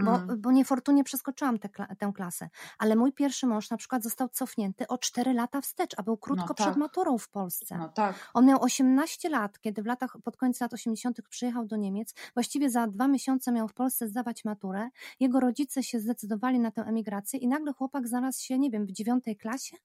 Bo, 0.00 0.14
Mm. 0.16 0.40
bo 0.40 0.52
niefortunnie 0.52 1.04
przeskoczyłam 1.04 1.58
tę, 1.58 1.68
kla- 1.68 1.96
tę 1.96 2.12
klasę. 2.14 2.48
Ale 2.78 2.96
mój 2.96 3.12
pierwszy 3.12 3.46
mąż 3.46 3.70
na 3.70 3.76
przykład 3.76 4.02
został 4.02 4.28
cofnięty 4.28 4.86
o 4.88 4.98
4 4.98 5.32
lata 5.32 5.60
wstecz, 5.60 5.94
a 5.96 6.02
był 6.02 6.16
krótko 6.16 6.46
No 6.48 6.54
przed 6.54 6.66
tak. 6.66 6.76
maturą 6.76 7.18
w 7.18 7.28
Polsce. 7.28 7.78
No 7.78 7.88
tak. 7.88 8.30
On 8.34 8.46
miał 8.46 8.62
18 8.62 9.28
lat, 9.28 9.60
kiedy 9.60 9.82
w 9.82 9.86
latach, 9.86 10.16
pod 10.24 10.36
koniec 10.36 10.60
lat 10.60 10.72
80. 10.72 11.28
przyjechał 11.28 11.66
do 11.66 11.76
Niemiec. 11.76 12.14
Właściwie 12.34 12.70
za 12.70 12.86
dwa 12.86 13.08
miesiące 13.08 13.52
miał 13.52 13.68
w 13.68 13.74
Polsce 13.74 14.08
zdawać 14.08 14.44
maturę. 14.44 14.88
Jego 15.20 15.40
rodzice 15.40 15.82
się 15.82 16.00
zdecydowali 16.00 16.58
na 16.60 16.70
tę 16.70 16.82
emigrację 16.82 17.38
i 17.40 17.48
nagle 17.48 17.72
chłopak 17.72 18.08
znalazł 18.08 18.42
się, 18.42 18.58
nie 18.58 18.70
wiem, 18.70 18.86
w 18.86 18.92
dziewiątej 18.92 19.36
klasie. 19.36 19.76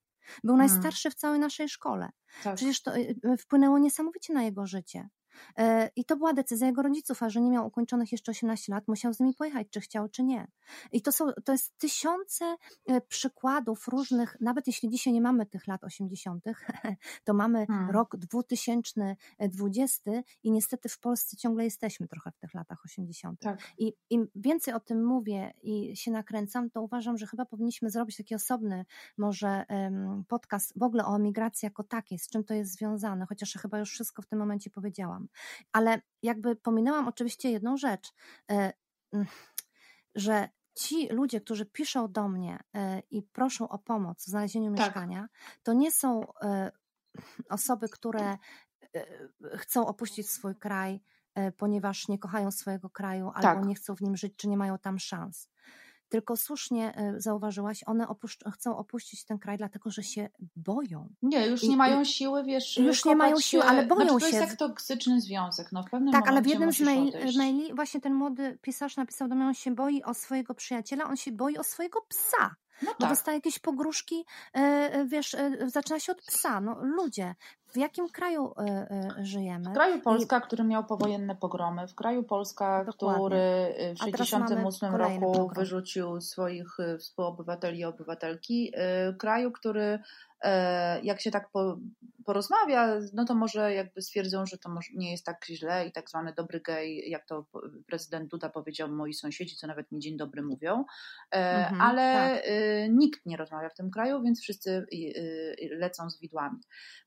Był 0.43 0.55
Mm. 0.55 0.68
najstarszy 0.68 1.09
w 1.12 1.16
całej 1.16 1.39
naszej 1.39 1.70
szkole. 1.70 2.09
tak. 2.43 2.55
Przecież 2.55 2.82
to 2.82 2.95
y, 2.97 3.16
y, 3.26 3.38
wpłynęło 3.38 3.78
niesamowicie 3.80 4.34
na 4.34 4.43
jego 4.43 4.66
życie. 4.68 5.09
E, 5.57 5.89
I 5.95 6.05
to 6.05 6.17
była 6.17 6.33
decyzja 6.33 6.67
jego 6.67 6.81
rodziców, 6.81 7.23
a 7.23 7.29
że 7.29 7.41
nie 7.41 7.51
miał 7.51 7.67
ukończonych 7.67 8.11
jeszcze 8.11 8.31
18 8.31 8.73
lat, 8.73 8.87
musiał 8.87 9.13
z 9.13 9.19
nimi 9.19 9.33
pojechać, 9.33 9.67
czy 9.69 9.81
chciał, 9.81 10.09
czy 10.09 10.23
nie. 10.23 10.47
I 10.91 11.01
to, 11.01 11.11
są, 11.11 11.25
to 11.45 11.51
jest 11.51 11.77
tysiące 11.77 12.55
e, 12.87 13.01
przykładów 13.01 13.87
różnych, 13.87 14.37
nawet 14.41 14.67
jeśli 14.67 14.89
dzisiaj 14.89 15.13
nie 15.13 15.21
mamy 15.21 15.45
tych 15.45 15.67
lat 15.67 15.83
80., 15.83 16.45
to 17.25 17.33
mamy 17.33 17.65
Hmm. 17.65 17.91
rok 17.91 18.17
2020 18.17 20.11
i 20.43 20.51
niestety 20.51 20.89
w 20.89 20.99
Polsce 20.99 21.37
ciągle 21.37 21.63
jesteśmy 21.63 22.07
trochę 22.07 22.31
w 22.31 22.37
tych 22.37 22.53
latach 22.53 22.85
80. 22.85 23.39
Tak. 23.39 23.59
I 23.77 23.93
im 24.09 24.27
więcej 24.35 24.73
o 24.73 24.79
tym 24.79 25.05
mówię 25.05 25.53
i 25.61 25.95
się 25.95 26.11
nakręcam, 26.11 26.69
to 26.69 26.81
uważam, 26.81 27.17
że 27.17 27.27
chyba 27.27 27.45
powinniśmy 27.45 27.89
zrobić 27.89 28.17
taki 28.17 28.35
osobny 28.35 28.85
może 29.17 29.65
podcast 30.27 30.79
w 30.79 30.83
ogóle 30.83 31.05
o 31.05 31.15
emigracji 31.15 31.65
jako 31.65 31.83
takiej, 31.83 32.19
z 32.19 32.29
czym 32.29 32.43
to 32.43 32.53
jest 32.53 32.73
związane, 32.73 33.25
chociaż 33.25 33.53
chyba 33.53 33.79
już 33.79 33.91
wszystko 33.91 34.21
w 34.21 34.25
tym 34.25 34.39
momencie 34.39 34.69
powiedziałam. 34.69 35.27
Ale 35.71 36.01
jakby 36.23 36.55
pominęłam 36.55 37.07
oczywiście 37.07 37.51
jedną 37.51 37.77
rzecz, 37.77 38.13
e, 38.51 38.73
mm, 39.13 39.25
że 40.15 40.49
ci 40.75 41.07
ludzie, 41.09 41.41
którzy 41.41 41.65
piszą 41.65 42.11
do 42.11 42.27
mnie 42.29 42.59
e, 42.75 42.99
i 43.11 43.23
proszą 43.23 43.69
o 43.69 43.79
pomoc 43.79 44.23
w 44.23 44.29
znalezieniu 44.29 44.75
Tak. 44.75 44.86
mieszkania, 44.86 45.27
to 45.63 45.73
nie 45.73 45.91
są 45.91 46.34
e, 46.41 46.71
osoby, 47.49 47.89
które 47.89 48.38
chcą 49.57 49.88
opuścić 49.88 50.29
swój 50.29 50.55
kraj, 50.55 51.01
ponieważ 51.57 52.07
nie 52.07 52.19
kochają 52.19 52.51
swojego 52.51 52.89
kraju 52.89 53.27
albo 53.27 53.41
Tak. 53.41 53.65
nie 53.65 53.75
chcą 53.75 53.95
w 53.95 54.01
nim 54.01 54.17
żyć, 54.17 54.34
czy 54.36 54.47
nie 54.47 54.57
mają 54.57 54.77
tam 54.77 54.99
szans. 54.99 55.49
Tylko 56.12 56.38
słusznie 56.38 56.95
e, 56.95 57.14
zauważyłaś, 57.22 57.84
one 57.86 58.07
opuszcz- 58.07 58.51
chcą 58.51 58.78
opuścić 58.78 59.26
ten 59.26 59.39
kraj, 59.39 59.57
dlatego 59.57 59.91
że 59.91 60.03
się 60.03 60.30
boją. 60.55 61.09
Nie, 61.22 61.47
już 61.47 61.64
I- 61.64 61.70
nie 61.70 61.78
mają 61.78 62.03
siły, 62.03 62.43
wiesz. 62.43 62.78
już 62.78 63.05
nie 63.05 63.16
mają 63.16 63.39
siły, 63.39 63.64
ale 63.64 63.86
boją 63.86 64.01
znaczy, 64.09 64.26
to 64.26 64.32
się. 64.32 64.38
jest 64.38 64.49
jak 64.49 64.59
toksyczny 64.59 65.22
związek. 65.22 65.72
No, 65.72 65.84
w 65.84 65.89
pewnym 65.89 66.14
Tak, 66.14 66.28
ale 66.28 66.41
w 66.41 66.47
jednym 66.47 66.72
z 66.74 66.80
mail, 66.80 67.14
maili 67.38 67.74
właśnie 67.74 68.01
ten 68.01 68.14
młody 68.14 68.57
pisarz 68.62 68.97
napisał 68.97 69.28
do 69.28 69.36
mnie, 69.36 69.45
on 69.45 69.53
się 69.53 69.76
boi 69.76 70.03
o 70.03 70.14
swojego 70.14 70.53
przyjaciela, 70.53 71.03
on 71.03 71.18
się 71.18 71.32
boi 71.32 71.57
o 71.57 71.64
swojego 71.64 72.01
psa. 72.01 72.55
No 72.82 72.91
Bo 72.91 72.97
tak. 72.99 73.09
dostaje 73.09 73.38
jakieś 73.38 73.59
pogróżki, 73.59 74.25
e, 74.55 74.59
e, 74.59 75.05
wiesz, 75.05 75.34
e, 75.34 75.51
zaczyna 75.69 75.99
się 75.99 76.11
od 76.11 76.21
psa. 76.21 76.61
No 76.61 76.77
ludzie, 76.82 77.36
w 77.73 77.77
jakim 77.77 78.09
kraju 78.09 78.53
żyjemy? 79.21 79.69
W 79.69 79.73
kraju 79.73 80.01
Polska, 80.01 80.41
który 80.41 80.63
miał 80.63 80.86
powojenne 80.86 81.36
pogromy, 81.36 81.88
w 81.88 81.95
kraju 81.95 82.23
Polska, 82.23 82.84
Dokładnie. 82.86 83.19
który 83.25 83.39
w 83.97 84.01
A 84.01 84.05
teraz 84.05 84.27
1968 84.27 84.91
mamy 84.91 85.03
kolejny 85.03 85.25
roku 85.25 85.34
pogrom. 85.39 85.55
wyrzucił 85.55 86.21
swoich 86.21 86.77
współobywateli 86.99 87.79
i 87.79 87.86
obywatelki, 87.86 88.73
kraju, 89.17 89.51
który 89.51 89.99
jak 91.03 91.21
się 91.21 91.31
tak 91.31 91.49
po, 91.51 91.77
porozmawia, 92.25 92.99
no 93.13 93.25
to 93.25 93.35
może 93.35 93.73
jakby 93.73 94.01
stwierdzą, 94.01 94.45
że 94.45 94.57
to 94.57 94.69
może 94.69 94.89
nie 94.93 95.11
jest 95.11 95.25
tak 95.25 95.45
źle 95.45 95.87
i 95.87 95.91
tak 95.91 96.09
zwany 96.09 96.33
dobry 96.33 96.59
gej, 96.61 97.09
jak 97.09 97.25
to 97.25 97.45
prezydent 97.87 98.29
Duda 98.31 98.49
powiedział, 98.49 98.89
moi 98.89 99.13
sąsiedzi, 99.13 99.55
co 99.55 99.67
nawet 99.67 99.91
mi 99.91 99.99
dzień 99.99 100.17
dobry 100.17 100.41
mówią, 100.43 100.85
E, 101.31 101.37
Mhm, 101.67 101.81
ale 101.81 102.35
tak. 102.35 102.45
y, 102.51 102.89
nikt 102.91 103.25
nie 103.25 103.37
rozmawia 103.37 103.69
w 103.69 103.73
tym 103.75 103.91
kraju, 103.91 104.21
więc 104.23 104.41
wszyscy 104.41 104.85
lecą 105.71 106.09
z 106.09 106.19
widłami. 106.19 106.57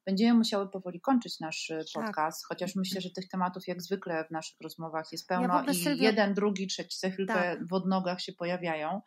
Będziemy 0.06 0.34
musiały 0.38 0.68
powoli 0.70 1.00
kończyć 1.00 1.40
nasz 1.40 1.72
Tak. 1.94 2.04
podcast, 2.04 2.46
chociaż 2.46 2.76
myślę, 2.76 3.00
że 3.00 3.10
tych 3.10 3.28
tematów 3.28 3.66
jak 3.68 3.82
zwykle 3.82 4.24
w 4.24 4.30
naszych 4.30 4.60
rozmowach 4.60 5.12
jest 5.12 5.30
Ja 5.30 5.36
pełno 5.38 5.58
ogóle, 5.58 5.72
i 5.72 5.84
Sylwia- 5.84 6.02
jeden, 6.02 6.34
drugi, 6.34 6.66
trzeci 6.66 6.98
za 6.98 7.10
chwilkę 7.10 7.34
Tak. 7.34 7.66
w 7.68 7.72
odnogach 7.72 8.20
się 8.20 8.32
pojawiają. 8.32 9.00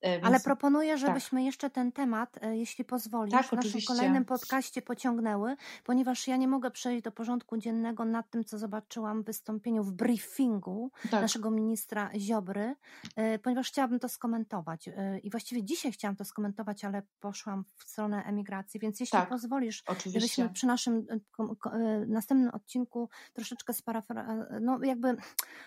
E, 0.00 0.12
Więc 0.12 0.24
Ale 0.24 0.40
proponuję, 0.40 0.98
żebyśmy 0.98 1.42
jeszcze 1.42 1.70
ten 1.70 1.92
temat, 1.92 2.38
e, 2.42 2.56
jeśli 2.56 2.84
pozwolisz, 2.84 3.32
Tak, 3.32 3.46
w 3.46 3.52
naszym 3.52 3.58
oczywiście. 3.58 3.94
kolejnym 3.94 4.24
podcaście 4.24 4.82
pociągnęły, 4.82 5.56
ponieważ 5.84 6.28
ja 6.28 6.36
nie 6.36 6.48
mogę 6.48 6.70
przejść 6.70 7.04
do 7.04 7.12
porządku 7.12 7.56
dziennego 7.56 8.04
nad 8.04 8.30
tym, 8.30 8.44
co 8.44 8.58
zobaczyłam 8.58 9.22
w 9.22 9.26
wystąpieniu, 9.26 9.84
w 9.84 9.92
briefingu 9.92 10.90
tak, 11.10 11.22
naszego 11.22 11.50
ministra 11.50 12.10
Ziobry, 12.18 12.74
e, 13.16 13.38
ponieważ 13.38 13.68
chciałabym 13.68 13.98
to 14.00 14.08
skomentować. 14.08 14.88
I 15.22 15.30
właściwie 15.30 15.64
dzisiaj 15.64 15.92
chciałam 15.92 16.16
to 16.16 16.24
skomentować, 16.24 16.84
ale 16.84 17.02
poszłam 17.20 17.64
w 17.76 17.90
stronę 17.90 18.24
emigracji, 18.24 18.80
więc 18.80 19.00
jeśli 19.00 19.18
Tak, 19.18 19.28
pozwolisz, 19.28 19.82
oczywiście. 19.86 20.20
żebyśmy 20.20 20.48
przy 20.48 20.66
naszym 20.66 21.06
następnym 22.06 22.50
odcinku 22.50 23.08
troszeczkę 23.32 23.72
sparafra... 23.72 24.46
no 24.60 24.78
jakby 24.82 25.16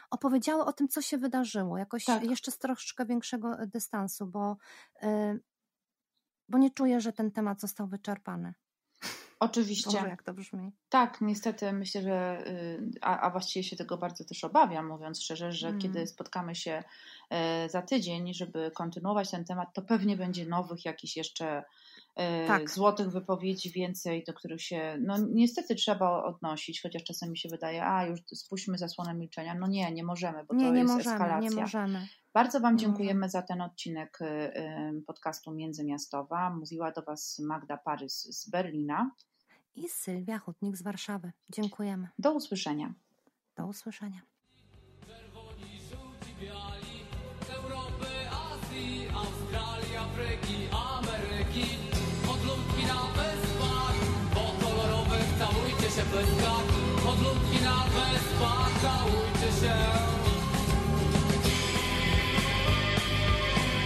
opowiedziały 0.09 0.65
o 0.65 0.73
tym, 0.73 0.87
co 0.87 1.01
się 1.01 1.17
wydarzyło, 1.17 1.77
jakoś 1.77 2.05
Tak. 2.05 2.23
jeszcze 2.23 2.51
z 2.51 2.57
troszeczkę 2.57 3.05
większego 3.05 3.57
dystansu, 3.67 4.18
bo, 4.25 4.57
e, 5.01 5.37
bo 6.49 6.57
nie 6.57 6.71
czuję, 6.71 7.01
że 7.01 7.13
ten 7.13 7.31
temat 7.31 7.61
został 7.61 7.87
wyczerpany. 7.87 8.53
Oczywiście. 9.39 9.91
Boże, 9.91 10.09
jak 10.09 10.23
to 10.23 10.33
brzmi. 10.33 10.71
Tak, 10.89 11.21
niestety 11.21 11.73
myślę, 11.73 12.01
że, 12.01 12.47
y, 12.47 12.91
a, 13.01 13.19
a 13.19 13.29
właściwie 13.29 13.63
się 13.63 13.75
tego 13.75 13.97
bardzo 13.97 14.25
też 14.25 14.43
obawiam, 14.43 14.87
mówiąc 14.87 15.23
szczerze, 15.23 15.51
że 15.51 15.67
Mm. 15.67 15.81
kiedy 15.81 16.07
spotkamy 16.07 16.55
się 16.55 16.83
e, 17.29 17.69
za 17.69 17.81
tydzień, 17.81 18.33
żeby 18.33 18.71
kontynuować 18.75 19.31
ten 19.31 19.45
temat, 19.45 19.73
to 19.73 19.81
pewnie 19.81 20.17
będzie 20.17 20.45
nowych 20.45 20.85
jakichś 20.85 21.17
jeszcze 21.17 21.63
Tak. 22.47 22.69
złotych 22.69 23.09
wypowiedzi 23.09 23.71
więcej, 23.71 24.23
do 24.27 24.33
których 24.33 24.61
się, 24.61 24.97
no 25.01 25.17
niestety 25.17 25.75
trzeba 25.75 26.23
odnosić, 26.23 26.81
chociaż 26.81 27.03
czasem 27.03 27.29
mi 27.31 27.37
się 27.37 27.49
wydaje, 27.49 27.85
a 27.85 28.05
już 28.05 28.19
spuśćmy 28.33 28.77
zasłonę 28.77 29.13
milczenia. 29.13 29.55
No 29.55 29.67
nie, 29.67 29.91
nie 29.91 30.03
możemy, 30.03 30.43
bo 30.45 30.55
Nie, 30.55 30.65
to 30.65 30.73
nie 30.73 30.79
jest 30.79 30.93
możemy, 30.93 31.15
eskalacja. 31.15 31.49
nie 31.49 31.55
możemy. 31.55 32.07
Bardzo 32.33 32.59
Wam 32.59 32.77
dziękujemy 32.77 33.29
za 33.29 33.41
ten 33.41 33.61
odcinek 33.61 34.21
y, 34.21 34.25
y, 34.25 35.01
podcastu 35.07 35.51
Międzymiastowa. 35.51 36.49
Mówiła 36.49 36.91
do 36.91 37.01
Was 37.01 37.39
Magda 37.39 37.77
Parys 37.77 38.23
z 38.23 38.49
Berlina. 38.49 39.11
I 39.75 39.89
Sylwia 39.89 40.39
Hutnik 40.39 40.77
z 40.77 40.81
Warszawy. 40.81 41.31
Dziękujemy. 41.49 42.07
Do 42.19 42.33
usłyszenia. 42.33 42.93
Do 43.57 43.67
usłyszenia. 43.67 44.21
Pyskach 56.11 56.69
Odludki 57.09 57.63
na 57.63 57.83
wyspach, 57.83 58.69
całujcie 58.81 59.59
się 59.61 59.75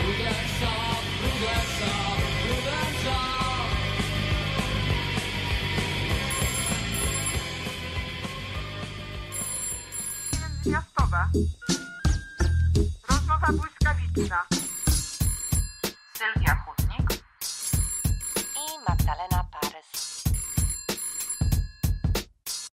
rudesza 0.05 0.93
Międzymiastowe. 10.41 11.30
Rozmowa 13.09 13.47
błyskawiczna. 13.53 14.53